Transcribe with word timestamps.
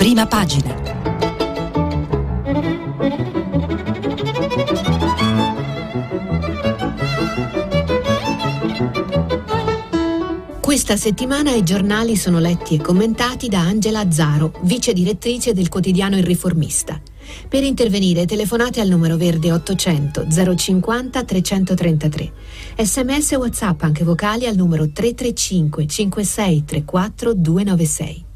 Prima 0.00 0.26
pagina. 0.26 0.74
Questa 10.58 10.96
settimana 10.96 11.52
i 11.52 11.62
giornali 11.62 12.16
sono 12.16 12.38
letti 12.38 12.76
e 12.76 12.80
commentati 12.80 13.50
da 13.50 13.60
Angela 13.60 13.98
Azzaro, 13.98 14.54
vice 14.62 14.94
direttrice 14.94 15.52
del 15.52 15.68
quotidiano 15.68 16.16
Il 16.16 16.24
Riformista. 16.24 16.98
Per 17.46 17.62
intervenire 17.62 18.24
telefonate 18.24 18.80
al 18.80 18.88
numero 18.88 19.18
verde 19.18 19.52
800 19.52 20.28
050 20.56 21.24
333. 21.24 22.32
Sms 22.78 23.32
e 23.32 23.36
WhatsApp 23.36 23.82
anche 23.82 24.04
vocali 24.04 24.46
al 24.46 24.56
numero 24.56 24.88
335 24.90 25.86
56 25.86 26.64
34 26.64 27.34
296. 27.34 28.28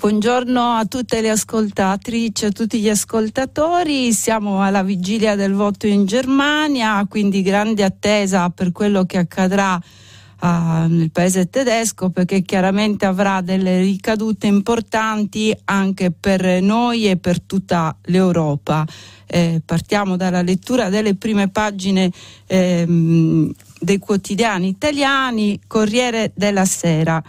Buongiorno 0.00 0.74
a 0.74 0.84
tutte 0.84 1.20
le 1.20 1.30
ascoltatrici, 1.30 2.44
a 2.44 2.50
tutti 2.52 2.78
gli 2.78 2.88
ascoltatori. 2.88 4.12
Siamo 4.12 4.62
alla 4.62 4.84
vigilia 4.84 5.34
del 5.34 5.54
voto 5.54 5.88
in 5.88 6.06
Germania, 6.06 7.04
quindi 7.10 7.42
grande 7.42 7.82
attesa 7.82 8.48
per 8.50 8.70
quello 8.70 9.06
che 9.06 9.18
accadrà 9.18 9.74
uh, 9.74 10.46
nel 10.86 11.10
paese 11.10 11.50
tedesco 11.50 12.10
perché 12.10 12.42
chiaramente 12.42 13.06
avrà 13.06 13.40
delle 13.40 13.80
ricadute 13.80 14.46
importanti 14.46 15.52
anche 15.64 16.12
per 16.12 16.62
noi 16.62 17.10
e 17.10 17.16
per 17.16 17.40
tutta 17.40 17.96
l'Europa. 18.02 18.86
Eh, 19.26 19.60
partiamo 19.64 20.16
dalla 20.16 20.42
lettura 20.42 20.90
delle 20.90 21.16
prime 21.16 21.48
pagine 21.48 22.12
ehm, 22.46 23.52
dei 23.80 23.98
quotidiani 23.98 24.68
italiani, 24.68 25.58
Corriere 25.66 26.30
della 26.36 26.64
Sera. 26.64 27.20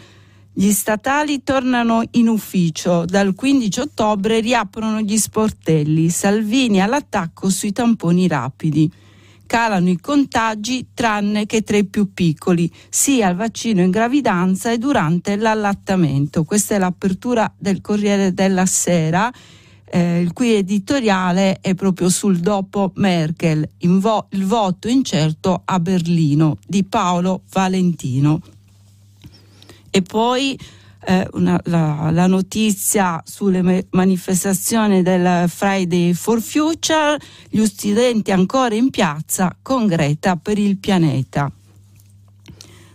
Gli 0.59 0.71
statali 0.71 1.41
tornano 1.41 2.03
in 2.11 2.27
ufficio. 2.27 3.05
Dal 3.05 3.33
15 3.33 3.79
ottobre 3.79 4.41
riaprono 4.41 4.99
gli 4.99 5.17
sportelli. 5.17 6.09
Salvini 6.09 6.81
all'attacco 6.81 7.49
sui 7.49 7.71
tamponi 7.71 8.27
rapidi 8.27 8.91
calano 9.45 9.87
i 9.87 9.97
contagi 10.01 10.87
tranne 10.93 11.45
che 11.45 11.61
tra 11.61 11.77
i 11.77 11.85
più 11.85 12.11
piccoli, 12.13 12.69
sia 12.89 13.27
al 13.27 13.37
vaccino 13.37 13.81
in 13.81 13.89
gravidanza 13.89 14.69
e 14.69 14.77
durante 14.77 15.37
l'allattamento. 15.37 16.43
Questa 16.43 16.75
è 16.75 16.77
l'apertura 16.77 17.49
del 17.57 17.79
Corriere 17.79 18.33
della 18.33 18.65
Sera. 18.65 19.31
Eh, 19.85 20.19
il 20.19 20.33
cui 20.33 20.55
editoriale 20.55 21.59
è 21.61 21.73
proprio 21.73 22.09
sul 22.09 22.37
dopo 22.37 22.91
Merkel, 22.95 23.65
vo- 23.79 24.27
il 24.31 24.45
voto 24.45 24.89
incerto 24.89 25.61
a 25.63 25.79
Berlino 25.79 26.57
di 26.67 26.83
Paolo 26.83 27.43
Valentino. 27.49 28.41
E 29.91 30.01
poi 30.01 30.59
eh, 31.05 31.27
una, 31.33 31.59
la, 31.65 32.09
la, 32.11 32.27
notizia 32.27 33.21
sulle 33.25 33.87
manifestazioni 33.91 35.01
del 35.01 35.49
Friday 35.49 36.13
for 36.13 36.41
Future, 36.41 37.17
gli 37.49 37.65
studenti 37.65 38.31
ancora 38.31 38.75
in 38.75 38.89
piazza 38.89 39.55
con 39.61 39.87
Greta 39.87 40.35
per 40.35 40.57
il 40.57 40.77
pianeta. 40.77 41.51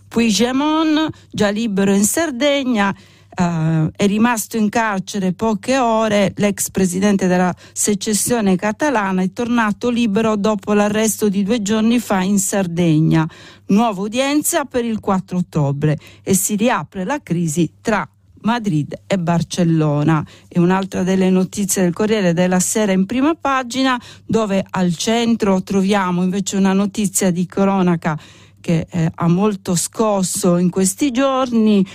Puigdemont, 0.07 1.09
già 1.29 1.49
libero 1.49 1.93
in 1.93 2.05
Sardegna, 2.05 2.95
Uh, 3.37 3.89
è 3.93 4.07
rimasto 4.07 4.55
in 4.55 4.69
carcere 4.69 5.33
poche 5.33 5.77
ore, 5.77 6.31
l'ex 6.37 6.69
presidente 6.69 7.27
della 7.27 7.53
secessione 7.73 8.55
catalana 8.55 9.23
è 9.23 9.33
tornato 9.33 9.89
libero 9.89 10.37
dopo 10.37 10.71
l'arresto 10.71 11.27
di 11.27 11.43
due 11.43 11.61
giorni 11.61 11.99
fa 11.99 12.21
in 12.21 12.39
Sardegna. 12.39 13.27
Nuova 13.67 14.01
udienza 14.01 14.63
per 14.63 14.85
il 14.85 15.01
4 15.01 15.37
ottobre 15.37 15.97
e 16.23 16.33
si 16.33 16.55
riapre 16.55 17.03
la 17.03 17.19
crisi 17.21 17.73
tra 17.81 18.07
Madrid 18.45 19.01
e 19.05 19.17
Barcellona. 19.17 20.25
E 20.47 20.59
un'altra 20.59 21.03
delle 21.03 21.29
notizie 21.29 21.81
del 21.81 21.93
Corriere 21.93 22.33
della 22.33 22.59
Sera 22.59 22.93
in 22.93 23.05
prima 23.05 23.35
pagina, 23.35 24.01
dove 24.25 24.65
al 24.69 24.95
centro 24.95 25.61
troviamo 25.61 26.23
invece 26.23 26.55
una 26.55 26.73
notizia 26.73 27.31
di 27.31 27.45
cronaca 27.45 28.17
che 28.61 28.87
eh, 28.89 29.11
ha 29.13 29.27
molto 29.27 29.75
scosso 29.75 30.57
in 30.57 30.69
questi 30.69 31.11
giorni 31.11 31.85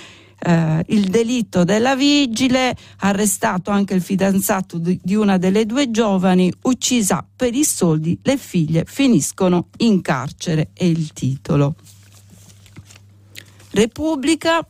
eh, 0.42 0.84
il 0.88 1.08
delitto 1.08 1.64
della 1.64 1.94
vigile, 1.94 2.76
arrestato 2.98 3.70
anche 3.70 3.94
il 3.94 4.02
fidanzato 4.02 4.78
di, 4.78 4.98
di 5.02 5.14
una 5.14 5.36
delle 5.36 5.66
due 5.66 5.90
giovani, 5.90 6.52
uccisa 6.62 7.24
per 7.34 7.54
i 7.54 7.64
soldi, 7.64 8.18
le 8.22 8.36
figlie 8.36 8.84
finiscono 8.86 9.68
in 9.78 10.00
carcere, 10.00 10.70
è 10.72 10.84
il 10.84 11.12
titolo. 11.12 11.74
Repubblica 13.72 14.66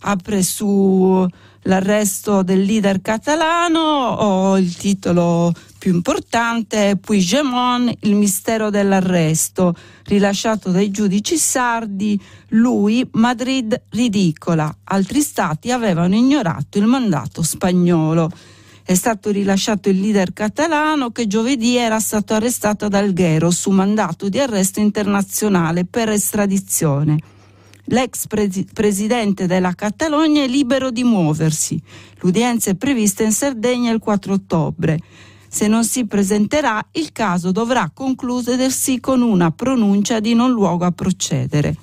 apre 0.00 0.42
su 0.42 1.26
l'arresto 1.64 2.42
del 2.42 2.62
leader 2.62 3.00
catalano 3.00 3.80
o 3.80 4.58
il 4.58 4.74
titolo 4.76 5.52
più 5.78 5.92
importante 5.92 6.96
Puigdemont, 6.96 7.94
il 8.00 8.14
mistero 8.14 8.70
dell'arresto, 8.70 9.74
rilasciato 10.04 10.70
dai 10.70 10.90
giudici 10.90 11.36
sardi, 11.36 12.18
lui 12.48 13.06
Madrid 13.12 13.82
ridicola, 13.90 14.74
altri 14.84 15.20
stati 15.20 15.70
avevano 15.70 16.14
ignorato 16.14 16.78
il 16.78 16.86
mandato 16.86 17.42
spagnolo. 17.42 18.30
È 18.82 18.94
stato 18.94 19.30
rilasciato 19.30 19.88
il 19.88 20.00
leader 20.00 20.32
catalano 20.34 21.10
che 21.10 21.26
giovedì 21.26 21.76
era 21.76 22.00
stato 22.00 22.34
arrestato 22.34 22.86
ad 22.86 22.94
Alghero 22.94 23.50
su 23.50 23.70
mandato 23.70 24.28
di 24.28 24.38
arresto 24.38 24.80
internazionale 24.80 25.86
per 25.86 26.10
estradizione. 26.10 27.18
L'ex 27.88 28.26
pre- 28.26 28.48
presidente 28.72 29.46
della 29.46 29.74
Catalogna 29.74 30.42
è 30.42 30.46
libero 30.46 30.90
di 30.90 31.04
muoversi. 31.04 31.80
L'udienza 32.20 32.70
è 32.70 32.74
prevista 32.76 33.22
in 33.22 33.32
Sardegna 33.32 33.92
il 33.92 33.98
4 33.98 34.32
ottobre. 34.32 34.98
Se 35.48 35.68
non 35.68 35.84
si 35.84 36.06
presenterà, 36.06 36.84
il 36.92 37.12
caso 37.12 37.52
dovrà 37.52 37.90
concludersi 37.92 39.00
con 39.00 39.20
una 39.20 39.50
pronuncia 39.50 40.18
di 40.18 40.34
non 40.34 40.50
luogo 40.50 40.84
a 40.84 40.92
procedere. 40.92 41.76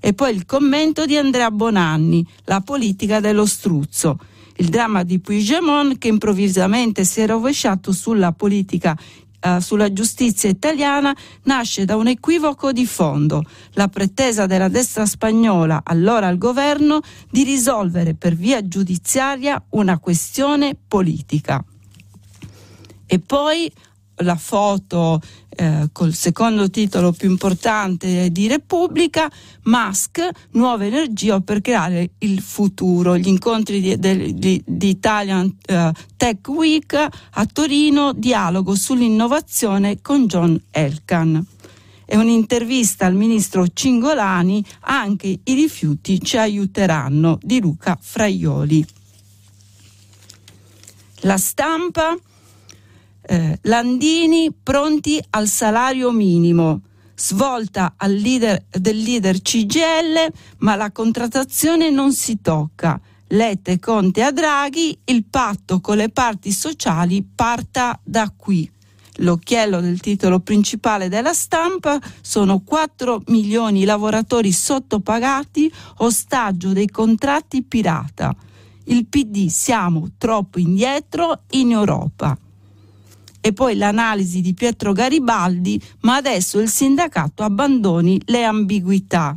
E 0.00 0.14
poi 0.14 0.34
il 0.34 0.46
commento 0.46 1.04
di 1.04 1.16
Andrea 1.16 1.50
Bonanni, 1.50 2.26
la 2.44 2.60
politica 2.62 3.20
dello 3.20 3.44
struzzo. 3.46 4.18
Il 4.56 4.68
dramma 4.68 5.02
di 5.02 5.18
Puigdemont 5.18 5.98
che 5.98 6.08
improvvisamente 6.08 7.04
si 7.04 7.20
è 7.20 7.26
rovesciato 7.26 7.92
sulla 7.92 8.32
politica 8.32 8.96
eh, 9.40 9.60
sulla 9.60 9.92
giustizia 9.92 10.48
italiana 10.48 11.14
nasce 11.44 11.84
da 11.84 11.96
un 11.96 12.08
equivoco 12.08 12.72
di 12.72 12.86
fondo, 12.86 13.44
la 13.72 13.88
pretesa 13.88 14.46
della 14.46 14.68
destra 14.68 15.06
spagnola, 15.06 15.82
allora 15.84 16.26
al 16.26 16.38
governo, 16.38 17.00
di 17.30 17.44
risolvere 17.44 18.14
per 18.14 18.34
via 18.34 18.66
giudiziaria 18.66 19.62
una 19.70 19.98
questione 19.98 20.76
politica. 20.86 21.64
E 23.06 23.18
poi 23.20 23.70
la 24.16 24.36
foto 24.36 25.20
eh, 25.50 25.88
col 25.92 26.14
secondo 26.14 26.70
titolo 26.70 27.12
più 27.12 27.30
importante 27.30 28.30
di 28.30 28.46
Repubblica, 28.46 29.30
Musk, 29.64 30.28
nuova 30.52 30.84
energia 30.84 31.40
per 31.40 31.60
creare 31.60 32.10
il 32.18 32.40
futuro, 32.40 33.16
gli 33.16 33.28
incontri 33.28 33.80
di, 33.80 33.98
di, 33.98 34.34
di, 34.34 34.62
di 34.64 34.88
Italian 34.88 35.46
uh, 35.68 35.90
Tech 36.16 36.46
Week 36.48 36.94
a 36.94 37.46
Torino, 37.46 38.12
dialogo 38.12 38.74
sull'innovazione 38.74 40.00
con 40.00 40.26
John 40.26 40.60
Elkan. 40.70 41.44
È 42.04 42.14
un'intervista 42.16 43.06
al 43.06 43.14
ministro 43.14 43.66
Cingolani, 43.66 44.64
anche 44.80 45.40
i 45.42 45.54
rifiuti 45.54 46.20
ci 46.20 46.36
aiuteranno, 46.36 47.38
di 47.42 47.60
Luca 47.60 47.98
Fraioli. 48.00 48.86
La 51.20 51.36
stampa 51.36 52.16
eh, 53.26 53.58
Landini 53.62 54.52
pronti 54.62 55.22
al 55.30 55.48
salario 55.48 56.10
minimo. 56.12 56.80
Svolta 57.18 57.94
leader, 58.06 58.66
del 58.70 58.98
leader 58.98 59.40
CGL, 59.40 60.32
ma 60.58 60.76
la 60.76 60.92
contrattazione 60.92 61.90
non 61.90 62.12
si 62.12 62.40
tocca. 62.40 63.00
Lette 63.28 63.80
Conte 63.80 64.22
a 64.22 64.30
Draghi, 64.30 64.96
il 65.04 65.24
patto 65.24 65.80
con 65.80 65.96
le 65.96 66.10
parti 66.10 66.52
sociali 66.52 67.26
parta 67.34 67.98
da 68.04 68.32
qui. 68.36 68.70
L'occhiello 69.20 69.80
del 69.80 69.98
titolo 69.98 70.40
principale 70.40 71.08
della 71.08 71.32
stampa 71.32 71.98
sono 72.20 72.60
4 72.60 73.22
milioni 73.28 73.80
di 73.80 73.84
lavoratori 73.86 74.52
sottopagati, 74.52 75.72
ostaggio 75.98 76.72
dei 76.72 76.88
contratti 76.90 77.62
pirata. 77.62 78.36
Il 78.84 79.06
PD 79.06 79.48
siamo 79.48 80.10
troppo 80.18 80.60
indietro 80.60 81.40
in 81.52 81.72
Europa 81.72 82.38
e 83.46 83.52
poi 83.52 83.76
l'analisi 83.76 84.40
di 84.40 84.54
Pietro 84.54 84.92
Garibaldi, 84.92 85.80
ma 86.00 86.16
adesso 86.16 86.58
il 86.58 86.68
sindacato 86.68 87.44
abbandoni 87.44 88.20
le 88.24 88.42
ambiguità. 88.42 89.36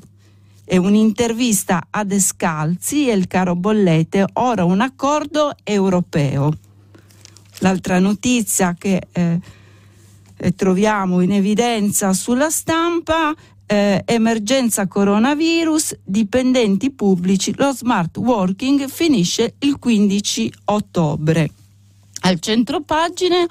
E 0.66 0.78
un'intervista 0.78 1.86
a 1.92 2.04
Descalzi 2.04 3.08
e 3.08 3.14
il 3.14 3.28
caro 3.28 3.56
Bollete, 3.56 4.26
ora 4.34 4.64
un 4.64 4.82
accordo 4.82 5.54
europeo. 5.62 6.52
L'altra 7.60 8.00
notizia 8.00 8.74
che 8.76 9.00
eh, 9.12 9.40
troviamo 10.56 11.22
in 11.22 11.34
evidenza 11.34 12.12
sulla 12.14 12.50
stampa 12.50 13.36
eh, 13.68 14.02
emergenza 14.06 14.88
coronavirus, 14.88 16.00
dipendenti 16.04 16.90
pubblici, 16.90 17.54
lo 17.58 17.72
smart 17.74 18.18
working 18.18 18.88
finisce 18.88 19.54
il 19.60 19.78
15 19.78 20.52
ottobre. 20.66 21.52
Al 22.22 22.40
centro 22.40 22.82
pagine 22.82 23.48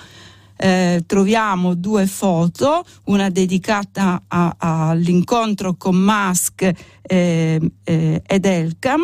eh, 0.58 1.05
troviamo 1.06 1.75
due 1.75 2.06
foto, 2.06 2.84
una 3.05 3.31
dedicata 3.31 4.22
all'incontro 4.26 5.76
con 5.76 5.96
Musk 5.96 6.70
eh, 7.02 7.60
eh, 7.84 8.22
ed 8.26 8.44
Elkam 8.44 9.02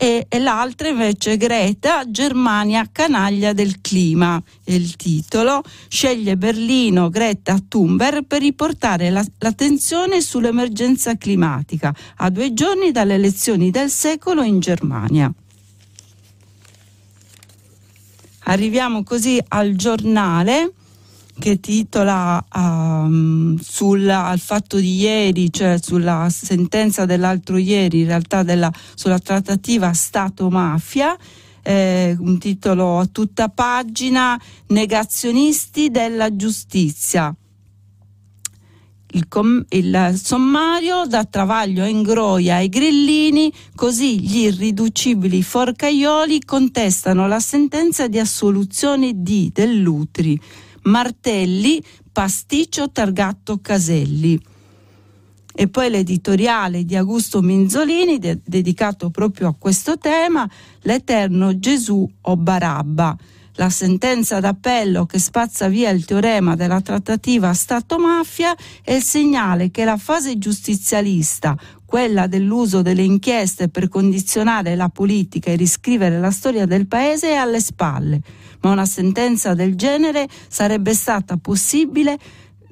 e, 0.00 0.26
e, 0.28 0.38
l'altra 0.38 0.88
invece 0.88 1.36
Greta, 1.36 2.08
Germania 2.08 2.88
canaglia 2.90 3.52
del 3.52 3.80
clima, 3.80 4.40
è 4.62 4.70
il 4.72 4.94
titolo, 4.94 5.62
sceglie 5.88 6.36
Berlino 6.36 7.10
Greta 7.10 7.58
Thunberg 7.66 8.24
per 8.24 8.40
riportare 8.40 9.10
la, 9.10 9.24
l'attenzione 9.38 10.20
sull'emergenza 10.20 11.16
climatica 11.16 11.92
a 12.18 12.30
due 12.30 12.54
giorni 12.54 12.92
dalle 12.92 13.14
elezioni 13.14 13.72
del 13.72 13.90
secolo 13.90 14.42
in 14.42 14.60
Germania. 14.60 15.32
Arriviamo 18.44 19.02
così 19.02 19.42
al 19.48 19.74
giornale 19.74 20.74
che 21.38 21.60
titola 21.60 22.44
um, 22.54 23.56
sul 23.58 24.08
al 24.08 24.38
fatto 24.38 24.78
di 24.78 24.96
ieri, 24.96 25.52
cioè 25.52 25.78
sulla 25.80 26.28
sentenza 26.30 27.04
dell'altro 27.04 27.56
ieri, 27.56 28.00
in 28.00 28.06
realtà 28.06 28.42
della, 28.42 28.72
sulla 28.94 29.18
trattativa 29.18 29.92
Stato-mafia, 29.92 31.16
eh, 31.62 32.16
un 32.18 32.38
titolo 32.38 32.98
a 32.98 33.06
tutta 33.06 33.48
pagina, 33.48 34.40
negazionisti 34.68 35.90
della 35.90 36.34
giustizia. 36.34 37.34
Il, 39.12 39.26
com- 39.26 39.64
il, 39.70 40.20
sommario 40.22 41.06
dà 41.06 41.24
travaglio 41.24 41.82
a 41.82 41.86
Ingroia 41.86 42.56
ai 42.56 42.68
grillini, 42.68 43.50
così 43.74 44.20
gli 44.20 44.40
irriducibili 44.40 45.42
forcaioli 45.42 46.44
contestano 46.44 47.26
la 47.26 47.40
sentenza 47.40 48.06
di 48.06 48.18
assoluzione 48.18 49.12
di 49.14 49.50
Dell'Utri. 49.52 50.38
Martelli, 50.82 51.82
pasticcio 52.12 52.90
targato 52.90 53.58
Caselli. 53.58 54.40
E 55.54 55.68
poi 55.68 55.90
l'editoriale 55.90 56.84
di 56.84 56.94
Augusto 56.94 57.42
Minzolini, 57.42 58.18
de- 58.18 58.40
dedicato 58.44 59.10
proprio 59.10 59.48
a 59.48 59.54
questo 59.58 59.98
tema, 59.98 60.48
L'Eterno 60.82 61.58
Gesù 61.58 62.08
o 62.20 62.36
Barabba 62.36 63.16
la 63.58 63.70
sentenza 63.70 64.38
d'appello 64.38 65.04
che 65.04 65.18
spazza 65.18 65.66
via 65.66 65.90
il 65.90 66.04
teorema 66.04 66.54
della 66.54 66.80
trattativa 66.80 67.52
Stato-mafia 67.52 68.54
è 68.84 68.92
il 68.92 69.02
segnale 69.02 69.72
che 69.72 69.84
la 69.84 69.96
fase 69.96 70.38
giustizialista, 70.38 71.58
quella 71.84 72.28
dell'uso 72.28 72.82
delle 72.82 73.02
inchieste 73.02 73.68
per 73.68 73.88
condizionare 73.88 74.76
la 74.76 74.88
politica 74.88 75.50
e 75.50 75.56
riscrivere 75.56 76.20
la 76.20 76.30
storia 76.30 76.66
del 76.66 76.86
paese, 76.86 77.30
è 77.30 77.34
alle 77.34 77.60
spalle. 77.60 78.20
Ma 78.60 78.70
una 78.70 78.86
sentenza 78.86 79.54
del 79.54 79.74
genere 79.74 80.28
sarebbe 80.46 80.94
stata 80.94 81.36
possibile 81.36 82.16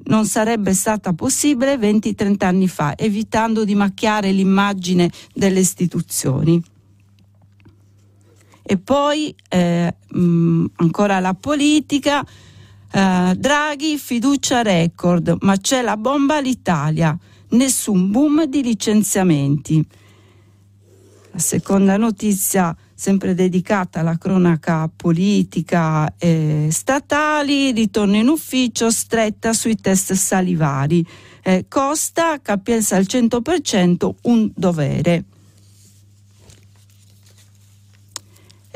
non 0.05 0.25
sarebbe 0.25 0.73
stata 0.73 1.11
possibile 1.11 1.75
20-30 1.75 2.45
anni 2.45 2.69
fa, 2.69 2.95
evitando 2.95 3.65
di 3.65 3.75
macchiare 3.75 4.31
l'immagine 4.31 5.11
delle 5.33 5.59
istituzioni. 5.59 6.63
E 8.69 8.77
poi 8.77 9.33
eh, 9.47 9.95
mh, 10.09 10.19
mm, 10.19 10.65
ancora 10.75 11.21
la 11.21 11.33
politica, 11.33 12.21
eh, 12.91 13.33
Draghi 13.37 13.97
fiducia 13.97 14.61
record, 14.61 15.37
ma 15.39 15.55
c'è 15.55 15.81
la 15.81 15.95
bomba 15.95 16.35
all'Italia, 16.35 17.17
nessun 17.51 18.11
boom 18.11 18.43
di 18.43 18.61
licenziamenti. 18.61 19.87
La 21.31 21.39
seconda 21.39 21.95
notizia 21.95 22.75
sempre 22.93 23.33
dedicata 23.33 24.01
alla 24.01 24.17
cronaca 24.17 24.91
politica 24.93 26.13
e 26.17 26.67
statali, 26.69 27.71
ritorno 27.71 28.17
in 28.17 28.27
ufficio 28.27 28.91
stretta 28.91 29.53
sui 29.53 29.77
test 29.77 30.11
salivari. 30.11 31.07
Eh, 31.41 31.67
Costa, 31.69 32.41
capienza 32.41 32.97
al 32.97 33.05
100%, 33.07 34.13
un 34.23 34.51
dovere. 34.53 35.23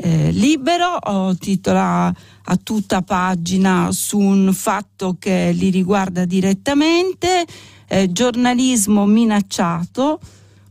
Eh, 0.02 0.32
libero, 0.32 0.96
oh, 1.00 1.36
titola 1.36 2.12
a 2.44 2.56
tutta 2.56 3.02
pagina 3.02 3.88
su 3.92 4.18
un 4.18 4.52
fatto 4.52 5.16
che 5.18 5.52
li 5.54 5.70
riguarda 5.70 6.24
direttamente, 6.24 7.46
eh, 7.86 8.10
giornalismo 8.10 9.06
minacciato, 9.06 10.18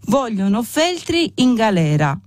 vogliono 0.08 0.62
Feltri 0.64 1.32
in 1.36 1.54
galera. 1.54 2.20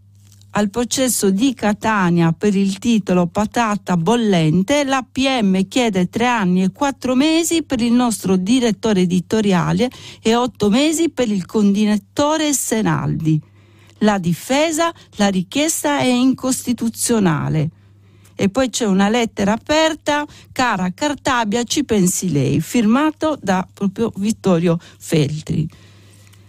Al 0.56 0.70
processo 0.70 1.30
di 1.30 1.52
Catania 1.52 2.32
per 2.32 2.54
il 2.54 2.78
titolo 2.78 3.26
Patata 3.26 3.96
bollente, 3.96 4.84
l'APM 4.84 5.66
chiede 5.66 6.08
tre 6.08 6.26
anni 6.26 6.62
e 6.62 6.70
quattro 6.70 7.14
mesi 7.14 7.64
per 7.64 7.82
il 7.82 7.92
nostro 7.92 8.36
direttore 8.36 9.00
editoriale 9.00 9.90
e 10.22 10.36
otto 10.36 10.70
mesi 10.70 11.10
per 11.10 11.28
il 11.28 11.44
condinettore 11.44 12.52
Senaldi 12.52 13.52
la 13.98 14.18
difesa, 14.18 14.92
la 15.16 15.28
richiesta 15.28 15.98
è 15.98 16.06
incostituzionale. 16.06 17.70
E 18.36 18.48
poi 18.48 18.68
c'è 18.68 18.84
una 18.84 19.08
lettera 19.08 19.52
aperta, 19.52 20.26
cara 20.50 20.90
Cartabia, 20.92 21.62
ci 21.62 21.84
pensi 21.84 22.32
lei, 22.32 22.60
firmato 22.60 23.38
da 23.40 23.66
proprio 23.72 24.12
Vittorio 24.16 24.78
Feltri. 24.98 25.68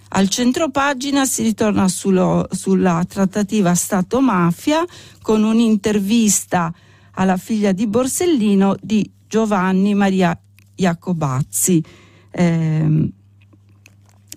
Al 0.10 0.30
centro 0.30 0.70
pagina 0.72 1.26
si 1.26 1.44
ritorna 1.44 1.88
sullo, 1.88 2.48
sulla 2.52 3.04
trattativa 3.08 3.76
Stato-mafia 3.76 4.84
con 5.22 5.44
un'intervista 5.44 6.74
alla 7.12 7.38
figlia 7.38 7.72
di 7.72 7.86
Borsellino 7.86 8.76
di 8.82 9.10
Giovanni 9.28 9.94
Maria 9.94 10.38
Iacobazzi. 10.76 11.84
Eh, 12.32 13.12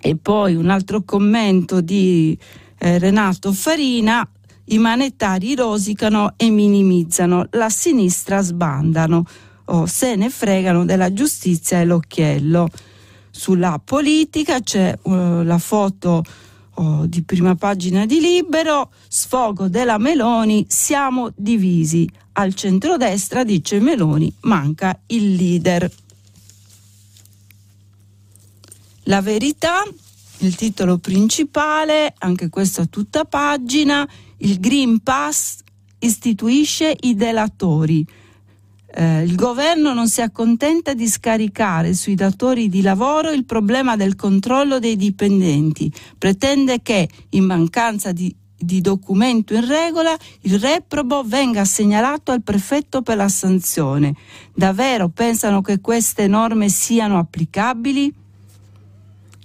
e 0.01 0.15
poi 0.15 0.55
un 0.55 0.69
altro 0.69 1.03
commento 1.03 1.81
di 1.81 2.37
eh, 2.79 2.97
Renato 2.97 3.51
Farina, 3.51 4.27
i 4.65 4.77
manettari 4.77 5.55
rosicano 5.55 6.33
e 6.37 6.49
minimizzano, 6.49 7.47
la 7.51 7.69
sinistra 7.69 8.41
sbandano, 8.41 9.25
oh, 9.65 9.85
se 9.85 10.15
ne 10.15 10.29
fregano 10.29 10.85
della 10.85 11.11
giustizia 11.11 11.81
e 11.81 11.85
l'occhiello. 11.85 12.69
Sulla 13.31 13.79
politica 13.83 14.59
c'è 14.61 14.97
uh, 15.01 15.41
la 15.43 15.57
foto 15.57 16.23
oh, 16.73 17.05
di 17.05 17.21
prima 17.23 17.55
pagina 17.55 18.05
di 18.05 18.19
Libero, 18.19 18.91
sfogo 19.07 19.67
della 19.67 19.97
Meloni, 19.97 20.65
siamo 20.67 21.31
divisi. 21.35 22.09
Al 22.33 22.53
centrodestra, 22.53 23.43
dice 23.43 23.79
Meloni, 23.79 24.33
manca 24.41 24.97
il 25.07 25.35
leader. 25.35 25.91
La 29.03 29.21
verità 29.21 29.83
il 30.39 30.55
titolo 30.55 30.97
principale, 30.97 32.13
anche 32.19 32.49
questo 32.49 32.81
a 32.81 32.85
tutta 32.85 33.25
pagina, 33.25 34.07
il 34.37 34.59
Green 34.59 34.99
Pass 34.99 35.57
istituisce 35.99 36.95
i 37.01 37.15
delatori. 37.15 38.05
Eh, 38.91 39.23
il 39.23 39.35
governo 39.35 39.93
non 39.93 40.07
si 40.07 40.21
accontenta 40.21 40.93
di 40.93 41.07
scaricare 41.07 41.93
sui 41.93 42.15
datori 42.15 42.69
di 42.69 42.81
lavoro 42.81 43.31
il 43.31 43.45
problema 43.45 43.95
del 43.95 44.15
controllo 44.15 44.79
dei 44.79 44.95
dipendenti, 44.95 45.91
pretende 46.17 46.81
che, 46.81 47.07
in 47.29 47.43
mancanza 47.43 48.11
di, 48.11 48.33
di 48.57 48.81
documento 48.81 49.53
in 49.53 49.67
regola, 49.67 50.17
il 50.41 50.57
reprobo 50.57 51.23
venga 51.23 51.65
segnalato 51.65 52.31
al 52.31 52.41
prefetto 52.41 53.01
per 53.01 53.17
la 53.17 53.29
sanzione. 53.29 54.15
Davvero 54.55 55.09
pensano 55.09 55.61
che 55.61 55.79
queste 55.81 56.27
norme 56.27 56.69
siano 56.69 57.19
applicabili? 57.19 58.13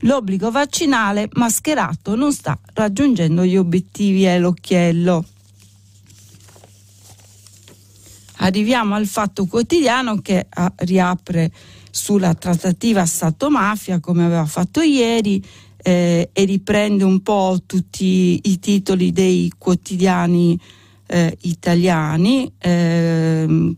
L'obbligo 0.00 0.50
vaccinale 0.50 1.28
mascherato 1.32 2.14
non 2.14 2.32
sta 2.32 2.58
raggiungendo 2.74 3.44
gli 3.44 3.56
obiettivi 3.56 4.24
è 4.24 4.38
l'occhiello. 4.38 5.24
Arriviamo 8.38 8.94
al 8.94 9.06
fatto 9.06 9.46
quotidiano 9.46 10.20
che 10.20 10.46
ah, 10.48 10.72
riapre 10.78 11.50
sulla 11.90 12.34
trattativa 12.34 13.06
Stato-mafia 13.06 14.00
come 14.00 14.24
aveva 14.24 14.44
fatto 14.44 14.80
ieri 14.82 15.42
eh, 15.76 16.28
e 16.32 16.44
riprende 16.44 17.04
un 17.04 17.20
po' 17.20 17.62
tutti 17.64 18.40
i 18.42 18.58
titoli 18.58 19.12
dei 19.12 19.52
quotidiani 19.56 20.58
eh, 21.06 21.36
italiani. 21.42 22.52
Eh, 22.58 23.72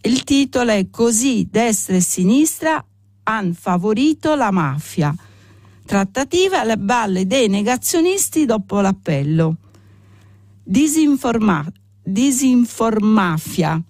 il 0.00 0.24
titolo 0.24 0.70
è 0.70 0.88
Così 0.90 1.46
destra 1.50 1.96
e 1.96 2.00
sinistra 2.00 2.84
hanno 3.24 3.52
favorito 3.52 4.34
la 4.34 4.50
mafia. 4.50 5.14
Trattativa 5.84 6.60
alle 6.60 6.78
balle 6.78 7.26
dei 7.26 7.48
negazionisti 7.48 8.46
dopo 8.46 8.80
l'appello. 8.80 9.56
Disinforma- 10.62 11.70
disinformafia. 12.02 13.82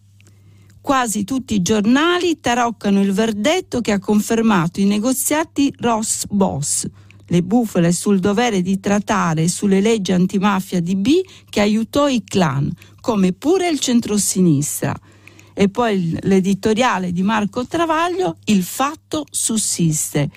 Quasi 0.80 1.24
tutti 1.24 1.54
i 1.54 1.62
giornali 1.62 2.40
taroccano 2.40 3.00
il 3.00 3.12
verdetto 3.12 3.80
che 3.80 3.92
ha 3.92 3.98
confermato 3.98 4.80
i 4.80 4.84
negoziati 4.84 5.72
Ross 5.78 6.26
Boss, 6.26 6.86
le 7.26 7.42
bufale 7.42 7.90
sul 7.92 8.18
dovere 8.18 8.60
di 8.60 8.78
trattare 8.80 9.48
sulle 9.48 9.80
leggi 9.80 10.12
antimafia 10.12 10.80
di 10.80 10.94
B 10.94 11.20
che 11.48 11.60
aiutò 11.60 12.06
i 12.08 12.22
clan, 12.22 12.70
come 13.00 13.32
pure 13.32 13.68
il 13.68 13.78
centrosinistra. 13.78 14.94
E 15.54 15.68
poi 15.68 16.18
l'editoriale 16.22 17.12
di 17.12 17.22
Marco 17.22 17.66
Travaglio, 17.66 18.36
Il 18.44 18.64
fatto 18.64 19.24
sussiste. 19.30 20.28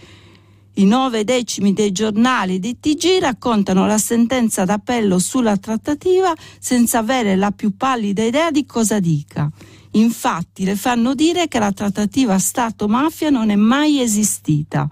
I 0.76 0.86
nove 0.86 1.24
decimi 1.24 1.74
dei 1.74 1.92
giornali 1.92 2.60
di 2.60 2.80
TG 2.80 3.20
raccontano 3.20 3.88
la 3.88 3.98
sentenza 3.98 4.64
d'appello 4.64 5.18
sulla 5.18 5.58
trattativa 5.58 6.36
senza 6.60 7.00
avere 7.00 7.36
la 7.36 7.50
più 7.50 7.76
pallida 7.76 8.22
idea 8.22 8.52
di 8.52 8.64
cosa 8.68 9.00
dica. 9.00 9.50
Infatti 9.92 10.66
le 10.66 10.76
fanno 10.76 11.16
dire 11.16 11.48
che 11.48 11.58
la 11.58 11.72
trattativa 11.72 12.38
Stato-mafia 12.38 13.32
non 13.32 13.50
è 13.50 13.56
mai 13.56 14.02
esistita. 14.02 14.88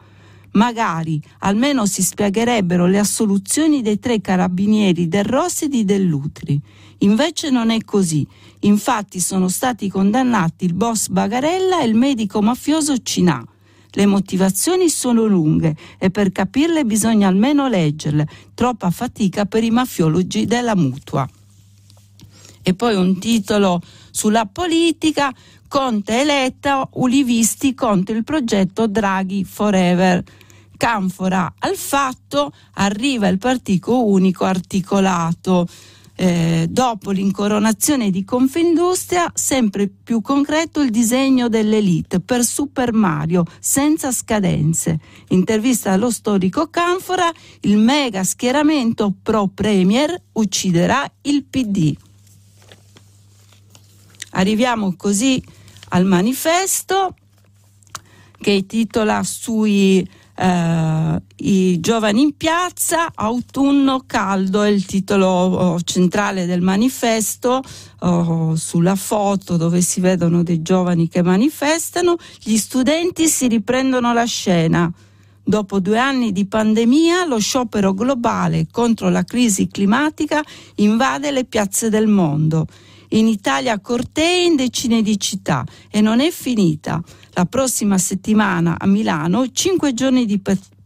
Magari 0.53 1.21
almeno 1.39 1.85
si 1.85 2.01
spiegherebbero 2.01 2.87
le 2.87 2.97
assoluzioni 2.97 3.83
dei 3.83 3.99
tre 3.99 4.21
carabinieri 4.21 5.07
del 5.07 5.25
Rossi 5.25 5.65
e 5.65 5.67
di 5.67 5.85
Dell'Utri. 5.85 6.59
Invece 7.05 7.51
non 7.51 7.69
è 7.69 7.83
così. 7.83 8.27
Infatti 8.61 9.19
sono 9.19 9.47
stati 9.47 9.89
condannati 9.89 10.65
il 10.65 10.73
boss 10.73 11.07
Bagarella 11.07 11.81
e 11.81 11.85
il 11.85 11.93
medico 11.93 12.41
mafioso 12.41 12.97
Cinà. 12.97 13.45
Le 13.91 14.05
motivazioni 14.07 14.89
sono 14.89 15.25
lunghe 15.25 15.75
e 15.99 16.09
per 16.09 16.31
capirle 16.31 16.83
bisogna 16.83 17.27
almeno 17.27 17.67
leggerle. 17.67 18.27
Troppa 18.53 18.89
fatica 18.89 19.45
per 19.45 19.63
i 19.63 19.69
mafiologi 19.69 20.45
della 20.45 20.75
mutua. 20.75 21.29
E 22.61 22.73
poi 22.73 22.95
un 22.95 23.19
titolo 23.19 23.79
sulla 24.09 24.47
politica, 24.47 25.33
Conte 25.67 26.21
eletta, 26.21 26.89
Ulivisti 26.93 27.75
contro 27.75 28.15
il 28.15 28.23
progetto 28.23 28.87
Draghi 28.87 29.43
Forever. 29.43 30.23
Canfora 30.75 31.53
al 31.59 31.75
fatto, 31.75 32.51
arriva 32.73 33.27
il 33.27 33.37
partito 33.37 34.07
unico 34.07 34.43
articolato. 34.45 35.67
Eh, 36.17 36.67
dopo 36.69 37.11
l'incoronazione 37.11 38.09
di 38.09 38.23
Confindustria, 38.23 39.29
sempre 39.33 39.89
più 39.89 40.21
concreto 40.21 40.81
il 40.81 40.89
disegno 40.89 41.49
dell'elite 41.49 42.21
per 42.21 42.45
Super 42.45 42.93
Mario, 42.93 43.43
senza 43.59 44.13
scadenze. 44.13 44.99
Intervista 45.29 45.91
allo 45.91 46.09
storico 46.09 46.69
Canfora, 46.69 47.29
il 47.61 47.77
mega 47.77 48.23
schieramento 48.23 49.13
pro 49.21 49.49
Premier 49.53 50.17
ucciderà 50.31 51.05
il 51.23 51.43
PD. 51.43 51.93
Arriviamo 54.31 54.95
così 54.95 55.43
al 55.89 56.05
manifesto 56.05 57.15
che 58.39 58.65
titola 58.65 59.21
sui 59.23 60.07
eh, 60.37 61.21
i 61.37 61.79
giovani 61.79 62.21
in 62.21 62.35
piazza, 62.35 63.11
autunno 63.13 64.03
caldo 64.05 64.63
è 64.63 64.69
il 64.69 64.85
titolo 64.85 65.27
oh, 65.27 65.81
centrale 65.81 66.45
del 66.45 66.61
manifesto, 66.61 67.61
oh, 67.99 68.55
sulla 68.55 68.95
foto 68.95 69.57
dove 69.57 69.81
si 69.81 70.01
vedono 70.01 70.43
dei 70.43 70.61
giovani 70.61 71.07
che 71.07 71.21
manifestano, 71.21 72.17
gli 72.41 72.57
studenti 72.57 73.27
si 73.27 73.47
riprendono 73.47 74.13
la 74.13 74.25
scena. 74.25 74.91
Dopo 75.47 75.79
due 75.79 75.99
anni 75.99 76.31
di 76.31 76.47
pandemia, 76.47 77.25
lo 77.25 77.37
sciopero 77.37 77.93
globale 77.93 78.65
contro 78.71 79.09
la 79.09 79.23
crisi 79.23 79.67
climatica 79.67 80.43
invade 80.75 81.29
le 81.29 81.45
piazze 81.45 81.89
del 81.89 82.07
mondo 82.07 82.65
in 83.09 83.27
Italia 83.27 83.79
cortei 83.79 84.45
in 84.45 84.55
decine 84.55 85.01
di 85.01 85.19
città 85.19 85.63
e 85.89 86.01
non 86.01 86.19
è 86.19 86.31
finita. 86.31 87.01
La 87.37 87.45
prossima 87.45 87.97
settimana 87.97 88.77
a 88.79 88.87
Milano 88.87 89.51
cinque 89.51 89.93
giorni 89.93 90.25
di 90.25 90.41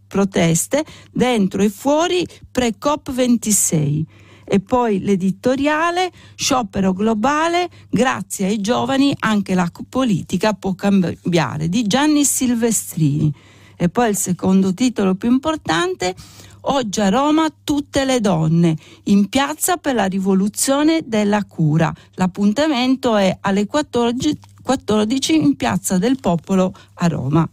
proteste 0.08 0.84
dentro 1.12 1.62
e 1.62 1.70
fuori 1.70 2.26
pre-COP26. 2.50 4.04
E 4.46 4.60
poi 4.60 5.00
l'editoriale, 5.00 6.12
sciopero 6.34 6.94
globale, 6.94 7.70
grazie 7.88 8.48
ai 8.48 8.62
giovani 8.62 9.16
anche 9.20 9.54
la 9.54 9.70
politica 9.88 10.54
può 10.54 10.74
cambiare, 10.74 11.70
di 11.70 11.86
Gianni 11.86 12.26
Silvestrini. 12.26 13.32
E 13.76 13.90
poi 13.90 14.10
il 14.10 14.18
secondo 14.18 14.74
titolo 14.74 15.14
più 15.14 15.30
importante, 15.30 16.16
Oggi 16.64 17.00
a 17.00 17.08
Roma 17.08 17.48
tutte 17.64 18.04
le 18.04 18.20
donne 18.20 18.76
in 19.04 19.30
piazza 19.30 19.78
per 19.78 19.96
la 19.96 20.06
rivoluzione 20.06 21.04
della 21.06 21.46
cura. 21.46 21.94
L'appuntamento 22.16 23.16
è 23.16 23.38
alle 23.40 23.66
14, 23.66 24.38
14 24.70 25.36
in 25.36 25.56
piazza 25.56 25.98
del 25.98 26.20
Popolo 26.20 26.72
a 26.94 27.08
Roma. 27.08 27.50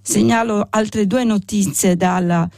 Segnalo 0.00 0.66
altre 0.70 1.06
due 1.06 1.24
notizie 1.24 1.94
dal, 1.94 2.48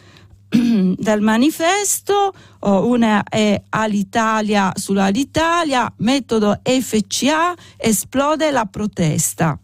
dal 0.97 1.21
manifesto, 1.23 2.33
oh, 2.61 2.87
una 2.87 3.25
è 3.25 3.61
all'Italia 3.71 4.71
sull'Alitalia, 4.77 5.93
metodo 5.97 6.61
FCA, 6.63 7.53
esplode 7.77 8.53
la 8.53 8.67
protesta. 8.67 9.59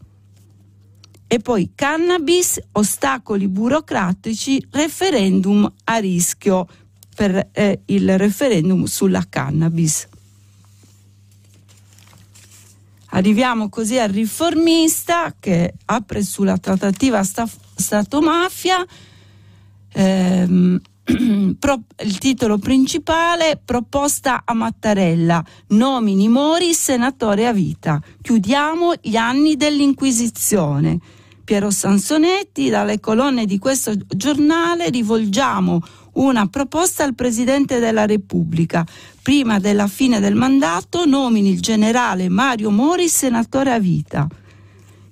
E 1.28 1.38
poi 1.38 1.70
cannabis, 1.72 2.60
ostacoli 2.72 3.46
burocratici, 3.46 4.66
referendum 4.72 5.72
a 5.84 5.98
rischio 5.98 6.66
per 7.14 7.50
eh, 7.52 7.82
il 7.84 8.18
referendum 8.18 8.86
sulla 8.86 9.24
cannabis. 9.28 10.08
Arriviamo 13.16 13.70
così 13.70 13.98
al 13.98 14.10
riformista 14.10 15.34
che 15.40 15.72
apre 15.86 16.22
sulla 16.22 16.58
trattativa 16.58 17.22
Stato-mafia. 17.24 18.84
Ehm, 19.92 20.78
il 21.06 22.18
titolo 22.18 22.58
principale 22.58 23.58
proposta 23.64 24.42
a 24.44 24.52
Mattarella. 24.52 25.42
Nomini 25.68 26.28
Mori 26.28 26.74
senatore 26.74 27.46
a 27.46 27.54
vita. 27.54 28.02
Chiudiamo 28.20 28.92
gli 29.00 29.16
anni 29.16 29.56
dell'inquisizione. 29.56 30.98
Piero 31.42 31.70
Sansonetti 31.70 32.68
dalle 32.68 33.00
colonne 33.00 33.46
di 33.46 33.58
questo 33.58 33.94
giornale 34.08 34.90
rivolgiamo 34.90 35.80
una 36.16 36.46
proposta 36.46 37.04
al 37.04 37.14
Presidente 37.14 37.78
della 37.78 38.06
Repubblica 38.06 38.86
prima 39.22 39.58
della 39.58 39.86
fine 39.86 40.20
del 40.20 40.34
mandato 40.34 41.04
nomini 41.04 41.50
il 41.50 41.60
generale 41.60 42.28
Mario 42.28 42.70
Mori 42.70 43.08
senatore 43.08 43.72
a 43.72 43.78
vita 43.78 44.28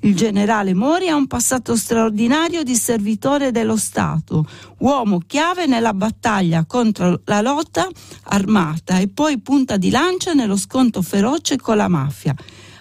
il 0.05 0.15
generale 0.15 0.75
Mori 0.75 1.09
ha 1.09 1.17
un 1.17 1.27
passato 1.27 1.77
straordinario 1.77 2.63
di 2.63 2.75
servitore 2.75 3.53
dello 3.53 3.79
Stato, 3.79 4.47
uomo 4.81 5.19
chiave 5.27 5.65
nella 5.65 5.95
battaglia 5.95 6.67
contro 6.67 7.23
la 7.25 7.41
lotta 7.41 7.89
armata 8.25 8.99
e 8.99 9.09
poi 9.09 9.39
punta 9.39 9.79
di 9.79 9.89
lancia 9.89 10.35
nello 10.35 10.59
scontro 10.59 11.01
feroce 11.01 11.57
con 11.57 11.79
la 11.79 11.89
mafia 11.89 12.35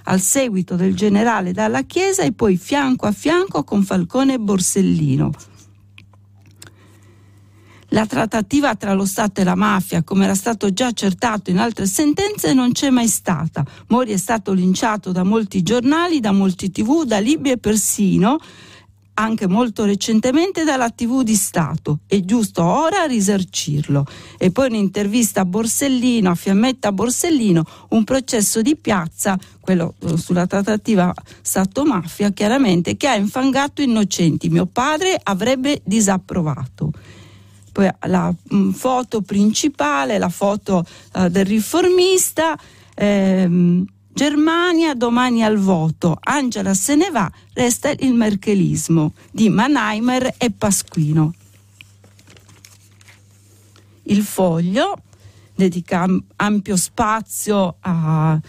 al 0.03 0.20
seguito 0.20 0.75
del 0.75 0.96
generale 0.96 1.53
dalla 1.53 1.84
Chiesa 1.84 2.24
e 2.24 2.34
poi 2.34 2.58
fianco 2.58 3.06
a 3.06 3.13
fianco 3.13 3.63
con 3.63 3.84
Falcone 3.84 4.34
e 4.34 4.39
Borsellino. 4.39 5.32
La 7.94 8.08
trattativa 8.08 8.76
tra 8.76 8.96
lo 8.96 9.06
Stato 9.06 9.42
e 9.42 9.44
la 9.44 9.54
mafia, 9.54 10.02
come 10.02 10.24
era 10.24 10.34
stato 10.34 10.74
già 10.74 10.88
accertato 10.88 11.52
in 11.52 11.60
altre 11.60 11.86
sentenze, 11.86 12.52
non 12.52 12.72
c'è 12.72 12.90
mai 12.90 13.08
stata. 13.08 13.64
Mori 13.90 14.14
è 14.14 14.18
stato 14.18 14.52
linciato 14.52 15.12
da 15.12 15.22
molti 15.22 15.62
giornali, 15.62 16.20
da 16.20 16.32
molti 16.32 16.72
tv, 16.72 17.04
da 17.04 17.20
Libia 17.20 17.52
e 17.54 17.60
persino 17.60 18.40
anche 19.16 19.48
molto 19.48 19.86
recentemente 19.86 20.64
dalla 20.64 20.90
TV 20.90 21.22
di 21.22 21.36
Stato. 21.36 22.00
È 22.08 22.20
giusto 22.22 22.64
ora 22.64 23.04
risarcirlo. 23.04 24.08
E 24.40 24.50
poi 24.50 24.70
un'intervista 24.70 25.42
a 25.42 25.46
Borsellino, 25.46 26.32
a 26.32 26.36
Fiammetta 26.36 26.92
Borsellino, 26.92 27.64
un 27.90 28.04
processo 28.04 28.64
di 28.64 28.76
piazza, 28.76 29.38
quello 29.60 29.94
eh, 30.00 30.18
sulla 30.18 30.48
trattativa 30.48 31.14
Stato-mafia, 31.44 32.32
chiaramente, 32.32 32.98
che 32.98 33.08
ha 33.08 33.16
infangato 33.16 33.84
innocenti. 33.84 34.50
Mio 34.50 34.66
padre 34.66 35.16
avrebbe 35.22 35.80
disapprovato 35.86 36.92
la 38.01 38.32
mh, 38.32 38.56
mm, 38.56 38.70
foto 38.72 39.22
principale, 39.22 40.18
la 40.18 40.30
foto 40.30 40.86
uh, 41.13 41.27
del 41.27 41.46
riformista, 41.46 42.58
ehm, 42.96 43.86
Germania 44.13 44.94
domani 44.94 45.44
al 45.44 45.58
voto, 45.58 46.18
Angela 46.22 46.75
se 46.75 46.96
ne 46.96 47.10
va, 47.10 47.32
resta 47.53 47.89
il 47.89 48.13
merkelismo 48.13 49.13
di 49.32 49.50
Mannheimer 49.50 50.36
e 50.38 50.51
Pasquino. 50.51 51.34
Il 54.03 54.22
foglio 54.22 55.01
dedica 55.56 56.06
ampio 56.36 56.75
spazio 56.75 57.77
a 57.80 58.39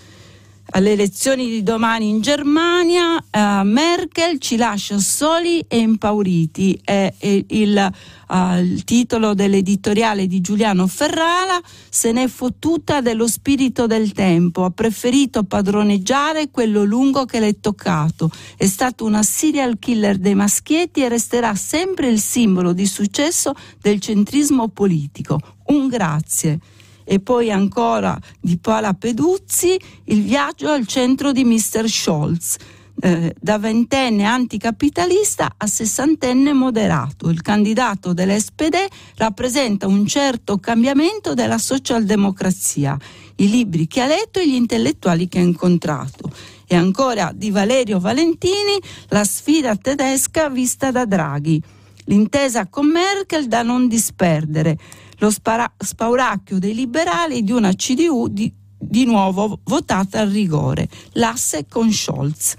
alle 0.74 0.92
elezioni 0.92 1.48
di 1.48 1.62
domani 1.62 2.08
in 2.08 2.20
Germania, 2.20 3.14
uh, 3.14 3.64
Merkel 3.64 4.38
ci 4.40 4.56
lascia 4.56 4.98
soli 4.98 5.60
e 5.68 5.78
impauriti. 5.78 6.80
È, 6.82 7.12
è 7.16 7.44
il, 7.48 7.92
uh, 8.28 8.56
il, 8.56 8.82
titolo 8.82 9.34
dell'editoriale 9.34 10.26
di 10.26 10.40
Giuliano 10.40 10.88
Ferrara. 10.88 11.60
Se 11.88 12.10
n'è 12.10 12.26
fottuta 12.26 13.00
dello 13.00 13.28
spirito 13.28 13.86
del 13.86 14.12
tempo. 14.12 14.64
Ha 14.64 14.70
preferito 14.70 15.44
padroneggiare 15.44 16.50
quello 16.50 16.82
lungo 16.82 17.24
che 17.24 17.38
le 17.38 17.48
è 17.48 17.60
toccato. 17.60 18.30
È 18.56 18.66
stato 18.66 19.04
una 19.04 19.22
serial 19.22 19.78
killer 19.78 20.18
dei 20.18 20.34
maschietti 20.34 21.02
e 21.02 21.08
resterà 21.08 21.54
sempre 21.54 22.08
il 22.08 22.18
simbolo 22.18 22.72
di 22.72 22.86
successo 22.86 23.54
del 23.80 24.00
centrismo 24.00 24.68
politico. 24.68 25.38
Un 25.66 25.86
grazie 25.86 26.58
e 27.04 27.20
poi 27.20 27.50
ancora 27.50 28.18
di 28.40 28.58
Paola 28.58 28.94
Peduzzi 28.94 29.78
il 30.04 30.22
viaggio 30.22 30.70
al 30.70 30.86
centro 30.86 31.32
di 31.32 31.44
Mr. 31.44 31.88
Scholz. 31.88 32.56
Eh, 33.00 33.34
da 33.40 33.58
ventenne 33.58 34.24
anticapitalista 34.24 35.54
a 35.56 35.66
sessantenne 35.66 36.52
moderato. 36.52 37.28
Il 37.28 37.42
candidato 37.42 38.12
dell'SPD 38.12 38.76
rappresenta 39.16 39.88
un 39.88 40.06
certo 40.06 40.58
cambiamento 40.58 41.34
della 41.34 41.58
socialdemocrazia, 41.58 42.96
i 43.36 43.50
libri 43.50 43.88
che 43.88 44.00
ha 44.00 44.06
letto 44.06 44.38
e 44.38 44.48
gli 44.48 44.54
intellettuali 44.54 45.26
che 45.26 45.38
ha 45.38 45.42
incontrato. 45.42 46.30
E 46.66 46.76
ancora 46.76 47.32
di 47.34 47.50
Valerio 47.50 47.98
Valentini, 47.98 48.80
la 49.08 49.24
sfida 49.24 49.74
tedesca 49.76 50.48
vista 50.48 50.92
da 50.92 51.04
Draghi. 51.04 51.60
L'intesa 52.06 52.68
con 52.68 52.86
Merkel 52.86 53.48
da 53.48 53.62
non 53.62 53.88
disperdere 53.88 54.78
lo 55.24 55.30
spara- 55.30 55.72
spauracchio 55.76 56.58
dei 56.58 56.74
liberali 56.74 57.42
di 57.42 57.52
una 57.52 57.72
CDU 57.72 58.28
di, 58.28 58.52
di 58.78 59.06
nuovo 59.06 59.60
votata 59.64 60.20
al 60.20 60.28
rigore, 60.28 60.88
l'asse 61.12 61.66
con 61.66 61.90
Scholz. 61.90 62.56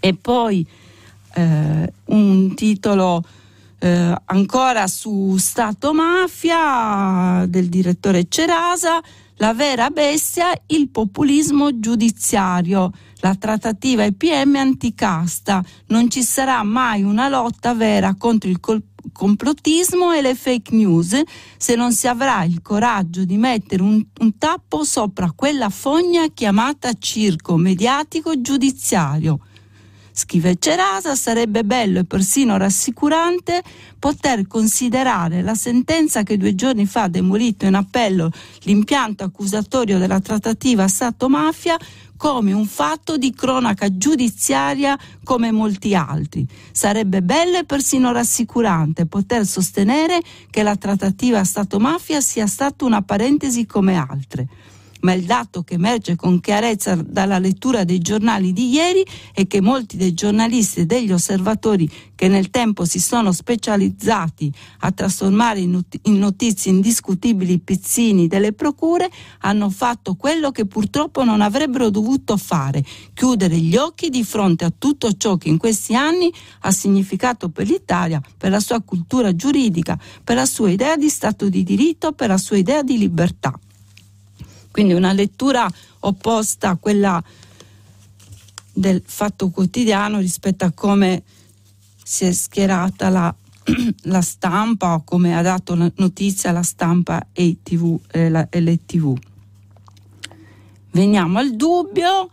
E 0.00 0.14
poi 0.14 0.66
eh, 1.34 1.92
un 2.06 2.54
titolo 2.54 3.22
eh, 3.78 4.14
ancora 4.24 4.86
su 4.86 5.36
Stato 5.36 5.92
Mafia 5.92 7.44
del 7.46 7.68
direttore 7.68 8.26
Cerasa, 8.28 9.02
la 9.38 9.52
vera 9.52 9.90
bestia, 9.90 10.58
il 10.68 10.88
populismo 10.88 11.78
giudiziario, 11.78 12.90
la 13.16 13.34
trattativa 13.34 14.04
EPM 14.04 14.54
anticasta. 14.56 15.62
Non 15.88 16.08
ci 16.08 16.22
sarà 16.22 16.62
mai 16.62 17.02
una 17.02 17.28
lotta 17.28 17.74
vera 17.74 18.14
contro 18.14 18.48
il 18.48 18.58
colpo 18.58 18.95
complottismo 19.12 20.12
e 20.12 20.20
le 20.20 20.34
fake 20.34 20.74
news 20.74 21.20
se 21.56 21.74
non 21.74 21.92
si 21.92 22.06
avrà 22.08 22.44
il 22.44 22.60
coraggio 22.62 23.24
di 23.24 23.36
mettere 23.36 23.82
un, 23.82 24.04
un 24.20 24.38
tappo 24.38 24.84
sopra 24.84 25.32
quella 25.34 25.68
fogna 25.70 26.26
chiamata 26.32 26.92
circo 26.98 27.56
mediatico 27.56 28.40
giudiziario. 28.40 29.40
Scrive 30.18 30.56
Cerasa, 30.58 31.14
sarebbe 31.14 31.62
bello 31.62 31.98
e 31.98 32.04
persino 32.04 32.56
rassicurante 32.56 33.62
poter 33.98 34.46
considerare 34.46 35.42
la 35.42 35.54
sentenza 35.54 36.22
che 36.22 36.38
due 36.38 36.54
giorni 36.54 36.86
fa 36.86 37.02
ha 37.02 37.08
demolito 37.08 37.66
in 37.66 37.74
appello 37.74 38.30
l'impianto 38.62 39.24
accusatorio 39.24 39.98
della 39.98 40.18
trattativa 40.20 40.88
Stato-mafia 40.88 41.76
come 42.16 42.54
un 42.54 42.64
fatto 42.64 43.18
di 43.18 43.34
cronaca 43.34 43.94
giudiziaria 43.94 44.98
come 45.22 45.52
molti 45.52 45.94
altri. 45.94 46.48
Sarebbe 46.72 47.20
bello 47.20 47.58
e 47.58 47.64
persino 47.64 48.10
rassicurante 48.10 49.04
poter 49.04 49.44
sostenere 49.44 50.22
che 50.48 50.62
la 50.62 50.76
trattativa 50.76 51.44
Stato-mafia 51.44 52.22
sia 52.22 52.46
stata 52.46 52.86
una 52.86 53.02
parentesi 53.02 53.66
come 53.66 53.96
altre 53.96 54.48
ma 55.06 55.12
il 55.12 55.22
dato 55.22 55.62
che 55.62 55.74
emerge 55.74 56.16
con 56.16 56.40
chiarezza 56.40 56.96
dalla 56.96 57.38
lettura 57.38 57.84
dei 57.84 58.00
giornali 58.00 58.52
di 58.52 58.70
ieri 58.70 59.06
è 59.32 59.46
che 59.46 59.60
molti 59.60 59.96
dei 59.96 60.14
giornalisti 60.14 60.80
e 60.80 60.86
degli 60.86 61.12
osservatori 61.12 61.88
che 62.16 62.26
nel 62.26 62.50
tempo 62.50 62.84
si 62.84 62.98
sono 62.98 63.30
specializzati 63.30 64.52
a 64.80 64.90
trasformare 64.90 65.60
in, 65.60 65.80
notizie 66.02 66.72
indiscutibili 66.72 67.52
i 67.52 67.60
pizzini 67.60 68.26
delle 68.26 68.52
procure 68.52 69.08
hanno 69.42 69.70
fatto 69.70 70.16
quello 70.16 70.50
che 70.50 70.66
purtroppo 70.66 71.22
non 71.22 71.40
avrebbero 71.40 71.88
dovuto 71.88 72.36
fare, 72.36 72.84
chiudere 73.14 73.56
gli 73.58 73.76
occhi 73.76 74.10
di 74.10 74.24
fronte 74.24 74.64
a 74.64 74.72
tutto 74.76 75.12
ciò 75.12 75.36
che 75.36 75.48
in 75.48 75.56
questi 75.56 75.94
anni 75.94 76.32
ha 76.62 76.72
significato 76.72 77.48
per 77.48 77.68
l'Italia, 77.68 78.20
per 78.36 78.50
la 78.50 78.58
sua 78.58 78.80
cultura 78.80 79.36
giuridica, 79.36 79.96
per 80.24 80.34
la 80.34 80.46
sua 80.46 80.68
idea 80.68 80.96
di 80.96 81.08
Stato 81.08 81.48
di 81.48 81.62
diritto, 81.62 82.10
per 82.10 82.26
la 82.26 82.38
sua 82.38 82.56
idea 82.56 82.82
di 82.82 82.98
libertà. 82.98 83.56
Quindi 84.76 84.92
una 84.92 85.14
lettura 85.14 85.66
opposta 86.00 86.68
a 86.68 86.76
quella 86.76 87.24
del 88.74 89.02
fatto 89.02 89.48
quotidiano 89.48 90.18
rispetto 90.18 90.66
a 90.66 90.70
come 90.70 91.22
si 92.04 92.26
è 92.26 92.32
schierata 92.32 93.08
la, 93.08 93.34
la 94.02 94.20
stampa 94.20 94.92
o 94.92 95.02
come 95.02 95.34
ha 95.34 95.40
dato 95.40 95.74
notizia 95.94 96.52
la 96.52 96.62
stampa 96.62 97.28
e, 97.32 97.56
TV, 97.62 97.98
eh, 98.10 98.28
la, 98.28 98.48
e 98.50 98.60
le 98.60 98.84
tv. 98.84 99.16
Veniamo 100.90 101.38
al 101.38 101.56
dubbio 101.56 102.28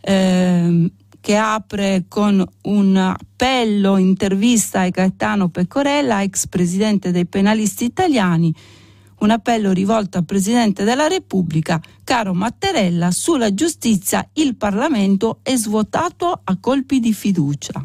eh, 0.00 0.92
che 1.20 1.36
apre 1.36 2.04
con 2.06 2.48
un 2.62 2.96
appello 2.96 3.96
intervista 3.96 4.82
a 4.82 4.88
Gaetano 4.90 5.48
Pecorella, 5.48 6.22
ex 6.22 6.46
presidente 6.46 7.10
dei 7.10 7.26
penalisti 7.26 7.84
italiani, 7.84 8.54
un 9.20 9.30
appello 9.30 9.72
rivolto 9.72 10.18
al 10.18 10.24
Presidente 10.24 10.84
della 10.84 11.06
Repubblica, 11.06 11.80
caro 12.04 12.34
Mattarella, 12.34 13.10
sulla 13.10 13.52
giustizia 13.52 14.26
il 14.34 14.56
Parlamento 14.56 15.40
è 15.42 15.56
svuotato 15.56 16.40
a 16.42 16.56
colpi 16.58 17.00
di 17.00 17.12
fiducia. 17.12 17.84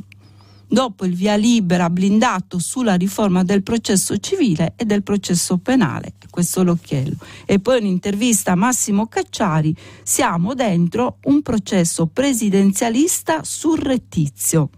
Dopo 0.67 1.05
il 1.05 1.13
via 1.13 1.35
libera 1.35 1.89
blindato 1.89 2.59
sulla 2.59 2.95
riforma 2.95 3.43
del 3.43 3.63
processo 3.63 4.17
civile 4.17 4.73
e 4.75 4.85
del 4.85 5.03
processo 5.03 5.57
penale, 5.57 6.13
questo 6.29 6.63
l'occhiello. 6.63 7.17
E 7.45 7.59
poi 7.59 7.79
un'intervista 7.79 8.53
a 8.53 8.55
Massimo 8.55 9.07
Cacciari, 9.07 9.75
siamo 10.03 10.53
dentro 10.53 11.17
un 11.25 11.41
processo 11.41 12.07
presidenzialista 12.07 13.43
surrettizio. 13.43 14.69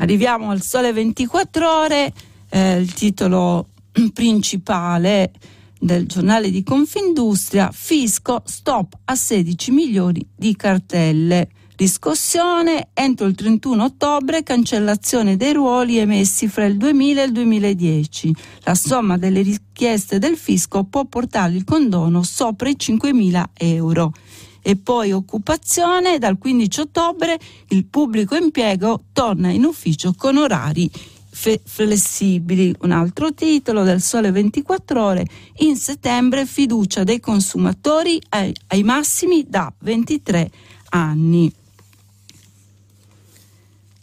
Arriviamo 0.00 0.50
al 0.50 0.62
sole 0.62 0.92
24 0.92 1.70
ore 1.70 2.12
eh, 2.50 2.78
il 2.78 2.92
titolo 2.92 3.68
principale 4.12 5.32
del 5.78 6.06
giornale 6.06 6.50
di 6.50 6.62
Confindustria, 6.62 7.70
Fisco 7.72 8.42
stop 8.44 8.98
a 9.04 9.14
16 9.14 9.70
milioni 9.70 10.26
di 10.34 10.56
cartelle. 10.56 11.50
Riscossione 11.76 12.88
entro 12.92 13.26
il 13.26 13.36
31 13.36 13.84
ottobre, 13.84 14.42
cancellazione 14.42 15.36
dei 15.36 15.52
ruoli 15.52 15.98
emessi 15.98 16.48
fra 16.48 16.64
il 16.64 16.76
2000 16.76 17.22
e 17.22 17.24
il 17.26 17.32
2010. 17.32 18.34
La 18.64 18.74
somma 18.74 19.16
delle 19.16 19.42
richieste 19.42 20.18
del 20.18 20.36
fisco 20.36 20.82
può 20.82 21.04
portare 21.04 21.54
il 21.54 21.62
condono 21.62 22.24
sopra 22.24 22.68
i 22.68 22.76
5.000 22.76 23.44
euro. 23.54 24.12
E 24.60 24.74
poi 24.74 25.12
occupazione, 25.12 26.18
dal 26.18 26.36
15 26.36 26.80
ottobre 26.80 27.38
il 27.68 27.86
pubblico 27.86 28.34
impiego 28.34 29.04
torna 29.12 29.50
in 29.50 29.64
ufficio 29.64 30.12
con 30.16 30.36
orari 30.36 30.90
fe- 31.38 31.60
flessibili. 31.64 32.74
Un 32.80 32.90
altro 32.90 33.32
titolo 33.32 33.84
del 33.84 34.02
Sole 34.02 34.32
24 34.32 35.02
Ore. 35.02 35.26
In 35.58 35.76
settembre 35.76 36.44
fiducia 36.46 37.04
dei 37.04 37.20
consumatori 37.20 38.20
ai, 38.30 38.52
ai 38.68 38.82
massimi 38.82 39.44
da 39.48 39.72
23 39.78 40.50
anni. 40.90 41.52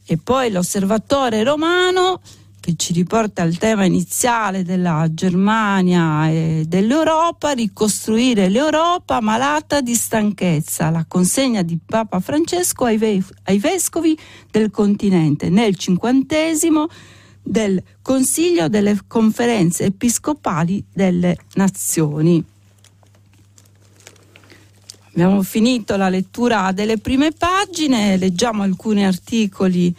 E 0.07 0.17
poi 0.17 0.51
l'osservatore 0.51 1.43
romano 1.43 2.21
che 2.59 2.75
ci 2.77 2.93
riporta 2.93 3.43
al 3.43 3.57
tema 3.57 3.85
iniziale 3.85 4.63
della 4.63 5.07
Germania 5.11 6.29
e 6.29 6.63
dell'Europa, 6.67 7.51
ricostruire 7.51 8.49
l'Europa 8.49 9.19
malata 9.19 9.81
di 9.81 9.93
stanchezza, 9.93 10.89
la 10.89 11.05
consegna 11.07 11.61
di 11.61 11.77
Papa 11.83 12.19
Francesco 12.19 12.85
ai, 12.85 12.97
ve- 12.97 13.23
ai 13.43 13.59
vescovi 13.59 14.17
del 14.49 14.71
continente 14.71 15.49
nel 15.49 15.75
cinquantesimo 15.75 16.87
del 17.45 17.81
Consiglio 18.01 18.67
delle 18.67 18.99
conferenze 19.07 19.85
episcopali 19.85 20.83
delle 20.91 21.37
nazioni. 21.53 22.43
Abbiamo 25.11 25.43
finito 25.43 25.95
la 25.95 26.09
lettura 26.09 26.73
delle 26.73 26.97
prime 26.97 27.31
pagine, 27.31 28.17
leggiamo 28.17 28.63
alcuni 28.63 29.05
articoli 29.05 29.95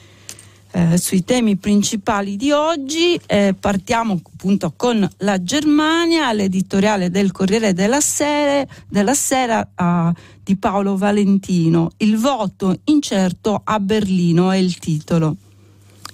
eh, 0.72 0.98
sui 0.98 1.24
temi 1.24 1.56
principali 1.56 2.36
di 2.36 2.50
oggi. 2.50 3.18
Eh, 3.24 3.54
partiamo 3.58 4.20
appunto 4.22 4.74
con 4.76 5.08
la 5.18 5.42
Germania, 5.42 6.32
l'editoriale 6.32 7.08
del 7.08 7.32
Corriere 7.32 7.72
della 7.72 8.00
Sera, 8.00 8.66
della 8.86 9.14
Sera 9.14 9.66
eh, 9.74 10.12
di 10.44 10.56
Paolo 10.56 10.98
Valentino. 10.98 11.92
Il 11.96 12.18
voto 12.18 12.78
incerto 12.84 13.58
a 13.64 13.80
Berlino 13.80 14.50
è 14.50 14.58
il 14.58 14.76
titolo. 14.76 15.36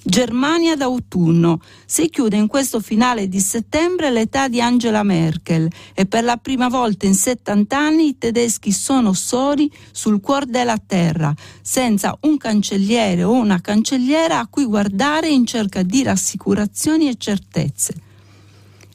Germania 0.05 0.75
d'autunno. 0.75 1.61
Si 1.87 2.09
chiude 2.09 2.37
in 2.37 2.49
questo 2.49 2.81
finale 2.81 3.29
di 3.29 3.39
settembre 3.41 4.11
l'età 4.11 4.49
di 4.49 4.61
Angela 4.61 5.03
Merkel 5.03 5.71
e 5.95 6.07
per 6.07 6.25
la 6.25 6.37
prima 6.37 6.69
volta 6.69 7.07
in 7.07 7.15
70 7.15 7.79
anni 7.79 8.09
i 8.09 8.19
tedeschi 8.19 8.73
sono 8.73 9.13
soli 9.13 9.71
sul 9.93 10.21
cuore 10.21 10.47
della 10.47 10.79
terra, 10.85 11.33
senza 11.61 12.17
un 12.23 12.37
cancelliere 12.37 13.23
o 13.23 13.33
una 13.33 13.61
cancelliera 13.61 14.41
a 14.41 14.49
cui 14.49 14.65
guardare 14.65 15.29
in 15.29 15.47
cerca 15.47 15.83
di 15.83 16.03
rassicurazioni 16.03 17.09
e 17.09 17.15
certezze. 17.17 17.95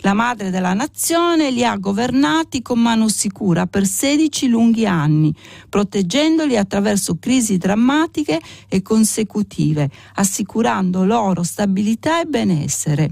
La 0.02 0.14
madre 0.14 0.52
della 0.52 0.74
nazione 0.74 1.50
li 1.50 1.66
ha 1.66 1.76
governati 1.76 2.62
con 2.62 2.80
mano 2.80 3.10
sicura 3.10 3.66
per 3.66 3.86
16 3.88 4.48
lunghi 4.48 4.86
anni, 4.86 5.34
proteggendoli 5.68 6.56
attraverso 6.56 7.18
crisi 7.20 7.58
drammatiche 7.58 8.40
e 8.68 8.84
consecutive, 8.84 9.90
assicurando 10.16 11.04
loro 11.04 11.42
stabilità 11.42 12.22
e 12.22 12.26
benessere. 12.26 13.10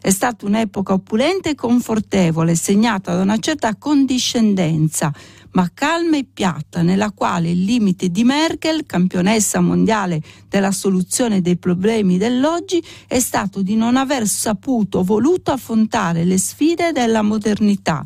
È 0.00 0.10
stata 0.10 0.46
un'epoca 0.46 0.92
opulenta 0.92 1.48
e 1.48 1.56
confortevole, 1.56 2.54
segnata 2.54 3.14
da 3.14 3.22
una 3.22 3.38
certa 3.38 3.74
condiscendenza, 3.74 5.12
ma 5.52 5.70
calma 5.72 6.16
e 6.16 6.26
piatta, 6.32 6.82
nella 6.82 7.10
quale 7.10 7.50
il 7.50 7.64
limite 7.64 8.10
di 8.10 8.24
Merkel, 8.24 8.86
campionessa 8.86 9.60
mondiale 9.60 10.22
della 10.48 10.70
soluzione 10.70 11.40
dei 11.40 11.56
problemi 11.56 12.18
dell'oggi, 12.18 12.82
è 13.06 13.18
stato 13.18 13.62
di 13.62 13.76
non 13.76 13.96
aver 13.96 14.26
saputo 14.26 14.98
o 14.98 15.04
voluto 15.04 15.50
affrontare 15.50 16.24
le 16.24 16.38
sfide 16.38 16.92
della 16.92 17.22
modernità. 17.22 18.04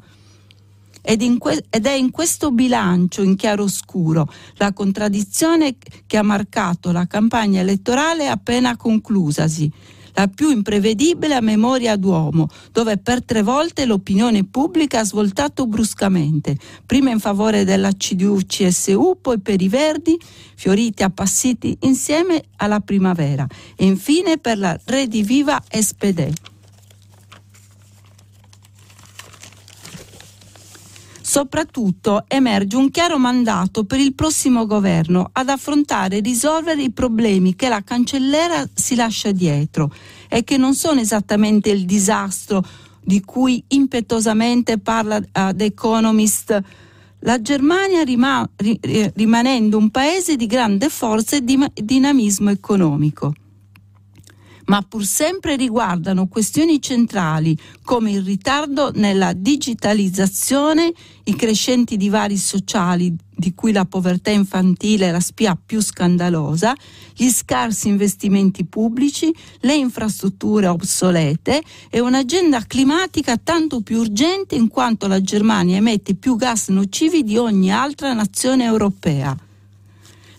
Ed, 1.09 1.39
que- 1.39 1.65
ed, 1.71 1.87
è 1.87 1.93
in 1.93 2.11
questo 2.11 2.51
bilancio 2.51 3.23
in 3.23 3.37
chiaroscuro 3.37 4.29
la 4.55 4.73
contraddizione 4.73 5.77
che 6.05 6.17
ha 6.17 6.23
marcato 6.23 6.91
la 6.91 7.07
campagna 7.07 7.61
elettorale 7.61 8.27
appena 8.27 8.77
conclusasi 8.77 9.71
la 10.17 10.29
più 10.29 10.51
imprevedibile 10.51 11.35
a 11.35 11.43
memoria 11.43 11.95
d'uomo, 11.97 12.49
dove 12.73 12.97
per 12.97 13.23
tre 13.23 13.43
volte 13.43 13.85
l'opinione 13.85 14.45
pubblica 14.45 15.01
ha 15.01 15.05
svoltato 15.05 15.67
bruscamente, 15.67 16.57
prima 16.87 17.11
in 17.11 17.21
favore 17.21 17.65
della 17.65 17.91
CDU-CSU, 17.91 19.19
poi 19.21 19.39
per 19.41 19.61
i 19.61 19.69
Verdi, 19.69 20.19
fioriti 20.55 21.03
appassiti 21.03 21.77
insieme 21.83 22.45
alla 22.57 22.81
primavera, 22.81 23.47
e 23.77 23.85
infine 23.85 24.39
per 24.39 24.57
la 24.57 24.79
Rediviva 24.85 25.63
SPD. 25.69 26.33
Soprattutto 31.29 32.23
emerge 32.29 32.77
un 32.77 32.89
chiaro 32.89 33.19
mandato 33.19 33.83
per 33.83 33.99
il 33.99 34.15
prossimo 34.15 34.65
governo 34.65 35.29
ad 35.33 35.49
affrontare 35.49 36.19
e 36.19 36.21
risolvere 36.21 36.85
i 36.85 36.93
problemi 36.93 37.57
che 37.57 37.69
la 37.69 37.83
cancellera 37.83 38.65
si 38.73 38.95
lascia 38.95 39.33
dietro 39.33 39.93
e 40.29 40.45
che 40.45 40.57
non 40.57 40.77
sono 40.77 41.01
esattamente 41.01 41.71
il 41.71 41.85
disastro 41.85 42.65
di 43.03 43.23
cui 43.23 43.61
impetuosamente 43.69 44.79
parla 44.79 45.17
uh, 45.17 45.53
The 45.53 45.65
Economist. 45.65 46.61
La 47.19 47.43
Germania 47.43 48.05
rima- 48.05 48.49
rimanendo 49.15 49.79
un 49.79 49.91
paese 49.91 50.37
di 50.37 50.47
grande 50.47 50.89
forza 50.89 51.35
e 51.35 51.43
di 51.43 51.59
dinamismo 51.75 52.51
economico 52.51 53.35
ma 54.67 54.83
pur 54.83 55.05
sempre 55.05 55.57
riguardano 55.57 56.29
questioni 56.29 56.81
centrali 56.81 57.57
come 57.83 58.13
il 58.13 58.23
ritardo 58.23 58.91
nella 58.95 59.33
digitalizzazione, 59.33 60.93
i 61.25 61.35
crescenti 61.35 61.97
divari 61.97 62.37
sociali 62.37 63.15
di 63.39 63.55
cui 63.55 63.71
la 63.71 63.85
povertà 63.85 64.31
infantile 64.31 65.09
è 65.09 65.11
la 65.11 65.21
spia 65.21 65.59
più 65.63 65.81
scandalosa, 65.81 66.75
gli 67.15 67.29
scarsi 67.29 67.89
investimenti 67.89 68.65
pubblici, 68.65 69.33
le 69.61 69.75
infrastrutture 69.75 70.67
obsolete 70.67 71.63
e 71.91 72.01
un'agenda 72.01 72.65
climatica 72.67 73.37
tanto 73.37 73.83
più 73.83 73.99
urgente 73.99 74.55
in 74.55 74.69
quanto 74.69 75.07
la 75.07 75.21
Germania 75.21 75.77
emette 75.77 76.15
più 76.15 76.37
gas 76.37 76.69
nocivi 76.69 77.23
di 77.23 77.37
ogni 77.37 77.71
altra 77.71 78.13
nazione 78.15 78.65
europea. 78.65 79.37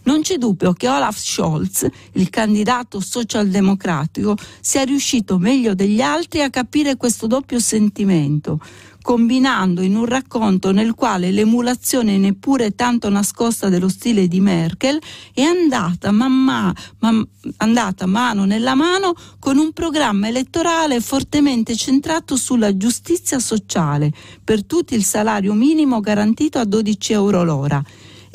Non 0.07 0.21
c'è 0.21 0.37
dubbio 0.37 0.71
che 0.71 0.87
Olaf 0.87 1.19
Scholz, 1.19 1.85
il 2.13 2.29
candidato 2.29 3.01
socialdemocratico, 3.01 4.37
sia 4.61 4.83
riuscito 4.83 5.37
meglio 5.37 5.75
degli 5.75 5.99
altri 5.99 6.41
a 6.41 6.49
capire 6.49 6.95
questo 6.95 7.27
doppio 7.27 7.59
sentimento, 7.59 8.57
combinando 9.01 9.81
in 9.81 9.97
un 9.97 10.05
racconto 10.05 10.71
nel 10.71 10.93
quale 10.95 11.31
l'emulazione 11.31 12.17
neppure 12.17 12.73
tanto 12.73 13.09
nascosta 13.09 13.67
dello 13.67 13.89
stile 13.89 14.29
di 14.29 14.39
Merkel 14.39 14.97
è 15.33 15.41
andata, 15.41 16.09
mamma, 16.11 16.73
man, 16.99 17.27
andata 17.57 18.05
mano 18.05 18.45
nella 18.45 18.75
mano 18.75 19.13
con 19.39 19.57
un 19.57 19.73
programma 19.73 20.29
elettorale 20.29 21.01
fortemente 21.01 21.75
centrato 21.75 22.37
sulla 22.37 22.77
giustizia 22.77 23.39
sociale, 23.39 24.13
per 24.41 24.63
tutti 24.63 24.95
il 24.95 25.03
salario 25.03 25.51
minimo 25.51 25.99
garantito 25.99 26.59
a 26.59 26.63
12 26.63 27.11
euro 27.11 27.43
l'ora 27.43 27.83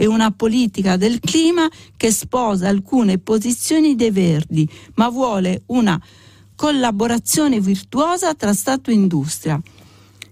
e 0.02 0.06
una 0.06 0.32
politica 0.32 0.96
del 0.96 1.20
clima 1.20 1.70
che 1.96 2.10
sposa 2.10 2.66
alcune 2.66 3.18
posizioni 3.18 3.94
dei 3.94 4.10
Verdi, 4.10 4.68
ma 4.94 5.08
vuole 5.08 5.62
una 5.66 5.96
collaborazione 6.56 7.60
virtuosa 7.60 8.34
tra 8.34 8.52
Stato 8.52 8.90
e 8.90 8.94
industria. 8.94 9.62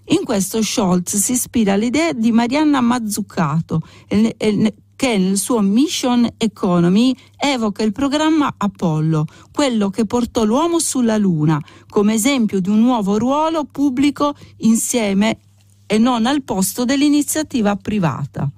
In 0.06 0.24
questo 0.24 0.60
Scholz 0.60 1.16
si 1.18 1.34
ispira 1.34 1.74
all'idea 1.74 2.12
di 2.12 2.32
Marianna 2.32 2.80
Mazzucato 2.80 3.80
che 4.08 5.16
nel 5.16 5.38
suo 5.38 5.60
Mission 5.60 6.28
Economy 6.36 7.14
evoca 7.36 7.84
il 7.84 7.92
programma 7.92 8.52
Apollo, 8.56 9.24
quello 9.52 9.88
che 9.88 10.04
portò 10.04 10.42
l'uomo 10.42 10.80
sulla 10.80 11.16
Luna, 11.16 11.62
come 11.88 12.14
esempio 12.14 12.58
di 12.58 12.70
un 12.70 12.80
nuovo 12.80 13.18
ruolo 13.18 13.62
pubblico 13.70 14.34
insieme 14.58 15.38
e 15.86 15.96
non 15.96 16.26
al 16.26 16.42
posto 16.42 16.84
dell'iniziativa 16.84 17.76
privata. 17.76 18.50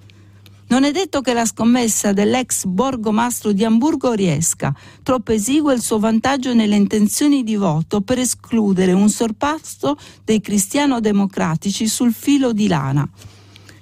Non 0.73 0.85
è 0.85 0.91
detto 0.91 1.21
che 1.21 1.35
la 1.35 1.45
scommessa 1.45 2.15
dell'ex 2.15 2.65
borgomastro 2.65 3.53
di 3.53 3.63
Amburgo 3.63 4.13
riesca. 4.13 4.75
Troppo 5.03 5.33
esiguo 5.33 5.71
il 5.71 5.83
suo 5.83 5.99
vantaggio 5.99 6.55
nelle 6.55 6.77
intenzioni 6.77 7.43
di 7.43 7.57
voto 7.57 8.01
per 8.01 8.19
escludere 8.19 8.93
un 8.93 9.11
sorpasso 9.11 9.99
dei 10.25 10.41
cristiano-democratici 10.41 11.87
sul 11.87 12.15
filo 12.15 12.55
di 12.55 12.69
lana. 12.69 13.07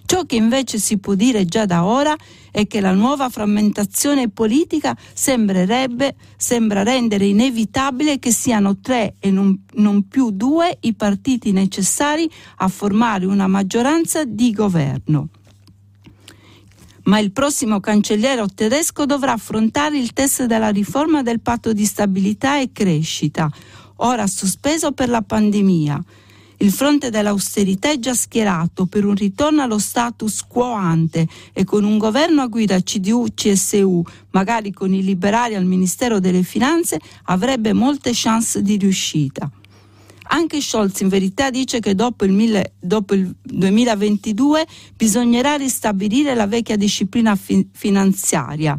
Ciò 0.05 0.25
che 0.25 0.35
invece 0.35 0.81
si 0.81 0.99
può 0.99 1.15
dire 1.15 1.45
già 1.45 1.65
da 1.65 1.85
ora 1.85 2.17
è 2.51 2.67
che 2.67 2.81
la 2.81 2.93
nuova 2.93 3.29
frammentazione 3.29 4.29
politica 4.29 4.99
sembra 5.15 5.65
rendere 6.83 7.25
inevitabile 7.25 8.19
che 8.19 8.33
siano 8.33 8.81
tre 8.81 9.15
e 9.21 9.31
non, 9.31 9.65
non 9.75 10.09
più 10.09 10.33
due 10.33 10.77
i 10.81 10.95
partiti 10.95 11.53
necessari 11.53 12.29
a 12.57 12.67
formare 12.67 13.27
una 13.27 13.47
maggioranza 13.47 14.25
di 14.25 14.51
governo 14.51 15.29
ma 17.11 17.19
il 17.19 17.33
prossimo 17.33 17.81
cancelliere 17.81 18.47
tedesco 18.55 19.05
dovrà 19.05 19.33
affrontare 19.33 19.99
il 19.99 20.13
test 20.13 20.45
della 20.45 20.69
riforma 20.69 21.25
del 21.25 21.41
patto 21.41 21.73
di 21.73 21.85
stabilità 21.85 22.61
e 22.61 22.71
crescita, 22.73 23.51
ora 23.97 24.29
sospeso 24.29 24.93
per 24.93 25.09
la 25.09 25.21
pandemia. 25.21 26.01
Il 26.59 26.71
fronte 26.71 27.11
dell'austerità 27.11 27.91
è 27.91 27.99
già 27.99 28.15
schierato 28.15 28.87
per 28.87 29.05
un 29.05 29.17
ritorno 29.17 29.61
allo 29.61 29.81
status 29.81 30.45
quo 30.47 30.71
ante 30.71 31.27
e 31.53 31.65
con 31.65 31.83
un 31.83 31.99
governo 31.99 32.43
a 32.43 32.47
guida 32.47 32.77
CDU-CSU, 32.77 34.03
magari 34.31 34.71
con 34.71 34.95
i 34.95 35.03
liberali 35.03 35.57
al 35.57 35.65
Ministero 35.65 36.21
delle 36.21 36.45
Finanze, 36.45 37.01
avrebbe 37.25 37.73
molte 37.73 38.13
chance 38.15 38.63
di 38.63 38.77
riuscita. 38.77 39.51
Anche 40.33 40.61
Scholz 40.61 41.01
in 41.01 41.09
verità 41.09 41.51
dice 41.51 41.81
che 41.81 41.95
dopo 41.95 42.25
il, 42.25 42.33
mille, 42.33 42.75
dopo 42.79 43.15
il 43.15 43.35
2022 43.43 44.67
bisognerà 44.95 45.57
ristabilire 45.57 46.35
la 46.35 46.47
vecchia 46.47 46.77
disciplina 46.77 47.35
fi- 47.35 47.69
finanziaria. 47.73 48.79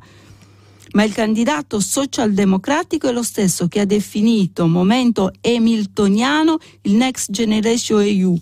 Ma 0.93 1.03
il 1.03 1.13
candidato 1.13 1.79
socialdemocratico 1.79 3.09
è 3.09 3.11
lo 3.11 3.23
stesso 3.23 3.67
che 3.67 3.81
ha 3.81 3.85
definito 3.85 4.67
momento 4.67 5.31
hamiltoniano 5.41 6.57
il 6.81 6.93
Next 6.93 7.31
Generation 7.31 8.01
EU, 8.01 8.37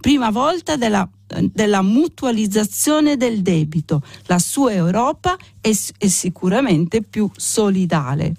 prima 0.00 0.30
volta 0.30 0.76
della 0.76 1.08
della 1.52 1.82
mutualizzazione 1.82 3.16
del 3.16 3.42
debito. 3.42 4.02
La 4.26 4.38
sua 4.38 4.72
Europa 4.72 5.36
è, 5.60 5.72
è 5.98 6.06
sicuramente 6.06 7.02
più 7.02 7.28
solidale. 7.34 8.34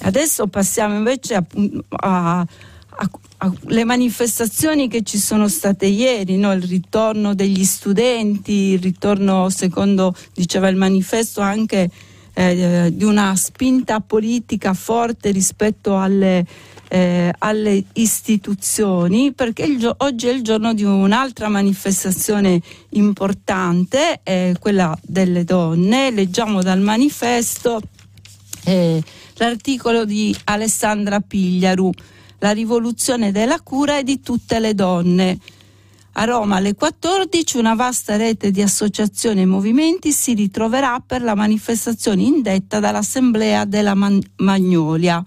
Adesso 0.00 0.46
passiamo 0.46 0.96
invece 0.96 1.44
alle 2.00 3.84
manifestazioni 3.84 4.88
che 4.88 5.02
ci 5.02 5.18
sono 5.18 5.48
state 5.48 5.86
ieri, 5.86 6.36
no? 6.36 6.52
il 6.52 6.62
ritorno 6.62 7.34
degli 7.34 7.64
studenti, 7.64 8.52
il 8.52 8.80
ritorno, 8.80 9.48
secondo 9.50 10.14
diceva 10.34 10.68
il 10.68 10.76
manifesto, 10.76 11.40
anche 11.40 11.90
eh, 12.34 12.90
di 12.92 13.04
una 13.04 13.34
spinta 13.36 14.00
politica 14.00 14.72
forte 14.72 15.30
rispetto 15.30 15.98
alle, 15.98 16.44
eh, 16.88 17.32
alle 17.38 17.84
istituzioni, 17.94 19.32
perché 19.32 19.64
il, 19.64 19.94
oggi 19.98 20.28
è 20.28 20.32
il 20.32 20.42
giorno 20.42 20.72
di 20.74 20.84
un'altra 20.84 21.48
manifestazione 21.48 22.60
importante, 22.90 24.20
eh, 24.22 24.54
quella 24.58 24.96
delle 25.02 25.44
donne. 25.44 26.10
Leggiamo 26.10 26.62
dal 26.62 26.80
manifesto 26.80 27.80
eh, 28.64 29.02
l'articolo 29.38 30.04
di 30.04 30.36
Alessandra 30.44 31.20
Pigliaru, 31.20 31.90
La 32.40 32.50
rivoluzione 32.52 33.32
della 33.32 33.60
cura 33.60 33.98
e 33.98 34.04
di 34.04 34.20
tutte 34.20 34.60
le 34.60 34.74
donne. 34.74 35.38
A 36.12 36.24
Roma 36.24 36.56
alle 36.56 36.74
14 36.74 37.58
una 37.58 37.74
vasta 37.74 38.16
rete 38.16 38.50
di 38.50 38.62
associazioni 38.62 39.42
e 39.42 39.46
movimenti 39.46 40.12
si 40.12 40.34
ritroverà 40.34 41.02
per 41.04 41.22
la 41.22 41.34
manifestazione 41.34 42.22
indetta 42.22 42.80
dall'Assemblea 42.80 43.64
della 43.64 43.94
Magnolia. 44.36 45.24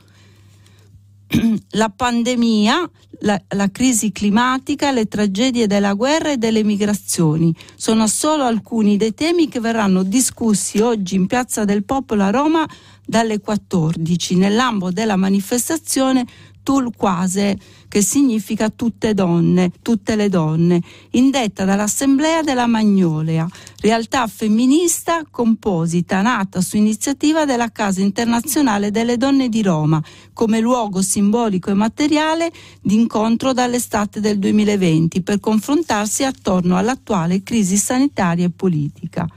La 1.72 1.90
pandemia, 1.90 2.90
la, 3.22 3.42
la, 3.50 3.72
crisi 3.72 4.12
climatica, 4.12 4.92
le 4.92 5.08
tragedie 5.08 5.68
della 5.68 5.94
guerra 5.94 6.32
e 6.32 6.38
delle 6.38 6.64
migrazioni. 6.64 7.56
Sono 7.76 8.08
solo 8.08 8.44
alcuni 8.44 8.98
dei 8.98 9.14
temi 9.14 9.48
che 9.48 9.60
verranno 9.60 10.04
discussi 10.04 10.80
oggi 10.80 11.16
in 11.16 11.28
Piazza 11.28 11.64
del 11.64 11.84
Popolo 11.84 12.24
a 12.24 12.32
Roma 12.32 12.68
dalle 13.06 13.40
14 13.40 14.36
nell'ambito 14.36 14.92
della 14.92 15.16
manifestazione 15.16 16.26
Tulquase, 16.72 17.58
che 17.90 18.02
significa 18.02 18.70
tutte 18.70 19.14
donne, 19.14 19.74
tutte 19.82 20.16
le 20.16 20.30
donne, 20.30 20.82
indetta 21.10 21.66
dall'Assemblea 21.66 22.44
della 22.44 22.66
Magnolia, 22.66 23.46
realtà 23.82 24.26
femminista 24.28 25.26
composita 25.30 26.22
nata 26.22 26.62
su 26.62 26.78
iniziativa 26.78 27.44
della 27.44 27.74
Casa 27.74 28.00
Internazionale 28.00 28.90
delle 28.90 29.18
Donne 29.18 29.50
di 29.50 29.62
Roma, 29.62 30.02
come 30.32 30.62
luogo 30.62 31.02
simbolico 31.02 31.72
e 31.72 31.74
materiale 31.74 32.54
di 32.82 32.96
incontro 32.96 33.52
dall'estate 33.52 34.22
del 34.22 34.40
2020 34.40 35.24
per 35.24 35.42
confrontarsi 35.42 36.24
attorno 36.24 36.78
all'attuale 36.78 37.44
crisi 37.44 37.76
sanitaria 37.76 38.46
e 38.46 38.50
politica 38.50 39.28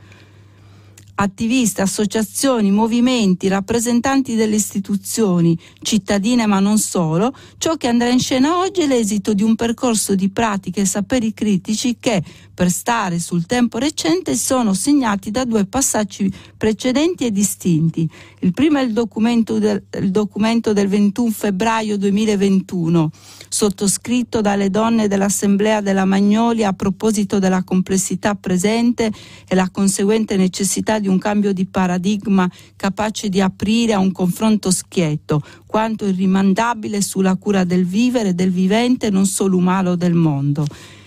attivisti, 1.17 1.81
associazioni, 1.81 2.71
movimenti, 2.71 3.49
rappresentanti 3.49 4.35
delle 4.35 4.57
istituzioni, 4.57 5.57
cittadine 5.81 6.47
ma 6.47 6.59
non 6.59 6.79
solo, 6.79 7.35
ciò 7.59 7.77
che 7.77 7.89
andrà 7.89 8.09
in 8.09 8.19
scena 8.19 8.59
oggi 8.59 8.83
è 8.83 8.87
l'esito 8.87 9.35
di 9.35 9.43
un 9.43 9.55
percorso 9.55 10.15
di 10.15 10.29
pratiche 10.31 10.81
e 10.81 10.87
saperi 10.87 11.33
critici 11.33 11.97
che, 12.01 12.23
per 12.53 12.71
stare 12.71 13.19
sul 13.19 13.47
tempo 13.47 13.79
recente, 13.79 14.37
sono 14.37 14.75
segnati 14.75 15.31
da 15.31 15.45
due 15.45 15.67
passaggi 15.67 16.33
precedenti 16.57 17.27
e 17.27 17.31
distinti. 17.31 18.09
Il 18.41 18.53
primo 18.53 18.79
è 18.79 18.83
il 18.83 18.93
documento 18.93 19.59
del, 19.59 19.83
il 20.01 20.11
documento 20.11 20.73
del 20.73 20.89
21 20.89 21.31
febbraio 21.31 21.97
2021, 21.97 23.11
sottoscritto 23.49 24.41
dalle 24.41 24.71
donne 24.71 25.09
dell'Assemblea 25.09 25.81
della 25.81 26.05
Magnolia 26.05 26.69
a 26.69 26.73
proposito 26.73 27.39
della 27.39 27.63
complessità 27.63 28.35
presente 28.35 29.13
e 29.47 29.55
la 29.55 29.69
conseguente 29.71 30.37
necessità 30.37 30.99
di 30.99 31.04
un 31.09 31.19
cambio 31.19 31.53
di 31.53 31.67
paradigma 31.67 32.51
capace 32.77 33.29
di 33.29 33.41
aprire 33.41 33.93
a 33.93 33.99
un 33.99 34.13
confronto 34.13 34.71
schietto, 34.71 35.43
quanto 35.67 36.07
irrimandabile 36.07 37.01
sulla 37.01 37.37
cura 37.37 37.65
del 37.65 37.85
vivere 37.85 38.31
e 38.31 38.35
del 38.35 38.51
vivente 38.51 39.11
non 39.11 39.27
solo 39.27 39.57
umano 39.57 39.97
del 39.97 40.15
mondo. 40.15 40.67